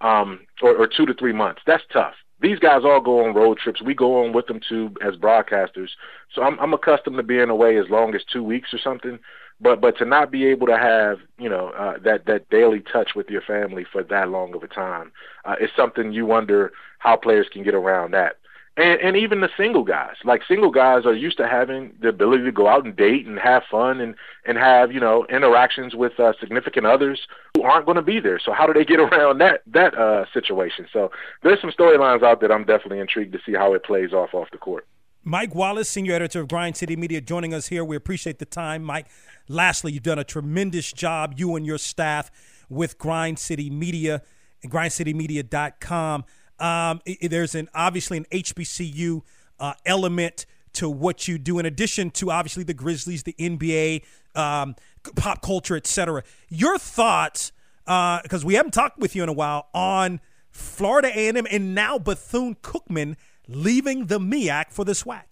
um 0.00 0.40
or, 0.62 0.74
or 0.76 0.88
two 0.88 1.06
to 1.06 1.14
three 1.14 1.32
months. 1.32 1.62
That's 1.64 1.84
tough. 1.92 2.14
These 2.40 2.58
guys 2.58 2.82
all 2.84 3.00
go 3.00 3.24
on 3.24 3.34
road 3.34 3.58
trips. 3.58 3.82
We 3.82 3.94
go 3.94 4.24
on 4.24 4.32
with 4.32 4.46
them 4.48 4.60
too 4.68 4.94
as 5.06 5.14
broadcasters. 5.14 5.90
So 6.34 6.42
I'm, 6.42 6.58
I'm 6.58 6.72
accustomed 6.72 7.18
to 7.18 7.22
being 7.22 7.50
away 7.50 7.76
as 7.76 7.88
long 7.88 8.16
as 8.16 8.22
two 8.32 8.42
weeks 8.42 8.74
or 8.74 8.78
something 8.82 9.20
but 9.60 9.80
but 9.80 9.96
to 9.98 10.04
not 10.04 10.30
be 10.30 10.46
able 10.46 10.66
to 10.66 10.76
have 10.76 11.18
you 11.38 11.48
know 11.48 11.68
uh, 11.70 11.98
that 12.04 12.26
that 12.26 12.48
daily 12.50 12.80
touch 12.80 13.10
with 13.14 13.28
your 13.28 13.42
family 13.42 13.84
for 13.90 14.02
that 14.02 14.28
long 14.28 14.54
of 14.54 14.62
a 14.62 14.68
time 14.68 15.12
uh, 15.44 15.56
is 15.60 15.70
something 15.76 16.12
you 16.12 16.26
wonder 16.26 16.72
how 16.98 17.16
players 17.16 17.48
can 17.52 17.62
get 17.62 17.74
around 17.74 18.12
that. 18.12 18.36
And, 18.76 19.00
and 19.00 19.16
even 19.16 19.40
the 19.40 19.50
single 19.56 19.82
guys, 19.82 20.14
like 20.24 20.42
single 20.46 20.70
guys, 20.70 21.04
are 21.04 21.12
used 21.12 21.36
to 21.38 21.48
having 21.48 21.92
the 22.00 22.08
ability 22.08 22.44
to 22.44 22.52
go 22.52 22.68
out 22.68 22.84
and 22.84 22.96
date 22.96 23.26
and 23.26 23.38
have 23.38 23.64
fun 23.70 24.00
and 24.00 24.14
and 24.46 24.56
have 24.56 24.92
you 24.92 25.00
know 25.00 25.26
interactions 25.26 25.94
with 25.94 26.18
uh, 26.20 26.32
significant 26.40 26.86
others 26.86 27.20
who 27.54 27.62
aren't 27.62 27.84
going 27.84 27.96
to 27.96 28.02
be 28.02 28.20
there. 28.20 28.38
So 28.42 28.52
how 28.52 28.66
do 28.66 28.72
they 28.72 28.84
get 28.84 29.00
around 29.00 29.38
that 29.38 29.62
that 29.66 29.94
uh, 29.94 30.24
situation? 30.32 30.86
So 30.92 31.10
there's 31.42 31.60
some 31.60 31.72
storylines 31.72 32.22
out 32.22 32.40
that 32.40 32.52
I'm 32.52 32.64
definitely 32.64 33.00
intrigued 33.00 33.32
to 33.32 33.40
see 33.44 33.52
how 33.52 33.74
it 33.74 33.84
plays 33.84 34.12
off 34.12 34.34
off 34.34 34.48
the 34.52 34.58
court. 34.58 34.86
Mike 35.22 35.54
Wallace, 35.54 35.88
senior 35.88 36.14
editor 36.14 36.40
of 36.40 36.48
Grind 36.48 36.76
City 36.76 36.96
Media, 36.96 37.20
joining 37.20 37.52
us 37.52 37.66
here. 37.66 37.84
We 37.84 37.94
appreciate 37.94 38.38
the 38.38 38.46
time, 38.46 38.82
Mike. 38.82 39.06
Lastly, 39.48 39.92
you've 39.92 40.02
done 40.02 40.18
a 40.18 40.24
tremendous 40.24 40.92
job, 40.92 41.34
you 41.36 41.56
and 41.56 41.66
your 41.66 41.76
staff, 41.76 42.30
with 42.70 42.96
Grind 42.96 43.38
City 43.38 43.68
Media 43.68 44.22
and 44.62 44.72
grindcitymedia.com. 44.72 46.24
Um, 46.58 47.00
it, 47.04 47.30
there's 47.30 47.54
an 47.54 47.68
obviously 47.74 48.16
an 48.16 48.26
HBCU 48.32 49.20
uh, 49.58 49.74
element 49.84 50.46
to 50.74 50.88
what 50.88 51.28
you 51.28 51.36
do, 51.36 51.58
in 51.58 51.66
addition 51.66 52.10
to 52.12 52.30
obviously 52.30 52.64
the 52.64 52.74
Grizzlies, 52.74 53.24
the 53.24 53.34
NBA, 53.34 54.04
um, 54.34 54.74
pop 55.16 55.42
culture, 55.42 55.76
etc. 55.76 56.22
Your 56.48 56.78
thoughts, 56.78 57.52
because 57.84 58.44
uh, 58.44 58.46
we 58.46 58.54
haven't 58.54 58.72
talked 58.72 58.98
with 58.98 59.14
you 59.14 59.22
in 59.22 59.28
a 59.28 59.34
while, 59.34 59.68
on 59.74 60.20
Florida 60.50 61.08
A&M 61.14 61.46
and 61.50 61.74
now 61.74 61.98
Bethune 61.98 62.54
Cookman 62.56 63.16
leaving 63.50 64.06
the 64.06 64.18
MEAC 64.18 64.70
for 64.70 64.84
the 64.84 64.92
SWAC. 64.92 65.22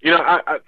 You 0.00 0.12
know, 0.12 0.18
I, 0.18 0.40
I, 0.46 0.58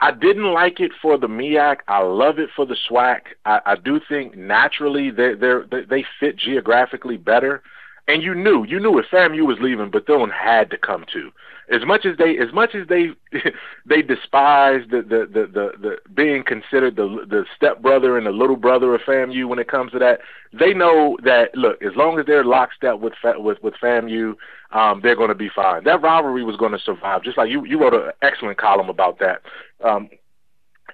I 0.00 0.10
didn't 0.10 0.52
like 0.52 0.80
it 0.80 0.92
for 1.00 1.16
the 1.16 1.28
MEAC. 1.28 1.78
I 1.88 2.02
love 2.02 2.38
it 2.38 2.50
for 2.54 2.66
the 2.66 2.76
SWAC. 2.88 3.20
I, 3.44 3.60
I 3.64 3.76
do 3.76 4.00
think 4.08 4.36
naturally 4.36 5.10
they 5.10 5.34
they 5.34 5.54
they 5.88 6.04
fit 6.20 6.36
geographically 6.36 7.16
better. 7.16 7.62
And 8.06 8.22
you 8.22 8.34
knew, 8.34 8.64
you 8.64 8.80
knew 8.80 8.98
if 8.98 9.06
FAMU 9.10 9.46
was 9.46 9.56
leaving, 9.60 9.90
Bethune 9.90 10.28
had 10.28 10.70
to 10.70 10.76
come 10.76 11.06
too. 11.10 11.32
As 11.70 11.86
much 11.86 12.04
as 12.04 12.18
they, 12.18 12.36
as 12.36 12.52
much 12.52 12.74
as 12.74 12.86
they, 12.86 13.12
they 13.86 14.02
despise 14.02 14.82
the 14.90 15.00
the, 15.00 15.26
the 15.32 15.46
the 15.46 15.72
the 15.80 15.96
being 16.12 16.44
considered 16.44 16.96
the 16.96 17.24
the 17.26 17.46
stepbrother 17.56 18.18
and 18.18 18.26
the 18.26 18.30
little 18.30 18.56
brother 18.56 18.94
of 18.94 19.00
FAMU 19.02 19.48
when 19.48 19.58
it 19.58 19.68
comes 19.68 19.92
to 19.92 19.98
that. 20.00 20.20
They 20.52 20.74
know 20.74 21.16
that 21.24 21.56
look, 21.56 21.82
as 21.82 21.96
long 21.96 22.18
as 22.18 22.26
they're 22.26 22.44
lockstep 22.44 22.98
with 22.98 23.14
with 23.36 23.62
with 23.62 23.74
FAMU, 23.82 24.34
um, 24.74 25.00
they're 25.02 25.16
going 25.16 25.28
to 25.28 25.34
be 25.34 25.48
fine. 25.48 25.84
That 25.84 26.02
rivalry 26.02 26.44
was 26.44 26.56
going 26.56 26.72
to 26.72 26.78
survive. 26.78 27.22
Just 27.22 27.38
like 27.38 27.48
you, 27.48 27.64
you 27.64 27.80
wrote 27.80 27.94
an 27.94 28.10
excellent 28.20 28.58
column 28.58 28.90
about 28.90 29.18
that. 29.20 29.40
Um, 29.82 30.10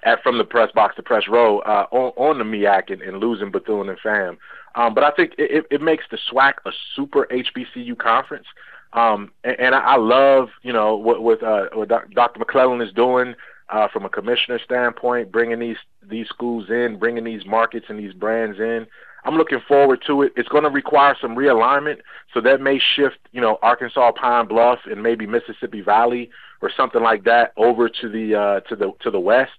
at 0.03 0.23
from 0.23 0.37
the 0.37 0.43
press 0.43 0.71
box 0.71 0.95
to 0.95 1.03
press 1.03 1.27
row 1.27 1.59
uh, 1.59 1.85
on, 1.91 2.11
on 2.15 2.37
the 2.39 2.43
MEAC 2.43 2.91
and, 2.91 3.01
and 3.01 3.19
losing 3.19 3.51
Bethune 3.51 3.89
and 3.89 3.99
FAM. 3.99 4.37
Um, 4.73 4.93
but 4.93 5.03
I 5.03 5.11
think 5.11 5.33
it, 5.37 5.65
it 5.69 5.81
makes 5.81 6.05
the 6.09 6.17
SWAC 6.31 6.53
a 6.65 6.71
super 6.95 7.27
HBCU 7.29 7.97
conference. 7.97 8.47
Um, 8.93 9.31
and, 9.43 9.59
and 9.59 9.75
I, 9.75 9.97
love, 9.97 10.49
you 10.63 10.73
know, 10.73 10.95
what, 10.95 11.21
what, 11.21 11.43
uh, 11.43 11.67
what 11.73 11.89
Dr. 11.89 12.39
McClelton 12.39 12.85
is 12.85 12.91
doing 12.93 13.35
uh, 13.69 13.87
from 13.87 14.05
a 14.05 14.09
commissioner 14.09 14.59
standpoint, 14.59 15.31
bringing 15.31 15.59
these 15.59 15.77
these 16.09 16.27
schools 16.27 16.69
in, 16.69 16.97
bringing 16.97 17.23
these 17.23 17.45
markets 17.45 17.85
and 17.89 17.97
these 17.99 18.13
brands 18.13 18.59
in. 18.59 18.87
I'm 19.23 19.35
looking 19.35 19.61
forward 19.67 20.03
to 20.07 20.23
it. 20.23 20.33
It's 20.35 20.49
going 20.49 20.63
to 20.63 20.69
require 20.69 21.15
some 21.19 21.35
realignment, 21.35 21.99
so 22.33 22.41
that 22.41 22.61
may 22.61 22.79
shift, 22.79 23.17
you 23.31 23.41
know, 23.41 23.57
Arkansas 23.61 24.11
Pine 24.13 24.47
Bluff 24.47 24.79
and 24.85 25.01
maybe 25.03 25.27
Mississippi 25.27 25.81
Valley 25.81 26.29
or 26.61 26.71
something 26.75 27.01
like 27.01 27.23
that 27.25 27.53
over 27.57 27.89
to 27.89 28.09
the 28.09 28.35
uh, 28.35 28.59
to 28.61 28.75
the 28.75 28.91
to 29.01 29.11
the 29.11 29.19
west. 29.19 29.51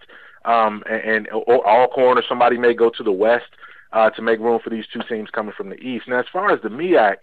Um, 0.45 0.83
and, 0.91 1.03
and 1.03 1.29
or 1.33 1.67
Alcorn 1.69 2.19
or 2.19 2.25
somebody 2.29 2.59
may 2.59 2.75
go 2.75 2.91
to 2.91 3.03
the 3.05 3.13
west 3.13 3.47
uh, 3.93 4.11
to 4.11 4.23
make 4.23 4.41
room 4.41 4.61
for 4.63 4.71
these 4.71 4.85
two 4.93 5.03
teams 5.09 5.31
coming 5.31 5.53
from 5.57 5.71
the 5.71 5.77
east. 5.77 6.09
Now, 6.09 6.19
as 6.19 6.27
far 6.33 6.51
as 6.51 6.61
the 6.63 6.69
MEAC, 6.69 7.17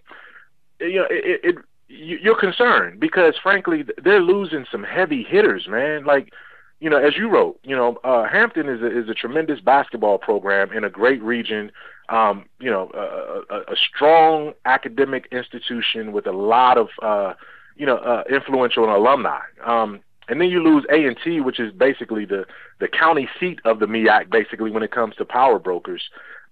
you 0.80 0.96
know, 0.96 1.08
it, 1.10 1.42
it 1.44 1.56
you're 1.90 2.40
concerned 2.40 3.00
because 3.00 3.34
frankly 3.42 3.84
they're 4.04 4.22
losing 4.22 4.66
some 4.72 4.84
heavy 4.84 5.24
hitters, 5.24 5.68
man. 5.68 6.06
Like, 6.06 6.32
you 6.80 6.90
know, 6.90 6.98
as 6.98 7.18
you 7.18 7.30
wrote, 7.30 7.60
you 7.64 7.76
know, 7.76 7.98
uh, 8.04 8.28
Hampton 8.28 8.70
is 8.70 8.82
a, 8.82 9.00
is 9.00 9.10
a 9.10 9.14
tremendous 9.14 9.60
basketball 9.60 10.18
program 10.18 10.72
in 10.72 10.84
a 10.84 10.90
great 10.90 11.22
region. 11.22 11.72
Um, 12.10 12.46
you 12.60 12.72
know, 12.72 12.90
a, 12.94 13.54
a, 13.54 13.60
a 13.74 13.76
strong 13.76 14.54
academic 14.66 15.28
institution 15.32 16.12
with 16.12 16.26
a 16.26 16.32
lot 16.32 16.78
of, 16.78 16.88
uh, 17.04 17.34
you 17.76 17.86
know, 17.86 17.98
uh, 17.98 18.24
influential 18.30 18.86
alumni. 18.86 19.42
Um, 19.64 20.00
and 20.28 20.40
then 20.40 20.50
you 20.50 20.64
lose 20.64 20.86
A 20.92 21.06
and 21.06 21.18
T, 21.24 21.42
which 21.42 21.60
is 21.60 21.72
basically 21.74 22.26
the 22.26 22.46
the 22.80 22.88
county 22.88 23.28
seat 23.40 23.60
of 23.66 23.80
the 23.80 23.88
MEAC, 23.88 24.30
basically 24.30 24.72
when 24.72 24.84
it 24.84 24.92
comes 24.92 25.16
to 25.16 25.26
power 25.26 25.60
brokers. 25.60 26.04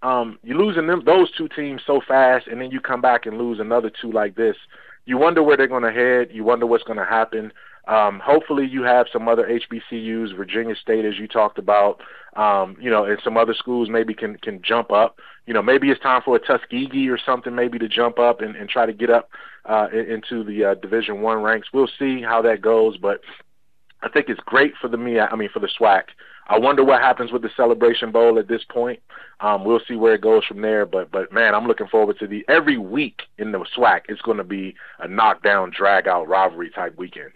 Um, 0.04 0.38
you're 0.44 0.58
losing 0.58 0.88
them 0.88 1.04
those 1.06 1.32
two 1.32 1.48
teams 1.48 1.82
so 1.86 2.02
fast, 2.08 2.48
and 2.48 2.62
then 2.62 2.70
you 2.70 2.80
come 2.80 3.02
back 3.02 3.26
and 3.26 3.38
lose 3.38 3.60
another 3.60 3.90
two 3.90 4.12
like 4.12 4.36
this 4.36 4.58
you 5.08 5.18
wonder 5.18 5.42
where 5.42 5.58
they're 5.58 5.68
going 5.68 5.84
to 5.84 5.92
head. 5.92 6.30
You 6.32 6.44
wonder 6.44 6.68
what's 6.68 6.84
going 6.84 7.00
to 7.00 7.06
happen. 7.06 7.52
Um, 7.88 8.20
hopefully, 8.24 8.66
you 8.66 8.84
have 8.84 9.08
some 9.12 9.28
other 9.28 9.48
HBCUs, 9.48 10.36
Virginia 10.36 10.76
State, 10.76 11.06
as 11.06 11.18
you 11.18 11.28
talked 11.28 11.58
about. 11.58 12.02
Um, 12.36 12.78
you 12.80 12.92
know, 12.92 13.06
and 13.06 13.18
some 13.24 13.38
other 13.38 13.54
schools 13.54 13.90
maybe 13.90 14.14
can 14.14 14.38
can 14.38 14.62
jump 14.62 14.92
up. 14.92 15.20
You 15.46 15.54
know, 15.54 15.62
maybe 15.62 15.90
it's 15.90 16.02
time 16.02 16.22
for 16.24 16.36
a 16.36 16.40
Tuskegee 16.40 17.10
or 17.10 17.18
something, 17.18 17.56
maybe 17.56 17.80
to 17.80 17.88
jump 17.88 18.20
up 18.20 18.42
and, 18.42 18.56
and 18.56 18.70
try 18.70 18.86
to 18.86 18.94
get 18.94 19.10
up 19.10 19.30
uh, 19.66 19.88
into 19.92 20.44
the 20.44 20.66
uh, 20.66 20.74
Division 20.76 21.22
One 21.22 21.42
ranks. 21.42 21.70
We'll 21.74 21.90
see 21.98 22.22
how 22.22 22.42
that 22.44 22.62
goes, 22.62 22.98
but 22.98 23.22
I 24.02 24.10
think 24.10 24.28
it's 24.30 24.42
great 24.46 24.74
for 24.80 24.88
the 24.88 24.98
me. 24.98 25.20
I 25.20 25.36
mean, 25.36 25.50
for 25.54 25.60
the 25.60 25.70
SWAC 25.80 26.04
I 26.50 26.58
wonder 26.58 26.84
what 26.84 27.02
happens 27.02 27.32
with 27.32 27.42
the 27.42 27.50
Celebration 27.58 28.12
Bowl 28.12 28.40
at 28.40 28.48
this 28.48 28.64
point. 28.70 29.02
Um, 29.42 29.66
we'll 29.66 29.82
see 29.88 29.96
where 29.96 30.16
it 30.16 30.22
goes 30.22 30.46
from 30.46 30.62
there. 30.62 30.86
But 30.86 31.12
but 31.12 31.32
man, 31.32 31.54
I'm 31.54 31.68
looking 31.68 31.88
forward 31.88 32.18
to 32.20 32.28
the 32.28 32.46
every 32.48 32.78
week 32.78 33.24
in 33.38 33.52
the 33.52 33.66
SWAC. 33.78 34.02
It's 34.08 34.22
going 34.22 34.38
to 34.38 34.44
be 34.44 34.76
a 35.00 35.08
knockdown, 35.08 35.72
drag 35.76 36.08
out 36.08 36.28
rivalry 36.28 36.70
type 36.70 36.98
weekend. 36.98 37.32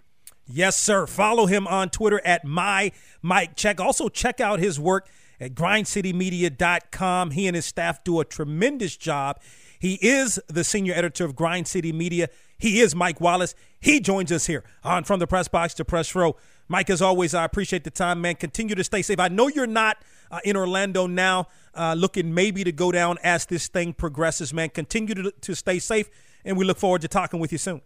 Yes, 0.48 0.78
sir. 0.78 1.08
Follow 1.08 1.46
him 1.46 1.68
on 1.68 1.90
Twitter 1.90 2.22
at 2.26 2.44
my 2.44 2.92
Mic 3.22 3.56
Checka. 3.56 3.80
Also 3.80 4.10
check 4.10 4.40
out 4.40 4.60
his 4.60 4.80
work 4.80 5.08
at 5.40 5.56
grindcitymedia.com. 5.56 7.32
He 7.32 7.48
and 7.48 7.56
his 7.56 7.66
staff 7.66 8.04
do 8.04 8.20
a 8.20 8.26
tremendous 8.26 8.98
job. 8.98 9.40
He 9.80 9.96
is 9.96 10.40
the 10.48 10.64
senior 10.64 10.94
editor 10.94 11.26
of 11.26 11.36
Grind 11.36 11.68
City 11.68 11.92
Media. 11.92 12.30
He 12.58 12.80
is 12.80 12.94
Mike 12.94 13.20
Wallace. 13.20 13.56
He 13.80 14.00
joins 14.00 14.32
us 14.32 14.46
here 14.46 14.64
on 14.84 15.04
From 15.04 15.20
the 15.20 15.26
Press 15.26 15.48
Box 15.48 15.74
to 15.76 15.86
Press 15.86 16.14
Row. 16.14 16.36
Mike, 16.68 16.92
as 16.92 17.02
always, 17.02 17.34
I 17.34 17.44
appreciate 17.44 17.84
the 17.84 17.90
time, 17.90 18.22
man. 18.22 18.36
Continue 18.36 18.76
to 18.76 18.84
stay 18.84 19.02
safe. 19.02 19.20
I 19.20 19.28
know 19.28 19.48
you're 19.48 19.66
not 19.66 19.98
uh, 20.30 20.40
in 20.46 20.56
Orlando 20.56 21.08
now, 21.08 21.48
uh, 21.74 21.96
looking 21.98 22.34
maybe 22.34 22.64
to 22.64 22.72
go 22.72 22.92
down 22.92 23.18
as 23.24 23.48
this 23.48 23.68
thing 23.68 23.94
progresses, 23.94 24.54
man. 24.54 24.70
Continue 24.70 25.16
to, 25.16 25.32
to 25.32 25.56
stay 25.56 25.80
safe, 25.80 26.10
and 26.46 26.56
we 26.56 26.64
look 26.64 26.78
forward 26.78 27.02
to 27.02 27.08
talking 27.08 27.40
with 27.40 27.52
you 27.52 27.58
soon. 27.58 27.82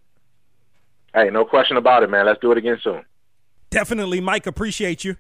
Hey, 1.16 1.30
no 1.30 1.46
question 1.46 1.78
about 1.78 2.04
it, 2.04 2.10
man. 2.10 2.26
Let's 2.26 2.42
do 2.42 2.52
it 2.52 2.58
again 2.58 2.78
soon. 2.84 3.06
Definitely, 3.70 4.20
Mike. 4.20 4.46
Appreciate 4.46 5.06
you. 5.06 5.16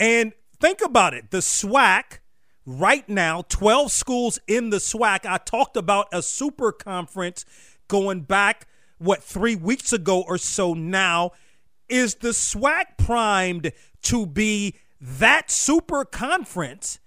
And 0.00 0.32
think 0.60 0.80
about 0.84 1.14
it 1.14 1.30
the 1.30 1.38
SWAC 1.38 2.18
right 2.66 3.08
now, 3.08 3.44
12 3.48 3.92
schools 3.92 4.40
in 4.48 4.70
the 4.70 4.78
SWAC. 4.78 5.24
I 5.24 5.38
talked 5.38 5.76
about 5.76 6.08
a 6.12 6.22
super 6.22 6.72
conference 6.72 7.44
going 7.86 8.22
back, 8.22 8.66
what, 8.98 9.22
three 9.22 9.54
weeks 9.54 9.92
ago 9.92 10.24
or 10.26 10.38
so 10.38 10.74
now. 10.74 11.30
Is 11.88 12.16
the 12.16 12.30
SWAC 12.30 12.98
primed 12.98 13.70
to 14.02 14.26
be 14.26 14.74
that 15.00 15.52
super 15.52 16.04
conference? 16.04 16.98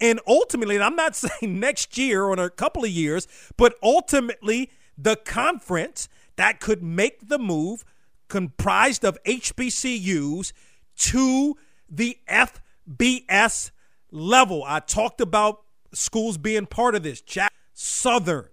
And 0.00 0.20
ultimately, 0.26 0.76
and 0.76 0.84
I'm 0.84 0.96
not 0.96 1.14
saying 1.16 1.60
next 1.60 1.98
year 1.98 2.24
or 2.24 2.32
in 2.32 2.38
a 2.38 2.48
couple 2.48 2.82
of 2.82 2.90
years, 2.90 3.28
but 3.58 3.74
ultimately, 3.82 4.70
the 4.96 5.16
conference 5.16 6.08
that 6.42 6.58
could 6.58 6.82
make 6.82 7.28
the 7.28 7.38
move 7.38 7.84
comprised 8.26 9.04
of 9.04 9.16
HBCUs 9.22 10.52
to 10.96 11.56
the 11.88 12.18
FBS 12.28 13.70
level. 14.10 14.64
I 14.66 14.80
talked 14.80 15.20
about 15.20 15.60
schools 15.94 16.38
being 16.38 16.66
part 16.66 16.96
of 16.96 17.04
this. 17.04 17.20
Jackson 17.20 17.56
Southern, 17.74 18.48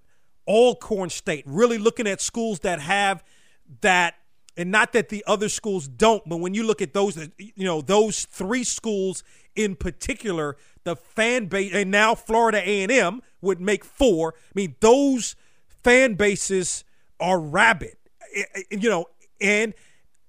Alcorn 0.47 1.09
State, 1.09 1.43
really 1.47 1.79
looking 1.79 2.05
at 2.05 2.21
schools 2.21 2.59
that 2.59 2.79
have 2.79 3.23
that 3.81 4.13
and 4.55 4.69
not 4.69 4.93
that 4.93 5.09
the 5.09 5.23
other 5.25 5.49
schools 5.49 5.87
don't 5.87 6.27
but 6.29 6.37
when 6.37 6.53
you 6.53 6.63
look 6.63 6.81
at 6.81 6.93
those 6.93 7.29
you 7.37 7.65
know 7.65 7.81
those 7.81 8.25
three 8.25 8.63
schools 8.63 9.23
in 9.55 9.75
particular 9.75 10.57
the 10.83 10.95
fan 10.95 11.45
base 11.45 11.71
and 11.73 11.91
now 11.91 12.15
Florida 12.15 12.57
A&M 12.57 13.21
would 13.41 13.61
make 13.61 13.85
four 13.85 14.33
I 14.35 14.51
mean 14.55 14.75
those 14.79 15.35
fan 15.83 16.15
bases 16.15 16.83
are 17.19 17.39
rabid 17.39 17.95
eh, 18.35 18.43
eh, 18.55 18.61
you 18.71 18.89
know 18.89 19.05
and 19.41 19.73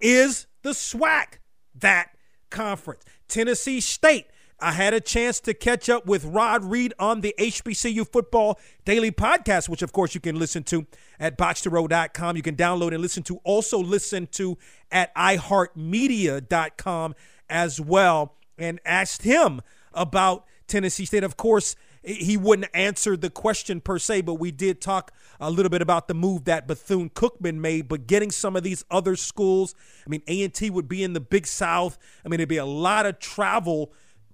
is 0.00 0.46
the 0.62 0.70
SWAC 0.70 1.38
that 1.74 2.10
conference 2.50 3.04
Tennessee 3.28 3.80
State 3.80 4.26
I 4.62 4.72
had 4.72 4.92
a 4.92 5.00
chance 5.00 5.40
to 5.40 5.54
catch 5.54 5.88
up 5.88 6.06
with 6.06 6.24
Rod 6.24 6.64
Reed 6.64 6.92
on 6.98 7.22
the 7.22 7.34
HBCU 7.38 8.10
Football 8.10 8.58
Daily 8.84 9.10
Podcast, 9.10 9.68
which 9.68 9.82
of 9.82 9.92
course 9.92 10.14
you 10.14 10.20
can 10.20 10.38
listen 10.38 10.62
to 10.64 10.86
at 11.18 11.38
boxtorow.com. 11.38 12.36
You 12.36 12.42
can 12.42 12.56
download 12.56 12.92
and 12.92 13.00
listen 13.00 13.22
to, 13.24 13.36
also 13.38 13.78
listen 13.78 14.28
to 14.32 14.58
at 14.90 15.14
iHeartMedia.com 15.14 17.14
as 17.48 17.80
well, 17.80 18.34
and 18.58 18.80
asked 18.84 19.22
him 19.22 19.62
about 19.94 20.44
Tennessee 20.66 21.06
State. 21.06 21.24
Of 21.24 21.36
course, 21.36 21.74
he 22.02 22.36
wouldn't 22.36 22.70
answer 22.74 23.16
the 23.16 23.30
question 23.30 23.80
per 23.80 23.98
se, 23.98 24.22
but 24.22 24.34
we 24.34 24.50
did 24.50 24.80
talk 24.80 25.12
a 25.38 25.50
little 25.50 25.70
bit 25.70 25.82
about 25.82 26.08
the 26.08 26.14
move 26.14 26.44
that 26.44 26.66
Bethune 26.66 27.10
Cookman 27.10 27.56
made, 27.56 27.88
but 27.88 28.06
getting 28.06 28.30
some 28.30 28.56
of 28.56 28.62
these 28.62 28.84
other 28.90 29.16
schools. 29.16 29.74
I 30.06 30.10
mean, 30.10 30.22
A&T 30.26 30.70
would 30.70 30.88
be 30.88 31.04
in 31.04 31.12
the 31.12 31.20
Big 31.20 31.46
South. 31.46 31.98
I 32.24 32.28
mean, 32.28 32.40
it'd 32.40 32.48
be 32.48 32.56
a 32.56 32.64
lot 32.64 33.06
of 33.06 33.18
travel 33.18 33.92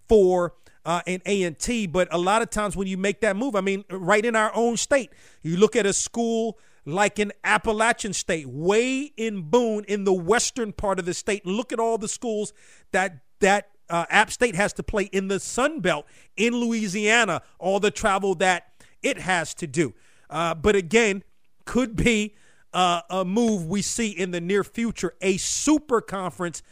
for 0.09 0.55
uh, 0.85 1.03
an 1.07 1.21
A&T. 1.27 1.89
But 1.89 2.09
a 2.13 2.19
lot 2.19 2.41
of 2.41 2.51
times 2.51 2.77
when 2.77 2.87
you 2.87 2.97
make 2.97 3.21
that 3.21 3.37
move, 3.37 3.57
I 3.57 3.61
mean, 3.61 3.85
right 3.91 4.25
in 4.25 4.37
our 4.37 4.55
own 4.55 4.77
state, 4.77 5.11
you 5.43 5.57
look 5.57 5.77
at 5.77 5.85
a 5.85 5.93
school 5.93 6.59
like 6.87 7.19
in 7.19 7.33
Appalachian 7.43 8.13
State, 8.13 8.47
way 8.47 9.13
in 9.17 9.43
Boone, 9.43 9.85
in 9.89 10.05
the 10.05 10.13
western 10.13 10.73
part 10.73 11.01
of 11.01 11.05
the 11.05 11.15
state, 11.15 11.45
and 11.45 11.57
look 11.57 11.73
at 11.73 11.81
all 11.81 11.99
the 11.99 12.09
schools 12.09 12.53
that 12.93 13.19
that 13.41 13.71
uh, 13.89 14.07
App 14.11 14.31
State 14.31 14.55
has 14.55 14.73
to 14.75 14.83
play 14.83 15.05
in 15.05 15.29
the 15.29 15.41
Sun 15.41 15.81
Belt 15.81 16.07
in 16.37 16.55
Louisiana, 16.55 17.43
all 17.59 17.81
the 17.81 17.91
travel 17.91 18.35
that 18.37 18.69
it 19.03 19.19
has 19.19 19.55
to 19.55 19.67
do. 19.67 19.95
Uh, 20.29 20.55
but 20.55 20.75
again, 20.75 21.23
could 21.65 21.97
be 21.97 22.35
uh, 22.73 23.03
a 23.11 23.25
move 23.25 23.67
we 23.67 23.83
see 23.83 24.11
in 24.11 24.31
the 24.31 24.41
near 24.41 24.65
future, 24.65 25.15
a 25.21 25.37
super 25.37 26.01
conference 26.01 26.63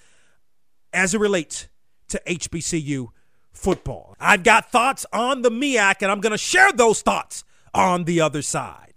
as 0.92 1.14
it 1.14 1.20
relates 1.20 1.68
to 2.08 2.20
HBCU 2.26 3.08
football. 3.52 4.16
I've 4.20 4.42
got 4.42 4.70
thoughts 4.70 5.06
on 5.12 5.42
the 5.42 5.50
MEAC, 5.50 5.96
and 6.02 6.10
I'm 6.10 6.20
going 6.20 6.32
to 6.32 6.38
share 6.38 6.72
those 6.72 7.02
thoughts 7.02 7.44
on 7.72 8.04
the 8.04 8.20
other 8.20 8.42
side. 8.42 8.93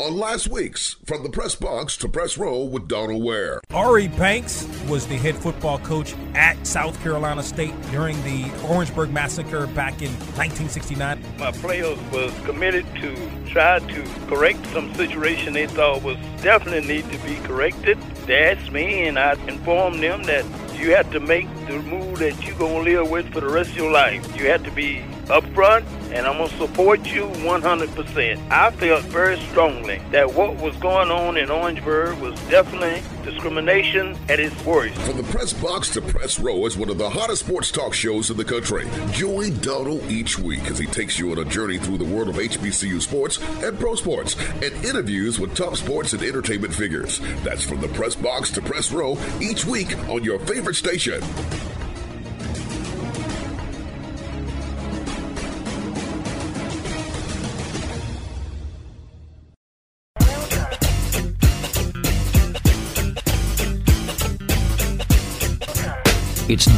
On 0.00 0.16
last 0.16 0.46
week's 0.46 0.94
From 1.06 1.24
the 1.24 1.28
Press 1.28 1.56
Box 1.56 1.96
to 1.96 2.08
Press 2.08 2.38
Row 2.38 2.62
with 2.62 2.86
Donald 2.86 3.20
Ware. 3.20 3.60
Oree 3.70 4.16
Banks 4.16 4.64
was 4.88 5.08
the 5.08 5.16
head 5.16 5.34
football 5.34 5.80
coach 5.80 6.14
at 6.36 6.64
South 6.64 7.02
Carolina 7.02 7.42
State 7.42 7.74
during 7.90 8.14
the 8.22 8.48
Orangeburg 8.68 9.10
Massacre 9.10 9.66
back 9.66 10.00
in 10.00 10.12
1969. 10.36 11.20
My 11.40 11.50
players 11.50 11.98
was 12.12 12.32
committed 12.44 12.86
to 13.00 13.12
try 13.48 13.80
to 13.80 14.04
correct 14.28 14.64
some 14.68 14.94
situation 14.94 15.54
they 15.54 15.66
thought 15.66 16.04
was 16.04 16.16
definitely 16.42 16.86
need 16.86 17.10
to 17.10 17.18
be 17.26 17.34
corrected. 17.40 18.00
They 18.26 18.52
asked 18.52 18.70
me, 18.70 19.08
and 19.08 19.18
I 19.18 19.32
informed 19.48 20.00
them 20.00 20.22
that 20.24 20.44
you 20.78 20.94
have 20.94 21.10
to 21.10 21.18
make 21.18 21.48
the 21.66 21.82
move 21.82 22.20
that 22.20 22.40
you're 22.46 22.56
going 22.56 22.84
to 22.84 23.00
live 23.00 23.10
with 23.10 23.32
for 23.32 23.40
the 23.40 23.48
rest 23.48 23.70
of 23.70 23.76
your 23.76 23.90
life. 23.90 24.24
You 24.38 24.46
have 24.46 24.62
to 24.62 24.70
be 24.70 25.04
upfront, 25.28 25.84
and 26.12 26.26
I'm 26.26 26.38
going 26.38 26.48
to 26.48 26.56
support 26.56 27.06
you 27.06 27.26
100%. 27.26 28.50
I 28.50 28.70
felt 28.72 29.04
very 29.04 29.38
strongly 29.50 30.00
that 30.10 30.34
what 30.34 30.56
was 30.56 30.76
going 30.76 31.10
on 31.10 31.36
in 31.36 31.50
Orangeburg 31.50 32.18
was 32.18 32.38
definitely 32.48 33.02
discrimination 33.24 34.16
at 34.28 34.40
its 34.40 34.64
worst. 34.64 34.94
From 35.02 35.18
the 35.18 35.22
press 35.24 35.52
box 35.52 35.90
to 35.90 36.00
press 36.00 36.38
row 36.38 36.64
is 36.66 36.76
one 36.76 36.88
of 36.88 36.98
the 36.98 37.10
hottest 37.10 37.44
sports 37.44 37.70
talk 37.70 37.92
shows 37.92 38.30
in 38.30 38.36
the 38.36 38.44
country. 38.44 38.88
Join 39.12 39.58
Donald 39.58 40.02
each 40.10 40.38
week 40.38 40.64
as 40.70 40.78
he 40.78 40.86
takes 40.86 41.18
you 41.18 41.30
on 41.32 41.38
a 41.38 41.44
journey 41.44 41.78
through 41.78 41.98
the 41.98 42.04
world 42.04 42.28
of 42.28 42.36
HBCU 42.36 43.00
sports 43.00 43.38
and 43.62 43.78
pro 43.78 43.94
sports 43.94 44.36
and 44.62 44.72
interviews 44.84 45.38
with 45.38 45.54
top 45.54 45.76
sports 45.76 46.12
and 46.14 46.22
entertainment 46.22 46.72
figures. 46.72 47.20
That's 47.44 47.62
from 47.62 47.80
the 47.80 47.88
press 47.88 48.14
box 48.14 48.50
to 48.52 48.62
press 48.62 48.90
row 48.92 49.18
each 49.40 49.64
week 49.66 49.96
on 50.08 50.24
your 50.24 50.38
favorite 50.38 50.76
station. 50.76 51.22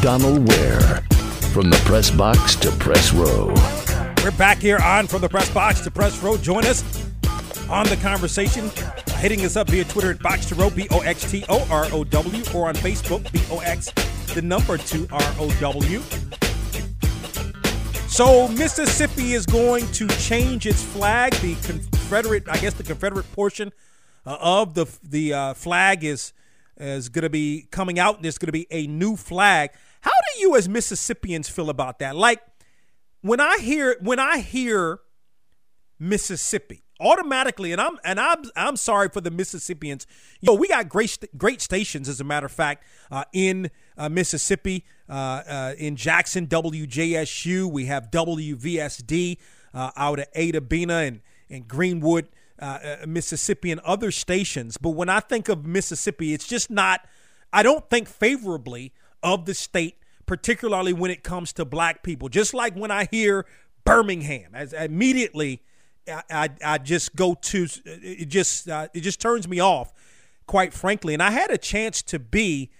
Donald 0.02 0.48
Ware 0.48 1.02
from 1.52 1.68
the 1.68 1.80
press 1.84 2.10
box 2.10 2.56
to 2.56 2.70
press 2.72 3.12
row. 3.12 3.52
We're 4.24 4.30
back 4.38 4.56
here 4.56 4.78
on 4.78 5.06
From 5.06 5.20
the 5.20 5.28
Press 5.28 5.50
Box 5.50 5.80
to 5.82 5.90
Press 5.90 6.22
Row. 6.22 6.38
Join 6.38 6.64
us 6.64 6.82
on 7.68 7.86
the 7.86 7.96
conversation. 7.96 8.70
Hitting 9.18 9.44
us 9.44 9.56
up 9.56 9.68
via 9.68 9.84
Twitter 9.84 10.12
at 10.12 10.18
Box 10.20 10.46
to 10.46 10.54
Row, 10.54 10.70
B 10.70 10.86
O 10.90 11.00
X 11.00 11.30
T 11.30 11.44
O 11.50 11.66
R 11.70 11.86
O 11.92 12.04
W, 12.04 12.42
or 12.54 12.68
on 12.68 12.74
Facebook, 12.76 13.30
B 13.30 13.42
O 13.50 13.58
X, 13.58 13.90
the 14.32 14.40
number 14.40 14.78
two 14.78 15.06
R 15.12 15.34
O 15.38 15.50
W. 15.60 16.00
So 18.08 18.48
Mississippi 18.48 19.34
is 19.34 19.44
going 19.44 19.86
to 19.92 20.08
change 20.08 20.66
its 20.66 20.82
flag. 20.82 21.34
The 21.34 21.56
Confederate, 21.56 22.48
I 22.48 22.56
guess, 22.56 22.72
the 22.72 22.84
Confederate 22.84 23.30
portion 23.32 23.70
uh, 24.24 24.38
of 24.40 24.72
the 24.72 24.86
the 25.02 25.34
uh, 25.34 25.54
flag 25.54 26.04
is 26.04 26.32
is 26.78 27.10
going 27.10 27.24
to 27.24 27.30
be 27.30 27.66
coming 27.70 27.98
out, 27.98 28.16
and 28.16 28.24
there's 28.24 28.38
going 28.38 28.46
to 28.46 28.52
be 28.52 28.66
a 28.70 28.86
new 28.86 29.14
flag. 29.14 29.70
How 30.00 30.10
do 30.10 30.40
you, 30.40 30.56
as 30.56 30.68
Mississippians, 30.68 31.48
feel 31.48 31.70
about 31.70 31.98
that? 31.98 32.16
Like 32.16 32.40
when 33.20 33.40
I 33.40 33.58
hear 33.58 33.96
when 34.00 34.18
I 34.18 34.38
hear 34.38 35.00
Mississippi, 35.98 36.82
automatically, 37.00 37.72
and 37.72 37.80
I'm 37.80 37.98
and 38.04 38.20
I'm 38.20 38.44
I'm 38.56 38.76
sorry 38.76 39.08
for 39.08 39.20
the 39.20 39.30
Mississippians. 39.30 40.06
Yo, 40.40 40.54
we 40.54 40.68
got 40.68 40.88
great 40.88 41.18
great 41.36 41.60
stations, 41.60 42.08
as 42.08 42.20
a 42.20 42.24
matter 42.24 42.46
of 42.46 42.52
fact, 42.52 42.84
uh, 43.10 43.24
in 43.32 43.70
uh, 43.96 44.08
Mississippi, 44.08 44.84
uh, 45.08 45.12
uh 45.12 45.74
in 45.78 45.96
Jackson, 45.96 46.46
WJSU. 46.46 47.70
We 47.70 47.86
have 47.86 48.10
WVSD 48.10 49.38
uh, 49.74 49.90
out 49.96 50.20
at 50.20 50.34
Itta 50.34 50.68
Bena 50.68 50.94
and 50.94 51.20
and 51.48 51.66
Greenwood. 51.66 52.28
Uh, 52.58 52.96
Mississippi 53.08 53.70
and 53.70 53.80
other 53.80 54.10
stations. 54.10 54.76
But 54.76 54.90
when 54.90 55.08
I 55.08 55.20
think 55.20 55.48
of 55.48 55.64
Mississippi, 55.64 56.34
it's 56.34 56.46
just 56.46 56.70
not, 56.70 57.00
I 57.54 57.62
don't 57.62 57.88
think 57.88 58.06
favorably 58.06 58.92
of 59.22 59.44
the 59.44 59.54
state, 59.54 59.96
particularly 60.26 60.92
when 60.92 61.10
it 61.10 61.22
comes 61.22 61.52
to 61.54 61.64
black 61.64 62.02
people. 62.02 62.28
Just 62.28 62.54
like 62.54 62.74
when 62.74 62.90
I 62.90 63.08
hear 63.10 63.46
Birmingham, 63.84 64.54
as 64.54 64.72
immediately 64.72 65.62
I, 66.08 66.22
I, 66.30 66.48
I 66.64 66.78
just 66.78 67.16
go 67.16 67.34
to, 67.34 67.66
it 67.84 68.26
just, 68.26 68.68
uh, 68.68 68.88
it 68.94 69.00
just 69.00 69.20
turns 69.20 69.48
me 69.48 69.60
off, 69.60 69.92
quite 70.46 70.72
frankly. 70.72 71.14
And 71.14 71.22
I 71.22 71.30
had 71.30 71.50
a 71.50 71.58
chance 71.58 72.02
to 72.02 72.18
be 72.18 72.70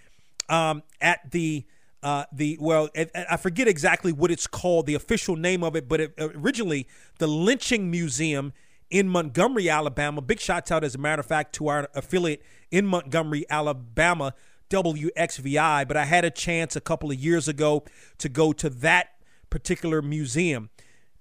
um, 0.49 0.83
at 1.01 1.31
the, 1.31 1.65
uh, 2.03 2.25
the 2.33 2.57
well, 2.61 2.89
I 3.15 3.37
forget 3.37 3.69
exactly 3.69 4.13
what 4.13 4.31
it's 4.31 4.47
called, 4.47 4.87
the 4.87 4.95
official 4.95 5.37
name 5.37 5.63
of 5.63 5.77
it, 5.77 5.89
but 5.89 6.01
it, 6.01 6.15
originally 6.19 6.87
the 7.19 7.27
Lynching 7.27 7.91
Museum 7.91 8.53
in 8.91 9.09
Montgomery, 9.09 9.69
Alabama. 9.71 10.21
Big 10.21 10.41
shots 10.41 10.71
out, 10.71 10.83
as 10.83 10.95
a 10.95 10.99
matter 10.99 11.21
of 11.21 11.27
fact, 11.27 11.55
to 11.57 11.69
our 11.69 11.89
affiliate 11.95 12.43
in 12.71 12.87
Montgomery, 12.87 13.45
Alabama, 13.49 14.35
WXVI. 14.71 15.87
But 15.87 15.97
I 15.97 16.05
had 16.05 16.25
a 16.25 16.31
chance 16.31 16.77
a 16.77 16.81
couple 16.81 17.11
of 17.11 17.19
years 17.19 17.49
ago 17.49 17.85
to 18.19 18.29
go 18.29 18.53
to 18.55 18.71
that 18.71 19.09
particular 19.51 20.01
museum. 20.01 20.71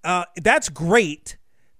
Uh, 0.03 0.25
that's 0.37 0.69
great 0.69 1.37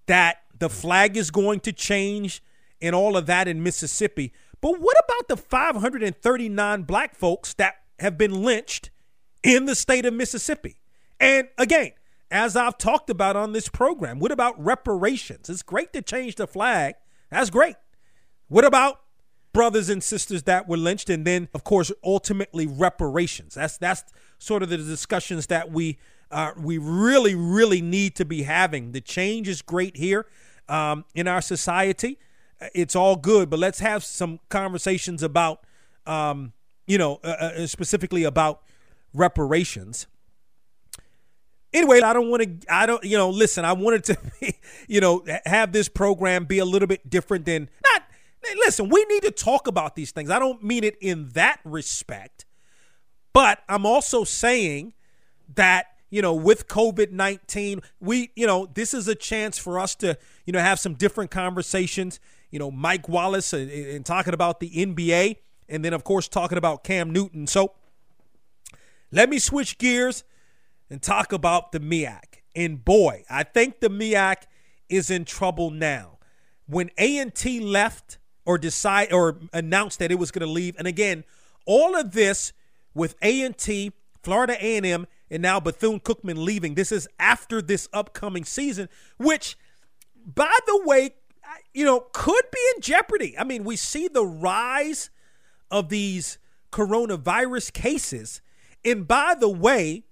that 0.08 0.38
the 0.58 0.70
flag 0.70 1.16
is 1.16 1.32
going 1.32 1.62
to 1.62 1.72
change 1.72 2.44
and 2.82 2.94
all 2.94 3.16
of 3.16 3.26
that 3.28 3.48
in 3.48 3.64
Mississippi. 3.64 4.34
But 4.62 4.80
what 4.80 4.98
about 5.06 5.28
the 5.30 5.38
539 5.38 6.84
black 6.84 7.16
folks 7.16 7.54
that 7.54 7.76
have 8.00 8.18
been 8.18 8.44
lynched 8.44 8.90
in 9.44 9.66
the 9.66 9.76
state 9.76 10.06
of 10.06 10.14
Mississippi? 10.14 10.78
And 11.20 11.48
again, 11.58 11.92
as 12.32 12.56
I've 12.56 12.78
talked 12.78 13.10
about 13.10 13.36
on 13.36 13.54
this 13.54 13.70
program. 13.70 14.20
What 14.20 14.32
about 14.32 14.64
reparations? 14.64 15.50
It's 15.50 15.64
great 15.64 15.94
to 15.94 16.02
change 16.02 16.36
the 16.36 16.48
flag. 16.48 16.96
That's 17.32 17.50
great. 17.50 17.76
What 18.48 18.66
about 18.66 19.02
brothers 19.54 19.90
and 19.90 20.04
sisters 20.04 20.44
that 20.44 20.68
were 20.68 20.78
lynched 20.78 21.10
and 21.10 21.26
then 21.26 21.50
of 21.54 21.64
course 21.64 21.92
ultimately 22.04 22.68
reparations? 22.68 23.56
That's 23.56 23.78
that's 23.78 24.04
sort 24.38 24.64
of 24.64 24.70
the 24.70 24.78
discussions 24.78 25.48
that 25.48 25.72
we 25.72 25.98
uh, 26.32 26.52
we 26.58 26.78
really 26.78 27.36
really 27.36 27.82
need 27.82 28.16
to 28.16 28.26
be 28.26 28.44
having. 28.44 28.92
The 28.92 29.02
change 29.02 29.48
is 29.48 29.62
great 29.62 29.98
here 29.98 30.26
um, 30.68 31.06
in 31.16 31.28
our 31.28 31.42
society. 31.42 32.18
It's 32.74 32.96
all 32.96 33.16
good, 33.16 33.50
but 33.50 33.60
let's 33.60 33.80
have 33.80 34.04
some 34.04 34.40
conversations 34.50 35.24
about 35.24 35.62
um, 36.06 36.54
you 36.88 36.98
know 36.98 37.20
uh, 37.24 37.28
uh 37.28 37.68
specifically 37.68 38.24
about 38.24 38.62
reparations 39.14 40.08
anyway, 41.74 42.02
I 42.02 42.14
don't 42.14 42.30
want 42.30 42.44
to, 42.44 42.74
I 42.74 42.86
don't, 42.86 43.04
you 43.04 43.18
know, 43.18 43.30
listen, 43.30 43.66
I 43.66 43.74
wanted 43.74 44.04
to, 44.06 44.18
you 44.88 45.02
know, 45.02 45.24
have 45.46 45.72
this 45.72 45.90
program 45.90 46.46
be 46.46 46.60
a 46.60 46.66
little 46.66 46.88
bit 46.88 47.10
different 47.10 47.46
than, 47.46 47.70
listen, 48.56 48.90
we 48.90 49.04
need 49.06 49.24
to 49.24 49.32
talk 49.32 49.68
about 49.68 49.96
these 49.96 50.12
things. 50.12 50.30
I 50.30 50.40
don't 50.40 50.64
mean 50.64 50.84
it 50.84 50.98
in 51.02 51.30
that 51.30 51.60
respect, 51.64 52.46
but 53.34 53.60
I'm 53.68 53.86
also 53.86 54.24
saying 54.24 54.94
that, 55.56 55.88
you 56.10 56.22
know, 56.22 56.34
with 56.34 56.68
COVID 56.68 57.12
19, 57.12 57.82
we, 58.00 58.32
you 58.36 58.48
know, 58.48 58.68
this 58.74 58.94
is 58.94 59.08
a 59.08 59.16
chance 59.16 59.58
for 59.58 59.80
us 59.80 59.96
to, 59.96 60.18
you 60.46 60.54
know, 60.54 60.60
have 60.60 60.80
some 60.80 60.96
different 60.96 61.32
conversations. 61.32 62.20
You 62.52 62.60
know, 62.60 62.72
Mike 62.72 63.08
Wallace 63.08 63.54
uh, 63.54 63.58
and, 63.58 63.72
and 63.72 64.06
talking 64.06 64.34
about 64.34 64.60
the 64.60 64.70
NBA, 64.70 65.38
and 65.68 65.86
then, 65.86 65.94
of 65.94 66.04
course, 66.04 66.28
talking 66.28 66.58
about 66.58 66.84
Cam 66.84 67.12
Newton. 67.12 67.46
So 67.46 67.74
let 69.12 69.30
me 69.30 69.40
switch 69.40 69.78
gears 69.78 70.24
and 70.90 71.02
talk 71.02 71.32
about 71.32 71.72
the 71.72 71.80
MEAC. 71.80 72.42
And 72.56 72.84
boy, 72.84 73.24
I 73.30 73.44
think 73.44 73.80
the 73.80 73.90
MEAC 73.90 74.44
is 74.90 75.12
in 75.12 75.26
trouble 75.26 75.70
now. 75.70 76.18
When 76.66 76.90
A&T 76.98 77.60
left 77.60 78.18
or 78.50 78.58
decide 78.58 79.14
or 79.14 79.38
announced 79.54 80.00
that 80.00 80.12
it 80.12 80.18
was 80.18 80.32
going 80.32 80.44
to 80.44 80.52
leave, 80.52 80.76
and 80.80 80.88
again, 80.88 81.24
all 81.68 81.96
of 81.96 82.14
this 82.14 82.52
with 82.96 83.14
A&T, 83.22 83.92
Florida 84.24 84.58
A&M, 84.60 85.06
and 85.30 85.42
now 85.44 85.60
Bethune-Cookman 85.60 86.44
leaving. 86.44 86.74
This 86.74 86.92
is 86.92 87.08
after 87.20 87.62
this 87.62 87.88
upcoming 87.94 88.44
season, 88.44 88.90
which, 89.18 89.56
by 90.26 90.58
the 90.66 90.82
way, 90.84 91.12
you 91.76 91.86
know, 91.86 92.08
could 92.12 92.44
be 92.52 92.60
in 92.76 92.82
jeopardy. 92.82 93.38
I 93.38 93.44
mean, 93.44 93.64
we 93.66 93.76
see 93.76 94.08
the 94.08 94.26
rise 94.26 95.12
of 95.70 95.90
these 95.90 96.40
coronavirus 96.72 97.72
cases. 97.72 98.42
And 98.84 99.08
by 99.08 99.36
the 99.40 99.48
way, 99.48 100.06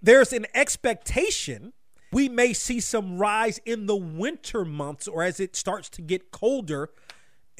there's 0.00 0.32
an 0.32 0.46
expectation 0.54 1.74
we 2.12 2.30
may 2.30 2.54
see 2.54 2.80
some 2.80 3.18
rise 3.18 3.60
in 3.66 3.84
the 3.84 3.96
winter 3.96 4.64
months 4.64 5.06
or 5.06 5.22
as 5.22 5.38
it 5.38 5.54
starts 5.54 5.90
to 5.90 6.02
get 6.02 6.30
colder 6.30 6.88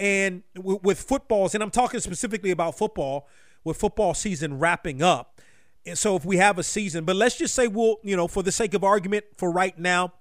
and 0.01 0.43
w- 0.57 0.81
with 0.83 1.01
footballs 1.01 1.55
and 1.55 1.63
i'm 1.63 1.71
talking 1.71 2.01
specifically 2.01 2.51
about 2.51 2.77
football 2.77 3.29
with 3.63 3.77
football 3.77 4.15
season 4.15 4.59
wrapping 4.59 5.03
up 5.03 5.41
and 5.87 5.97
so 5.97 6.17
if 6.17 6.25
we 6.25 6.39
have 6.39 6.59
a 6.59 6.63
season 6.63 7.05
but 7.05 7.15
let's 7.15 7.37
just 7.37 7.55
say 7.55 7.69
we'll 7.69 7.99
you 8.03 8.17
know 8.17 8.27
for 8.27 8.43
the 8.43 8.53
sake 8.53 8.75
of 8.75 8.83
argument 8.83 9.25
for 9.37 9.53
right 9.53 9.79
now 9.79 10.13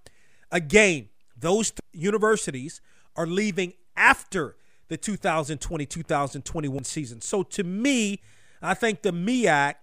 again 0.52 1.10
those 1.38 1.72
th- 1.72 1.80
universities 1.94 2.82
are 3.16 3.26
leaving 3.26 3.74
after 3.96 4.56
the 4.90 4.98
2020-2021 4.98 6.86
season 6.86 7.22
so 7.22 7.42
to 7.42 7.64
me 7.64 8.22
i 8.62 8.74
think 8.74 9.02
the 9.02 9.12
MEAC 9.12 9.76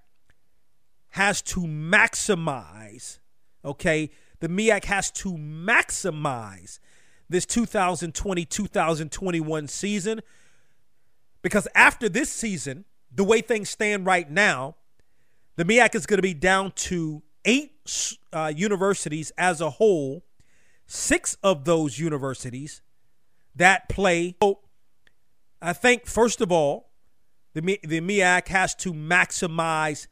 has 1.16 1.40
to 1.40 1.60
maximize, 1.60 3.20
okay? 3.64 4.10
The 4.40 4.48
MEAC 4.48 4.84
has 4.84 5.10
to 5.12 5.32
maximize 5.32 6.78
this 7.28 7.44
2020-2021 7.46 9.68
season 9.68 10.20
because 11.42 11.68
after 11.74 12.08
this 12.08 12.30
season, 12.30 12.84
the 13.14 13.22
way 13.22 13.40
things 13.40 13.70
stand 13.70 14.04
right 14.04 14.28
now, 14.28 14.74
the 15.54 15.64
MEAC 15.64 15.94
is 15.94 16.04
going 16.04 16.18
to 16.18 16.22
be 16.22 16.34
down 16.34 16.72
to 16.72 17.22
eight 17.44 17.70
uh, 18.32 18.52
universities 18.54 19.30
as 19.38 19.60
a 19.60 19.70
whole. 19.70 20.24
Six 20.88 21.36
of 21.42 21.64
those 21.64 22.00
universities 22.00 22.82
that 23.54 23.88
play. 23.88 24.34
So 24.42 24.58
I 25.62 25.72
think 25.72 26.06
first 26.06 26.40
of 26.40 26.52
all, 26.52 26.90
the 27.54 27.78
the 27.82 28.00
MEAC 28.00 28.48
has 28.48 28.74
to 28.76 28.92
maximize 28.92 30.06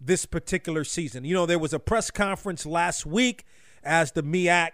this 0.00 0.26
particular 0.26 0.84
season. 0.84 1.24
You 1.24 1.34
know, 1.34 1.46
there 1.46 1.58
was 1.58 1.72
a 1.72 1.78
press 1.78 2.10
conference 2.10 2.66
last 2.66 3.06
week 3.06 3.44
as 3.82 4.12
the 4.12 4.22
MEAC 4.22 4.70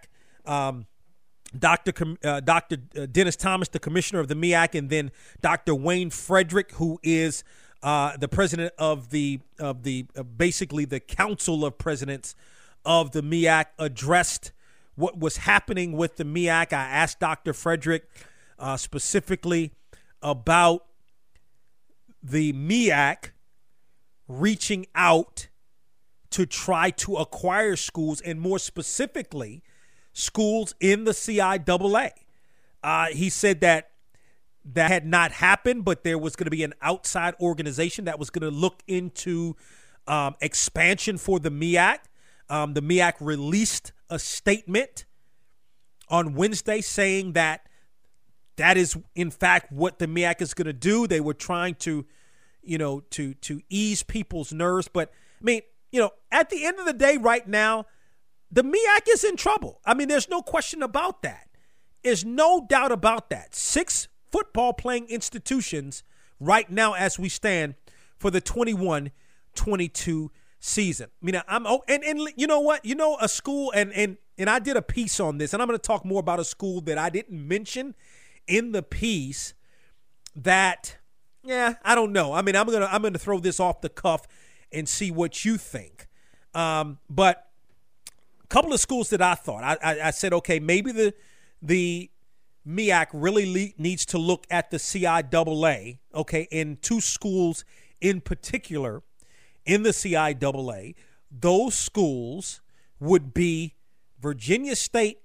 Um, 0.46 0.86
Dr. 1.58 1.92
Com- 1.92 2.18
uh, 2.22 2.40
Dr. 2.40 2.78
Uh, 2.96 3.06
Dennis 3.06 3.36
Thomas, 3.36 3.68
the 3.68 3.78
commissioner 3.78 4.20
of 4.20 4.28
the 4.28 4.34
MEAC, 4.34 4.76
and 4.78 4.90
then 4.90 5.10
Dr. 5.40 5.74
Wayne 5.74 6.10
Frederick, 6.10 6.72
who 6.72 7.00
is 7.02 7.42
uh, 7.82 8.16
the 8.16 8.28
president 8.28 8.72
of 8.78 9.10
the 9.10 9.40
of 9.58 9.82
the 9.82 10.06
uh, 10.16 10.22
basically 10.22 10.84
the 10.84 11.00
council 11.00 11.64
of 11.64 11.78
presidents 11.78 12.34
of 12.84 13.12
the 13.12 13.22
MEAC, 13.22 13.66
addressed 13.78 14.52
what 14.94 15.18
was 15.18 15.38
happening 15.38 15.92
with 15.92 16.16
the 16.16 16.24
MEAC. 16.24 16.72
I 16.72 16.84
asked 16.84 17.20
Dr. 17.20 17.52
Frederick 17.52 18.08
uh, 18.58 18.76
specifically 18.76 19.72
about 20.22 20.86
the 22.22 22.52
MEAC 22.52 23.30
reaching 24.28 24.86
out 24.94 25.48
to 26.30 26.46
try 26.46 26.90
to 26.90 27.16
acquire 27.16 27.74
schools, 27.74 28.20
and 28.20 28.40
more 28.40 28.58
specifically 28.58 29.62
schools 30.12 30.74
in 30.80 31.04
the 31.04 31.12
CIAA. 31.12 32.10
Uh, 32.82 33.06
he 33.06 33.28
said 33.28 33.60
that 33.60 33.90
that 34.64 34.90
had 34.90 35.06
not 35.06 35.32
happened, 35.32 35.84
but 35.84 36.04
there 36.04 36.18
was 36.18 36.36
going 36.36 36.46
to 36.46 36.50
be 36.50 36.64
an 36.64 36.74
outside 36.82 37.34
organization 37.40 38.04
that 38.04 38.18
was 38.18 38.30
going 38.30 38.50
to 38.50 38.56
look 38.56 38.82
into 38.86 39.56
um, 40.06 40.34
expansion 40.40 41.18
for 41.18 41.38
the 41.38 41.50
MEAC. 41.50 41.98
Um, 42.48 42.74
the 42.74 42.82
MEAC 42.82 43.14
released 43.20 43.92
a 44.08 44.18
statement 44.18 45.04
on 46.08 46.34
Wednesday 46.34 46.80
saying 46.80 47.32
that 47.32 47.66
that 48.56 48.76
is 48.76 48.98
in 49.14 49.30
fact 49.30 49.72
what 49.72 49.98
the 49.98 50.06
MEAC 50.06 50.42
is 50.42 50.52
going 50.52 50.66
to 50.66 50.72
do. 50.72 51.06
They 51.06 51.20
were 51.20 51.34
trying 51.34 51.76
to, 51.76 52.04
you 52.62 52.76
know, 52.76 53.00
to 53.10 53.34
to 53.34 53.62
ease 53.70 54.02
people's 54.02 54.52
nerves, 54.52 54.88
but 54.88 55.10
I 55.40 55.44
mean, 55.44 55.62
you 55.90 56.00
know, 56.00 56.10
at 56.30 56.50
the 56.50 56.66
end 56.66 56.78
of 56.78 56.86
the 56.86 56.92
day, 56.92 57.16
right 57.16 57.46
now, 57.48 57.86
the 58.50 58.62
MEAC 58.62 59.08
is 59.08 59.24
in 59.24 59.36
trouble. 59.36 59.80
I 59.84 59.94
mean, 59.94 60.08
there's 60.08 60.28
no 60.28 60.42
question 60.42 60.82
about 60.82 61.22
that. 61.22 61.48
There's 62.02 62.24
no 62.24 62.66
doubt 62.68 62.92
about 62.92 63.30
that. 63.30 63.54
Six 63.54 64.08
football 64.30 64.72
playing 64.72 65.08
institutions 65.08 66.02
right 66.38 66.70
now 66.70 66.94
as 66.94 67.18
we 67.18 67.28
stand 67.28 67.74
for 68.18 68.30
the 68.30 68.40
21 68.40 69.10
22 69.54 70.30
season. 70.58 71.08
I 71.22 71.24
mean, 71.24 71.42
I'm 71.48 71.66
oh, 71.66 71.82
and 71.88 72.04
and 72.04 72.20
you 72.36 72.46
know 72.46 72.60
what? 72.60 72.84
You 72.84 72.94
know, 72.94 73.16
a 73.20 73.28
school 73.28 73.72
and 73.74 73.92
and 73.92 74.16
and 74.38 74.48
I 74.48 74.58
did 74.58 74.76
a 74.76 74.82
piece 74.82 75.20
on 75.20 75.38
this, 75.38 75.52
and 75.52 75.60
I'm 75.60 75.68
going 75.68 75.78
to 75.78 75.86
talk 75.86 76.04
more 76.04 76.20
about 76.20 76.40
a 76.40 76.44
school 76.44 76.80
that 76.82 76.98
I 76.98 77.10
didn't 77.10 77.46
mention 77.46 77.94
in 78.46 78.72
the 78.72 78.82
piece. 78.82 79.54
That, 80.36 80.96
yeah, 81.42 81.74
I 81.84 81.94
don't 81.94 82.12
know. 82.12 82.32
I 82.32 82.42
mean, 82.42 82.56
I'm 82.56 82.66
gonna 82.66 82.88
I'm 82.90 83.02
gonna 83.02 83.18
throw 83.18 83.40
this 83.40 83.58
off 83.58 83.80
the 83.80 83.88
cuff 83.88 84.26
and 84.72 84.88
see 84.88 85.10
what 85.10 85.44
you 85.44 85.56
think. 85.56 86.06
Um, 86.54 86.98
but 87.08 87.49
couple 88.50 88.72
of 88.72 88.80
schools 88.80 89.10
that 89.10 89.22
I 89.22 89.34
thought 89.34 89.62
I, 89.62 89.76
I, 89.82 90.00
I 90.08 90.10
said, 90.10 90.32
okay, 90.34 90.60
maybe 90.60 90.92
the 90.92 91.14
the 91.62 92.10
MEAC 92.66 93.06
really 93.12 93.50
le- 93.50 93.82
needs 93.82 94.04
to 94.06 94.18
look 94.18 94.46
at 94.50 94.70
the 94.70 94.76
CIAA, 94.76 95.98
okay, 96.14 96.48
in 96.50 96.76
two 96.82 97.00
schools 97.00 97.64
in 98.00 98.20
particular 98.20 99.02
in 99.64 99.82
the 99.82 99.90
CIAA. 99.90 100.94
Those 101.30 101.74
schools 101.74 102.60
would 102.98 103.32
be 103.32 103.74
Virginia 104.20 104.76
State 104.76 105.20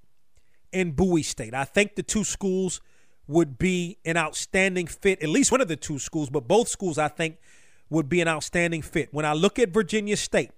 and 0.71 0.95
Bowie 0.95 1.23
State. 1.23 1.53
I 1.53 1.65
think 1.65 1.95
the 1.95 2.03
two 2.03 2.23
schools 2.23 2.79
would 3.27 3.57
be 3.57 3.97
an 4.05 4.17
outstanding 4.17 4.87
fit, 4.87 5.21
at 5.23 5.29
least 5.29 5.51
one 5.51 5.61
of 5.61 5.67
the 5.67 5.75
two 5.75 5.97
schools, 5.97 6.29
but 6.29 6.47
both 6.47 6.67
schools 6.67 6.97
I 6.97 7.07
think 7.07 7.37
would 7.89 8.07
be 8.07 8.21
an 8.21 8.27
outstanding 8.27 8.81
fit. 8.81 9.09
When 9.11 9.25
I 9.25 9.33
look 9.33 9.57
at 9.57 9.69
Virginia 9.69 10.15
State, 10.15 10.51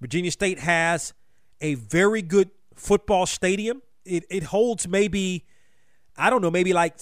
Virginia 0.00 0.30
State 0.30 0.58
has 0.58 1.14
a 1.60 1.74
very 1.74 2.22
good 2.22 2.50
football 2.74 3.26
stadium. 3.26 3.82
It, 4.04 4.24
it 4.30 4.44
holds 4.44 4.88
maybe 4.88 5.46
I 6.16 6.28
don't 6.28 6.42
know, 6.42 6.50
maybe 6.50 6.72
like 6.72 6.96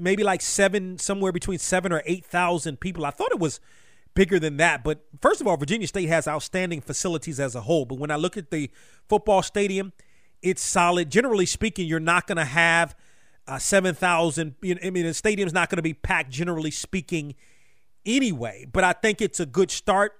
maybe 0.00 0.24
like 0.24 0.42
seven, 0.42 0.98
somewhere 0.98 1.32
between 1.32 1.58
seven 1.58 1.92
or 1.92 2.02
eight 2.06 2.24
thousand 2.24 2.80
people. 2.80 3.06
I 3.06 3.10
thought 3.10 3.30
it 3.30 3.38
was 3.38 3.60
bigger 4.14 4.40
than 4.40 4.56
that. 4.56 4.82
But 4.82 5.04
first 5.20 5.40
of 5.40 5.46
all, 5.46 5.56
Virginia 5.56 5.86
State 5.86 6.08
has 6.08 6.26
outstanding 6.26 6.80
facilities 6.80 7.38
as 7.38 7.54
a 7.54 7.60
whole. 7.62 7.84
But 7.84 7.98
when 7.98 8.10
I 8.10 8.16
look 8.16 8.36
at 8.36 8.50
the 8.50 8.70
football 9.08 9.42
stadium, 9.42 9.92
it's 10.42 10.62
solid. 10.62 11.10
Generally 11.10 11.46
speaking, 11.46 11.86
you're 11.86 12.00
not 12.00 12.26
going 12.26 12.36
to 12.36 12.44
have 12.44 12.96
uh, 13.46 13.58
seven 13.58 13.94
thousand. 13.94 14.56
I 14.64 14.90
mean, 14.90 15.06
the 15.06 15.14
stadium's 15.14 15.52
not 15.52 15.68
going 15.70 15.76
to 15.76 15.82
be 15.82 15.94
packed. 15.94 16.30
Generally 16.30 16.72
speaking, 16.72 17.36
anyway. 18.04 18.66
But 18.72 18.82
I 18.82 18.92
think 18.92 19.20
it's 19.20 19.38
a 19.38 19.46
good 19.46 19.70
start. 19.70 20.14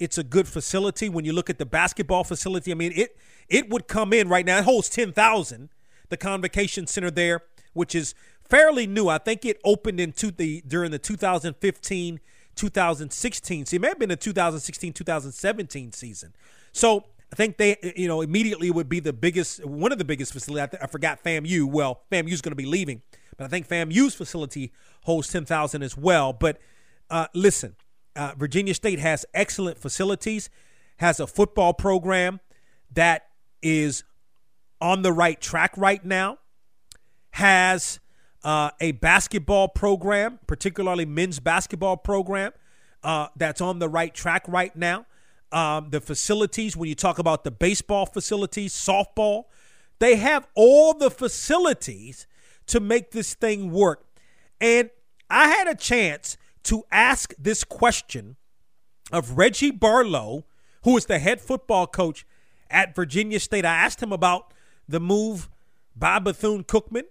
It's 0.00 0.18
a 0.18 0.24
good 0.24 0.48
facility. 0.48 1.08
When 1.08 1.24
you 1.24 1.32
look 1.32 1.50
at 1.50 1.58
the 1.58 1.66
basketball 1.66 2.24
facility, 2.24 2.72
I 2.72 2.74
mean 2.74 2.92
it 2.96 3.16
it 3.48 3.70
would 3.70 3.86
come 3.86 4.12
in 4.12 4.28
right 4.28 4.44
now. 4.44 4.58
It 4.58 4.64
holds 4.64 4.88
ten 4.88 5.12
thousand. 5.12 5.68
The 6.08 6.16
convocation 6.16 6.88
center 6.88 7.10
there, 7.12 7.42
which 7.72 7.94
is 7.94 8.14
fairly 8.48 8.88
new. 8.88 9.08
I 9.08 9.18
think 9.18 9.44
it 9.44 9.60
opened 9.64 10.00
into 10.00 10.32
the 10.32 10.62
during 10.66 10.90
the 10.90 10.98
2015 10.98 12.20
2016 12.56 13.66
season. 13.66 13.76
It 13.76 13.80
may 13.80 13.88
have 13.88 13.98
been 13.98 14.08
the 14.08 14.16
2016 14.16 14.92
2017 14.92 15.92
season. 15.92 16.34
So 16.72 17.04
I 17.32 17.36
think 17.36 17.58
they, 17.58 17.76
you 17.96 18.08
know, 18.08 18.22
immediately 18.22 18.70
would 18.70 18.88
be 18.88 19.00
the 19.00 19.12
biggest, 19.12 19.64
one 19.64 19.92
of 19.92 19.98
the 19.98 20.04
biggest 20.04 20.32
facilities. 20.32 20.62
I, 20.62 20.66
th- 20.66 20.82
I 20.82 20.86
forgot 20.86 21.22
FAMU. 21.22 21.64
Well, 21.64 22.02
FAMU's 22.10 22.40
going 22.40 22.52
to 22.52 22.56
be 22.56 22.66
leaving, 22.66 23.02
but 23.36 23.44
I 23.44 23.48
think 23.48 23.68
FAMU's 23.68 24.14
facility 24.14 24.72
holds 25.04 25.28
10,000 25.28 25.82
as 25.82 25.96
well. 25.96 26.32
But 26.32 26.60
uh, 27.08 27.28
listen, 27.34 27.76
uh, 28.16 28.32
Virginia 28.36 28.74
State 28.74 28.98
has 28.98 29.24
excellent 29.34 29.78
facilities, 29.78 30.50
has 30.98 31.20
a 31.20 31.26
football 31.26 31.72
program 31.72 32.40
that 32.92 33.28
is 33.62 34.04
on 34.80 35.02
the 35.02 35.12
right 35.12 35.40
track 35.40 35.76
right 35.76 36.04
now, 36.04 36.38
has 37.32 38.00
uh, 38.42 38.70
a 38.80 38.92
basketball 38.92 39.68
program, 39.68 40.38
particularly 40.46 41.04
men's 41.04 41.40
basketball 41.40 41.96
program, 41.96 42.52
uh, 43.02 43.28
that's 43.36 43.60
on 43.60 43.78
the 43.78 43.88
right 43.88 44.14
track 44.14 44.44
right 44.48 44.74
now. 44.74 45.06
Um, 45.52 45.90
the 45.90 46.00
facilities, 46.00 46.76
when 46.76 46.88
you 46.88 46.94
talk 46.94 47.18
about 47.18 47.44
the 47.44 47.50
baseball 47.50 48.06
facilities, 48.06 48.72
softball, 48.72 49.44
they 49.98 50.16
have 50.16 50.46
all 50.54 50.94
the 50.94 51.10
facilities 51.10 52.26
to 52.66 52.80
make 52.80 53.10
this 53.10 53.34
thing 53.34 53.70
work. 53.70 54.04
And 54.60 54.90
I 55.28 55.48
had 55.48 55.66
a 55.66 55.74
chance 55.74 56.36
to 56.64 56.84
ask 56.90 57.34
this 57.38 57.64
question 57.64 58.36
of 59.12 59.36
Reggie 59.38 59.70
Barlow, 59.70 60.44
who 60.84 60.96
is 60.96 61.06
the 61.06 61.18
head 61.18 61.40
football 61.40 61.86
coach 61.86 62.26
at 62.70 62.94
Virginia 62.94 63.40
State. 63.40 63.64
I 63.64 63.74
asked 63.74 64.02
him 64.02 64.12
about 64.12 64.52
the 64.88 65.00
move 65.00 65.48
by 65.96 66.18
Bethune 66.18 66.64
Cookman 66.64 67.04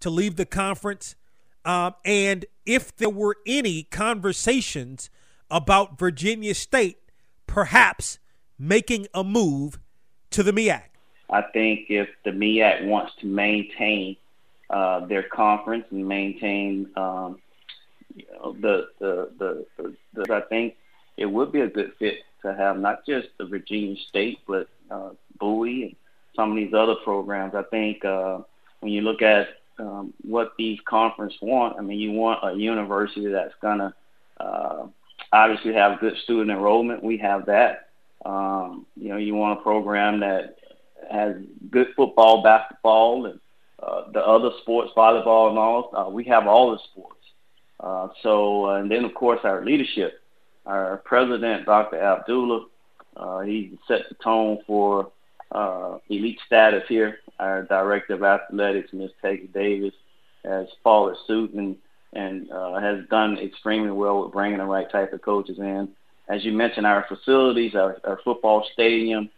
to 0.00 0.10
leave 0.10 0.36
the 0.36 0.46
conference 0.46 1.16
um, 1.64 1.94
and 2.04 2.44
if 2.66 2.94
there 2.96 3.10
were 3.10 3.36
any 3.46 3.84
conversations 3.84 5.10
about 5.50 5.98
Virginia 5.98 6.54
State 6.54 6.98
perhaps 7.46 8.18
making 8.58 9.06
a 9.14 9.24
move 9.24 9.78
to 10.30 10.42
the 10.42 10.52
MEAC. 10.52 10.82
I 11.30 11.42
think 11.42 11.86
if 11.88 12.08
the 12.24 12.30
MEAC 12.30 12.86
wants 12.86 13.12
to 13.20 13.26
maintain 13.26 14.16
uh, 14.70 15.06
their 15.06 15.22
conference 15.22 15.84
and 15.90 16.06
maintain 16.06 16.88
um, 16.96 17.40
you 18.14 18.24
know, 18.32 18.52
the, 18.60 18.88
the, 19.00 19.66
the, 19.76 19.96
the, 20.14 20.34
I 20.34 20.42
think 20.48 20.76
it 21.16 21.26
would 21.26 21.52
be 21.52 21.60
a 21.60 21.68
good 21.68 21.92
fit 21.98 22.18
to 22.42 22.54
have 22.54 22.78
not 22.78 23.06
just 23.06 23.28
the 23.38 23.46
Virginia 23.46 23.96
State, 24.08 24.38
but 24.46 24.68
uh, 24.90 25.10
Bowie 25.38 25.82
and 25.82 25.96
some 26.36 26.50
of 26.50 26.56
these 26.56 26.74
other 26.74 26.96
programs. 27.04 27.54
I 27.54 27.62
think 27.62 28.04
uh, 28.04 28.40
when 28.80 28.92
you 28.92 29.00
look 29.00 29.22
at 29.22 29.48
um, 29.78 30.12
what 30.22 30.52
these 30.58 30.78
conferences 30.84 31.38
want, 31.40 31.78
I 31.78 31.82
mean, 31.82 31.98
you 31.98 32.12
want 32.12 32.40
a 32.42 32.56
university 32.56 33.26
that's 33.28 33.54
going 33.60 33.78
to 33.78 33.94
uh, 34.40 34.86
obviously 35.32 35.74
have 35.74 36.00
good 36.00 36.16
student 36.24 36.50
enrollment. 36.50 37.02
We 37.02 37.18
have 37.18 37.46
that. 37.46 37.88
Um, 38.24 38.86
you 38.96 39.08
know, 39.08 39.16
you 39.16 39.34
want 39.34 39.58
a 39.58 39.62
program 39.62 40.20
that 40.20 40.58
has 41.10 41.36
good 41.70 41.88
football, 41.96 42.42
basketball, 42.42 43.26
and 43.26 43.40
uh, 43.82 44.10
the 44.12 44.20
other 44.20 44.50
sports, 44.62 44.92
volleyball, 44.96 45.50
and 45.50 45.58
all. 45.58 45.90
Uh, 45.94 46.10
we 46.10 46.24
have 46.24 46.46
all 46.46 46.72
the 46.72 46.78
sports. 46.90 47.13
Uh, 47.80 48.08
so, 48.22 48.66
uh, 48.66 48.76
and 48.76 48.90
then 48.90 49.04
of 49.04 49.14
course 49.14 49.40
our 49.44 49.64
leadership, 49.64 50.20
our 50.66 50.98
president, 51.04 51.66
Dr. 51.66 52.00
Abdullah, 52.00 52.66
uh, 53.16 53.40
he 53.40 53.78
set 53.86 54.02
the 54.08 54.14
tone 54.22 54.58
for 54.66 55.10
uh, 55.52 55.98
elite 56.08 56.38
status 56.46 56.84
here. 56.88 57.18
Our 57.38 57.64
director 57.64 58.14
of 58.14 58.22
athletics, 58.22 58.92
Ms. 58.92 59.10
Peggy 59.20 59.48
Davis, 59.52 59.94
has 60.44 60.68
followed 60.82 61.16
suit 61.26 61.52
and 61.54 61.76
and 62.14 62.50
uh, 62.52 62.78
has 62.80 63.04
done 63.10 63.38
extremely 63.38 63.90
well 63.90 64.22
with 64.22 64.32
bringing 64.32 64.58
the 64.58 64.64
right 64.64 64.90
type 64.90 65.12
of 65.12 65.22
coaches 65.22 65.58
in. 65.58 65.88
As 66.28 66.44
you 66.44 66.52
mentioned, 66.52 66.86
our 66.86 67.04
facilities, 67.08 67.74
our, 67.74 67.98
our 68.04 68.20
football 68.24 68.64
stadium, 68.72 69.28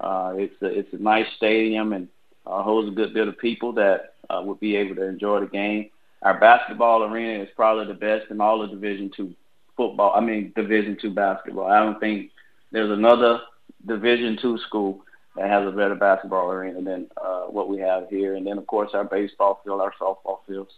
uh, 0.00 0.34
it's 0.36 0.60
a, 0.62 0.66
it's 0.66 0.92
a 0.92 0.98
nice 0.98 1.26
stadium 1.36 1.94
and 1.94 2.08
uh, 2.46 2.62
holds 2.62 2.88
a 2.88 2.94
good 2.94 3.14
bit 3.14 3.26
of 3.26 3.38
people 3.38 3.72
that 3.72 4.14
uh, 4.28 4.42
would 4.44 4.60
be 4.60 4.76
able 4.76 4.94
to 4.96 5.04
enjoy 5.04 5.40
the 5.40 5.46
game. 5.46 5.88
Our 6.22 6.38
basketball 6.40 7.04
arena 7.04 7.42
is 7.42 7.48
probably 7.54 7.86
the 7.86 7.98
best 7.98 8.30
in 8.30 8.40
all 8.40 8.62
of 8.62 8.70
Division 8.70 9.10
two 9.14 9.34
football. 9.76 10.12
I 10.14 10.20
mean 10.20 10.52
Division 10.56 10.96
two 11.00 11.10
basketball. 11.10 11.66
I 11.66 11.80
don't 11.80 12.00
think 12.00 12.30
there's 12.72 12.90
another 12.90 13.40
Division 13.86 14.38
two 14.40 14.58
school 14.66 15.02
that 15.36 15.50
has 15.50 15.66
a 15.66 15.70
better 15.70 15.94
basketball 15.94 16.50
arena 16.50 16.82
than 16.82 17.08
uh, 17.22 17.42
what 17.42 17.68
we 17.68 17.78
have 17.78 18.08
here. 18.08 18.34
And 18.34 18.46
then 18.46 18.58
of 18.58 18.66
course 18.66 18.90
our 18.94 19.04
baseball 19.04 19.60
field, 19.64 19.80
our 19.80 19.92
softball 20.00 20.38
fields. 20.46 20.72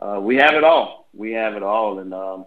Uh, 0.00 0.20
we 0.20 0.36
have 0.36 0.54
it 0.54 0.64
all. 0.64 1.08
We 1.12 1.32
have 1.32 1.54
it 1.54 1.62
all, 1.62 1.98
and 1.98 2.14
um, 2.14 2.46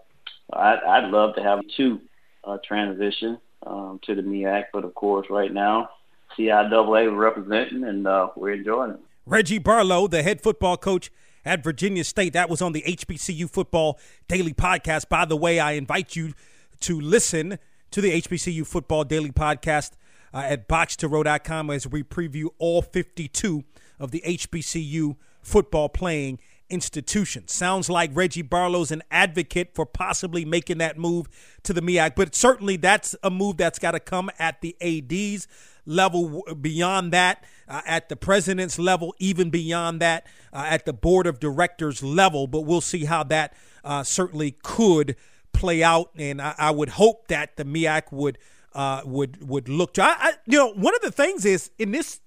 I'd, 0.54 0.78
I'd 0.78 1.10
love 1.10 1.34
to 1.34 1.42
have 1.42 1.60
two 1.76 2.00
uh, 2.44 2.56
transition 2.66 3.38
um, 3.66 4.00
to 4.04 4.14
the 4.14 4.22
MEAC, 4.22 4.64
but 4.72 4.84
of 4.84 4.94
course 4.94 5.26
right 5.28 5.52
now 5.52 5.90
CIAA 6.36 7.16
representing, 7.16 7.84
and 7.84 8.06
uh, 8.06 8.28
we're 8.36 8.54
enjoying 8.54 8.92
it. 8.92 9.00
Reggie 9.26 9.58
Barlow, 9.58 10.08
the 10.08 10.22
head 10.22 10.40
football 10.40 10.76
coach 10.76 11.10
at 11.44 11.62
Virginia 11.62 12.04
State. 12.04 12.32
That 12.32 12.48
was 12.48 12.62
on 12.62 12.72
the 12.72 12.82
HBCU 12.82 13.50
Football 13.50 13.98
Daily 14.28 14.54
Podcast. 14.54 15.08
By 15.08 15.24
the 15.24 15.36
way, 15.36 15.58
I 15.60 15.72
invite 15.72 16.16
you 16.16 16.34
to 16.80 17.00
listen 17.00 17.58
to 17.90 18.00
the 18.00 18.20
HBCU 18.22 18.66
Football 18.66 19.04
Daily 19.04 19.30
Podcast 19.30 19.92
uh, 20.34 20.38
at 20.38 20.68
box2row.com 20.68 21.70
as 21.70 21.86
we 21.86 22.02
preview 22.02 22.48
all 22.58 22.82
52 22.82 23.64
of 23.98 24.10
the 24.10 24.22
HBCU 24.26 25.16
football 25.42 25.88
playing 25.88 26.38
institutions. 26.70 27.52
Sounds 27.52 27.90
like 27.90 28.10
Reggie 28.14 28.42
Barlow's 28.42 28.90
an 28.90 29.02
advocate 29.10 29.74
for 29.74 29.84
possibly 29.84 30.44
making 30.44 30.78
that 30.78 30.98
move 30.98 31.28
to 31.64 31.72
the 31.72 31.82
MEAC, 31.82 32.14
but 32.16 32.34
certainly 32.34 32.76
that's 32.76 33.14
a 33.22 33.30
move 33.30 33.58
that's 33.58 33.78
got 33.78 33.90
to 33.92 34.00
come 34.00 34.30
at 34.38 34.60
the 34.62 34.74
AD's 34.80 35.46
level, 35.84 36.42
beyond 36.60 37.12
that, 37.12 37.44
uh, 37.68 37.82
at 37.86 38.08
the 38.08 38.16
president's 38.16 38.78
level, 38.78 39.14
even 39.18 39.50
beyond 39.50 40.00
that, 40.00 40.26
uh, 40.52 40.66
at 40.68 40.84
the 40.84 40.92
board 40.92 41.26
of 41.26 41.40
directors 41.40 42.02
level. 42.02 42.46
But 42.46 42.62
we'll 42.62 42.80
see 42.80 43.04
how 43.04 43.22
that 43.24 43.54
uh, 43.84 44.02
certainly 44.02 44.56
could 44.62 45.16
play 45.52 45.82
out, 45.82 46.10
and 46.16 46.40
I, 46.40 46.54
I, 46.58 46.70
would 46.70 46.90
hope 46.90 47.28
that 47.28 47.56
the 47.56 47.64
MEAC 47.64 48.10
would 48.10 48.38
uh, 48.74 49.02
would 49.04 49.46
would 49.48 49.68
look 49.68 49.94
to. 49.94 50.02
I, 50.02 50.16
I, 50.18 50.32
you 50.46 50.58
know, 50.58 50.72
one 50.72 50.94
of 50.94 51.02
the 51.02 51.12
things 51.12 51.44
is 51.44 51.70
in 51.78 51.92
this, 51.92 52.20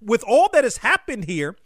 with 0.00 0.22
all 0.26 0.48
that 0.52 0.64
has 0.64 0.78
happened 0.78 1.24
here 1.24 1.56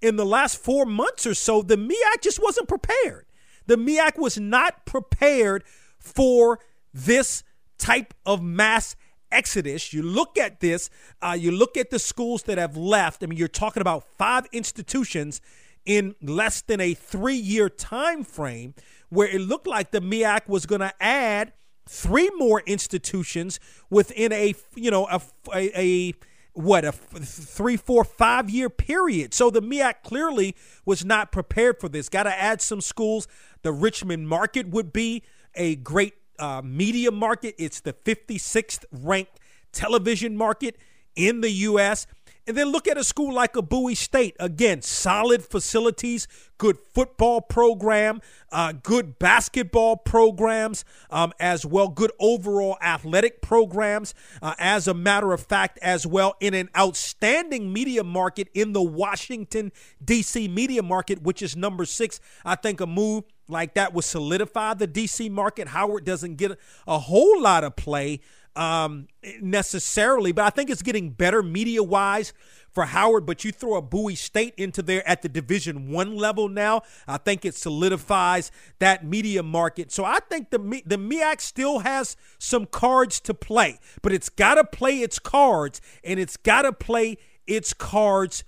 in 0.00 0.16
the 0.16 0.26
last 0.26 0.58
four 0.58 0.84
months 0.84 1.26
or 1.26 1.34
so, 1.34 1.62
the 1.62 1.76
MEAC 1.76 2.22
just 2.22 2.42
wasn't 2.42 2.68
prepared. 2.68 3.26
The 3.66 3.76
MEAC 3.76 4.18
was 4.18 4.38
not 4.38 4.86
prepared 4.86 5.64
for 5.98 6.58
this 6.92 7.42
type 7.78 8.14
of 8.24 8.42
mass 8.42 8.96
exodus. 9.30 9.92
You 9.92 10.02
look 10.02 10.38
at 10.38 10.60
this, 10.60 10.90
uh, 11.22 11.36
you 11.38 11.50
look 11.50 11.76
at 11.76 11.90
the 11.90 11.98
schools 11.98 12.44
that 12.44 12.58
have 12.58 12.76
left. 12.76 13.22
I 13.22 13.26
mean, 13.26 13.38
you're 13.38 13.48
talking 13.48 13.80
about 13.80 14.04
five 14.16 14.46
institutions 14.52 15.40
in 15.84 16.14
less 16.22 16.60
than 16.60 16.80
a 16.80 16.94
three 16.94 17.36
year 17.36 17.68
time 17.68 18.24
frame 18.24 18.74
where 19.08 19.28
it 19.28 19.40
looked 19.40 19.66
like 19.66 19.90
the 19.90 20.00
MEAC 20.00 20.48
was 20.48 20.66
going 20.66 20.82
to 20.82 20.92
add 21.00 21.52
three 21.86 22.30
more 22.36 22.62
institutions 22.66 23.58
within 23.88 24.32
a, 24.32 24.54
you 24.74 24.90
know, 24.90 25.06
a, 25.06 25.20
a, 25.54 25.80
a 25.80 26.14
what 26.52 26.84
a 26.84 26.92
three, 26.92 27.76
four, 27.76 28.04
five 28.04 28.50
year 28.50 28.68
period. 28.68 29.32
So 29.32 29.48
the 29.48 29.62
MEAC 29.62 30.02
clearly 30.02 30.56
was 30.84 31.04
not 31.04 31.32
prepared 31.32 31.80
for 31.80 31.88
this. 31.88 32.08
Got 32.08 32.24
to 32.24 32.36
add 32.36 32.60
some 32.60 32.80
schools. 32.80 33.28
The 33.62 33.72
Richmond 33.72 34.28
market 34.28 34.68
would 34.68 34.92
be 34.92 35.22
a 35.54 35.76
great 35.76 36.14
uh, 36.38 36.62
media 36.64 37.10
market. 37.10 37.54
It's 37.58 37.80
the 37.80 37.92
56th 37.92 38.84
ranked 38.92 39.38
television 39.72 40.36
market 40.36 40.76
in 41.16 41.40
the 41.40 41.50
U.S. 41.50 42.06
And 42.48 42.56
then 42.56 42.72
look 42.72 42.88
at 42.88 42.96
a 42.96 43.04
school 43.04 43.34
like 43.34 43.56
a 43.56 43.62
Bowie 43.62 43.94
State. 43.94 44.34
Again, 44.40 44.80
solid 44.80 45.44
facilities, 45.44 46.26
good 46.56 46.78
football 46.94 47.42
program, 47.42 48.22
uh, 48.50 48.72
good 48.72 49.18
basketball 49.18 49.98
programs 49.98 50.86
um, 51.10 51.34
as 51.38 51.66
well, 51.66 51.88
good 51.88 52.10
overall 52.18 52.78
athletic 52.80 53.42
programs, 53.42 54.14
uh, 54.40 54.54
as 54.58 54.88
a 54.88 54.94
matter 54.94 55.34
of 55.34 55.42
fact, 55.42 55.78
as 55.82 56.06
well, 56.06 56.36
in 56.40 56.54
an 56.54 56.70
outstanding 56.74 57.70
media 57.70 58.02
market 58.02 58.48
in 58.54 58.72
the 58.72 58.82
Washington, 58.82 59.70
D.C. 60.02 60.48
media 60.48 60.82
market, 60.82 61.20
which 61.20 61.42
is 61.42 61.54
number 61.54 61.84
six. 61.84 62.18
I 62.46 62.54
think 62.54 62.80
a 62.80 62.86
move 62.86 63.24
like 63.46 63.74
that 63.74 63.92
would 63.92 64.04
solidify 64.04 64.72
the 64.72 64.86
D.C. 64.86 65.28
market. 65.28 65.68
Howard 65.68 66.06
doesn't 66.06 66.36
get 66.36 66.58
a 66.86 66.98
whole 66.98 67.42
lot 67.42 67.62
of 67.62 67.76
play 67.76 68.20
um, 68.58 69.06
necessarily, 69.40 70.32
but 70.32 70.44
I 70.44 70.50
think 70.50 70.68
it's 70.68 70.82
getting 70.82 71.10
better 71.10 71.44
media 71.44 71.82
wise 71.82 72.32
for 72.70 72.86
Howard. 72.86 73.24
But 73.24 73.44
you 73.44 73.52
throw 73.52 73.76
a 73.76 73.82
Bowie 73.82 74.16
State 74.16 74.54
into 74.56 74.82
there 74.82 75.06
at 75.08 75.22
the 75.22 75.28
Division 75.28 75.92
One 75.92 76.16
level 76.16 76.48
now, 76.48 76.82
I 77.06 77.18
think 77.18 77.44
it 77.44 77.54
solidifies 77.54 78.50
that 78.80 79.04
media 79.04 79.44
market. 79.44 79.92
So 79.92 80.04
I 80.04 80.18
think 80.28 80.50
the 80.50 80.58
the 80.84 80.98
MEAC 80.98 81.40
still 81.40 81.80
has 81.80 82.16
some 82.38 82.66
cards 82.66 83.20
to 83.20 83.34
play, 83.34 83.78
but 84.02 84.12
it's 84.12 84.28
got 84.28 84.56
to 84.56 84.64
play 84.64 84.98
its 84.98 85.20
cards, 85.20 85.80
and 86.02 86.18
it's 86.18 86.36
got 86.36 86.62
to 86.62 86.72
play 86.72 87.18
its 87.46 87.72
cards 87.72 88.42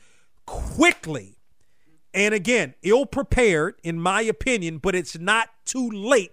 quickly. 0.45 1.37
And 2.13 2.35
again, 2.35 2.75
ill 2.83 3.07
prepared, 3.07 3.77
in 3.85 4.01
my 4.01 4.23
opinion, 4.23 4.79
but 4.79 4.97
it's 4.97 5.17
not 5.17 5.51
too 5.65 5.89
late 5.89 6.33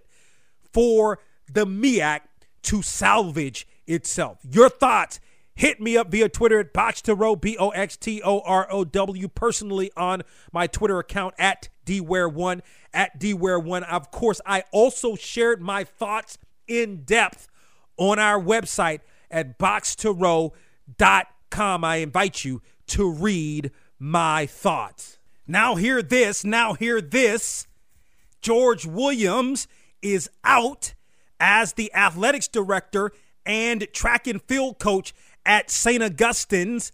for 0.73 1.19
the 1.51 1.67
MEAC 1.67 2.21
to 2.67 2.81
salvage 2.81 3.67
itself. 3.85 4.39
Your 4.49 4.69
thoughts. 4.69 5.19
Hit 5.55 5.81
me 5.81 5.97
up 5.97 6.09
via 6.11 6.29
Twitter 6.29 6.59
at 6.59 6.71
Box 6.71 7.01
to 7.01 7.15
Row, 7.15 7.35
B 7.35 7.57
O 7.57 7.69
X 7.69 7.97
T 7.97 8.21
O 8.21 8.41
R 8.41 8.67
O 8.69 8.83
W, 8.83 9.27
personally 9.27 9.89
on 9.97 10.21
my 10.53 10.67
Twitter 10.67 10.99
account 10.99 11.33
at 11.39 11.69
DWare1, 11.87 12.61
at 12.93 13.19
DWare1. 13.19 13.81
Of 13.89 14.11
course, 14.11 14.39
I 14.45 14.65
also 14.71 15.15
shared 15.15 15.59
my 15.59 15.83
thoughts 15.83 16.37
in 16.67 17.05
depth 17.05 17.47
on 17.97 18.19
our 18.19 18.39
website 18.39 18.99
at 19.31 19.57
box2row.com. 19.57 21.83
I 21.83 21.95
invite 21.95 22.45
you 22.45 22.61
to 22.87 23.11
read 23.11 23.71
my 23.97 24.45
thoughts. 24.45 25.17
Now, 25.47 25.73
hear 25.73 26.03
this. 26.03 26.43
Now, 26.43 26.73
hear 26.73 27.01
this. 27.01 27.65
George 28.41 28.85
Williams 28.85 29.67
is 30.03 30.29
out 30.43 30.93
as 31.39 31.73
the 31.73 31.93
athletics 31.93 32.47
director 32.47 33.11
and 33.45 33.87
track 33.93 34.27
and 34.27 34.41
field 34.41 34.79
coach 34.79 35.13
at 35.45 35.71
St. 35.71 36.03
Augustine's. 36.03 36.91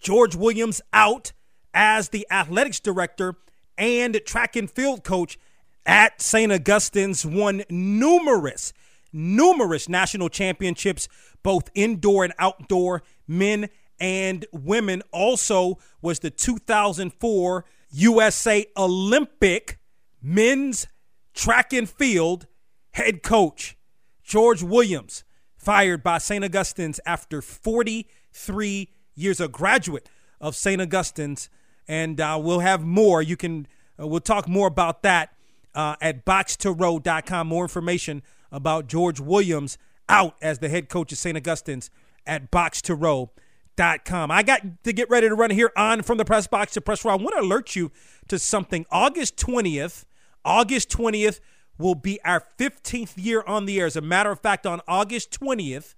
George 0.00 0.34
Williams 0.34 0.80
out 0.92 1.32
as 1.72 2.08
the 2.08 2.26
athletics 2.30 2.80
director 2.80 3.36
and 3.78 4.20
track 4.26 4.56
and 4.56 4.70
field 4.70 5.04
coach 5.04 5.38
at 5.86 6.20
St. 6.20 6.50
Augustine's. 6.50 7.24
Won 7.24 7.62
numerous, 7.70 8.72
numerous 9.12 9.88
national 9.88 10.28
championships, 10.28 11.08
both 11.42 11.70
indoor 11.74 12.24
and 12.24 12.34
outdoor, 12.38 13.02
men 13.28 13.68
and 14.00 14.46
women. 14.52 15.02
Also 15.12 15.78
was 16.00 16.18
the 16.18 16.30
2004 16.30 17.64
USA 17.90 18.66
Olympic 18.76 19.78
men's 20.20 20.88
track 21.34 21.72
and 21.72 21.88
field 21.88 22.46
head 22.92 23.22
coach 23.22 23.76
George 24.22 24.62
Williams, 24.62 25.24
fired 25.56 26.02
by 26.02 26.18
St. 26.18 26.44
Augustine's 26.44 27.00
after 27.04 27.42
43 27.42 28.88
years, 29.14 29.40
a 29.40 29.48
graduate 29.48 30.08
of 30.40 30.56
St. 30.56 30.80
Augustine's. 30.80 31.50
And 31.88 32.20
uh, 32.20 32.40
we'll 32.42 32.60
have 32.60 32.82
more. 32.82 33.20
You 33.20 33.36
can, 33.36 33.66
uh, 34.00 34.06
we'll 34.06 34.20
talk 34.20 34.48
more 34.48 34.68
about 34.68 35.02
that 35.02 35.34
uh, 35.74 35.96
at 36.00 36.24
box2row.com. 36.24 37.46
More 37.46 37.64
information 37.64 38.22
about 38.50 38.86
George 38.86 39.20
Williams 39.20 39.78
out 40.08 40.36
as 40.40 40.60
the 40.60 40.68
head 40.68 40.88
coach 40.88 41.12
of 41.12 41.18
St. 41.18 41.36
Augustine's 41.36 41.90
at 42.26 42.50
box2row.com. 42.50 44.30
I 44.30 44.42
got 44.42 44.84
to 44.84 44.92
get 44.92 45.10
ready 45.10 45.28
to 45.28 45.34
run 45.34 45.50
here 45.50 45.72
on 45.76 46.02
from 46.02 46.18
the 46.18 46.24
press 46.24 46.46
box 46.46 46.72
to 46.72 46.80
press 46.80 47.04
row. 47.04 47.12
I 47.12 47.16
want 47.16 47.34
to 47.36 47.40
alert 47.40 47.74
you 47.74 47.90
to 48.28 48.38
something. 48.38 48.86
August 48.90 49.36
20th, 49.36 50.04
August 50.44 50.88
20th, 50.90 51.40
will 51.78 51.94
be 51.94 52.20
our 52.24 52.44
15th 52.58 53.14
year 53.16 53.42
on 53.46 53.66
the 53.66 53.80
air. 53.80 53.86
As 53.86 53.96
a 53.96 54.00
matter 54.00 54.30
of 54.30 54.40
fact, 54.40 54.66
on 54.66 54.80
August 54.86 55.38
20th, 55.40 55.94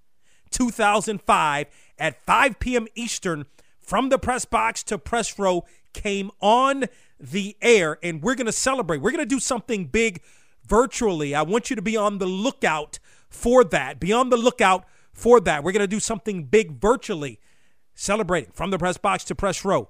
2005, 0.51 1.67
at 1.97 2.25
5 2.25 2.59
p.m. 2.59 2.87
Eastern, 2.95 3.45
from 3.79 4.09
the 4.09 4.17
press 4.17 4.45
box 4.45 4.83
to 4.83 4.97
press 4.97 5.37
row 5.37 5.63
came 5.93 6.31
on 6.41 6.85
the 7.19 7.55
air, 7.61 7.97
and 8.01 8.21
we're 8.21 8.35
going 8.35 8.45
to 8.45 8.51
celebrate. 8.51 8.97
We're 8.97 9.11
going 9.11 9.19
to 9.19 9.25
do 9.25 9.39
something 9.39 9.85
big 9.85 10.21
virtually. 10.67 11.35
I 11.35 11.43
want 11.43 11.69
you 11.69 11.75
to 11.75 11.81
be 11.81 11.95
on 11.95 12.17
the 12.17 12.25
lookout 12.25 12.99
for 13.29 13.63
that. 13.65 13.99
Be 13.99 14.11
on 14.11 14.29
the 14.29 14.37
lookout 14.37 14.85
for 15.13 15.39
that. 15.41 15.63
We're 15.63 15.71
going 15.71 15.81
to 15.81 15.87
do 15.87 15.99
something 15.99 16.45
big 16.45 16.79
virtually 16.79 17.39
celebrating 17.93 18.51
from 18.51 18.71
the 18.71 18.77
press 18.77 18.97
box 18.97 19.23
to 19.25 19.35
press 19.35 19.63
row. 19.63 19.89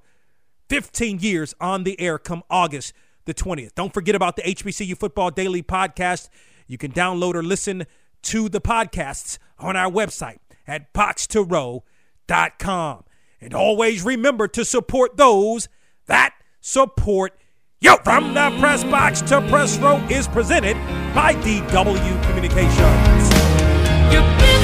15 0.69 1.19
years 1.19 1.53
on 1.61 1.83
the 1.83 1.99
air 1.99 2.17
come 2.17 2.43
August 2.49 2.93
the 3.25 3.33
20th. 3.33 3.75
Don't 3.75 3.93
forget 3.93 4.15
about 4.15 4.35
the 4.35 4.41
HBCU 4.43 4.97
Football 4.97 5.31
Daily 5.31 5.61
podcast. 5.61 6.29
You 6.67 6.77
can 6.77 6.91
download 6.91 7.35
or 7.35 7.43
listen 7.43 7.85
to 8.23 8.49
the 8.49 8.61
podcasts 8.61 9.37
on 9.59 9.75
our 9.75 9.91
website 9.91 10.37
at 10.67 10.93
box2row.com. 10.93 13.03
And 13.41 13.53
always 13.53 14.03
remember 14.03 14.47
to 14.47 14.65
support 14.65 15.17
those 15.17 15.67
that 16.07 16.33
support 16.61 17.37
you. 17.79 17.95
From 18.03 18.33
the 18.33 18.55
press 18.59 18.83
box 18.83 19.21
to 19.23 19.41
press 19.49 19.77
row 19.77 19.97
is 20.09 20.27
presented 20.27 20.75
by 21.13 21.35
DW 21.35 22.23
Communications. 22.23 24.54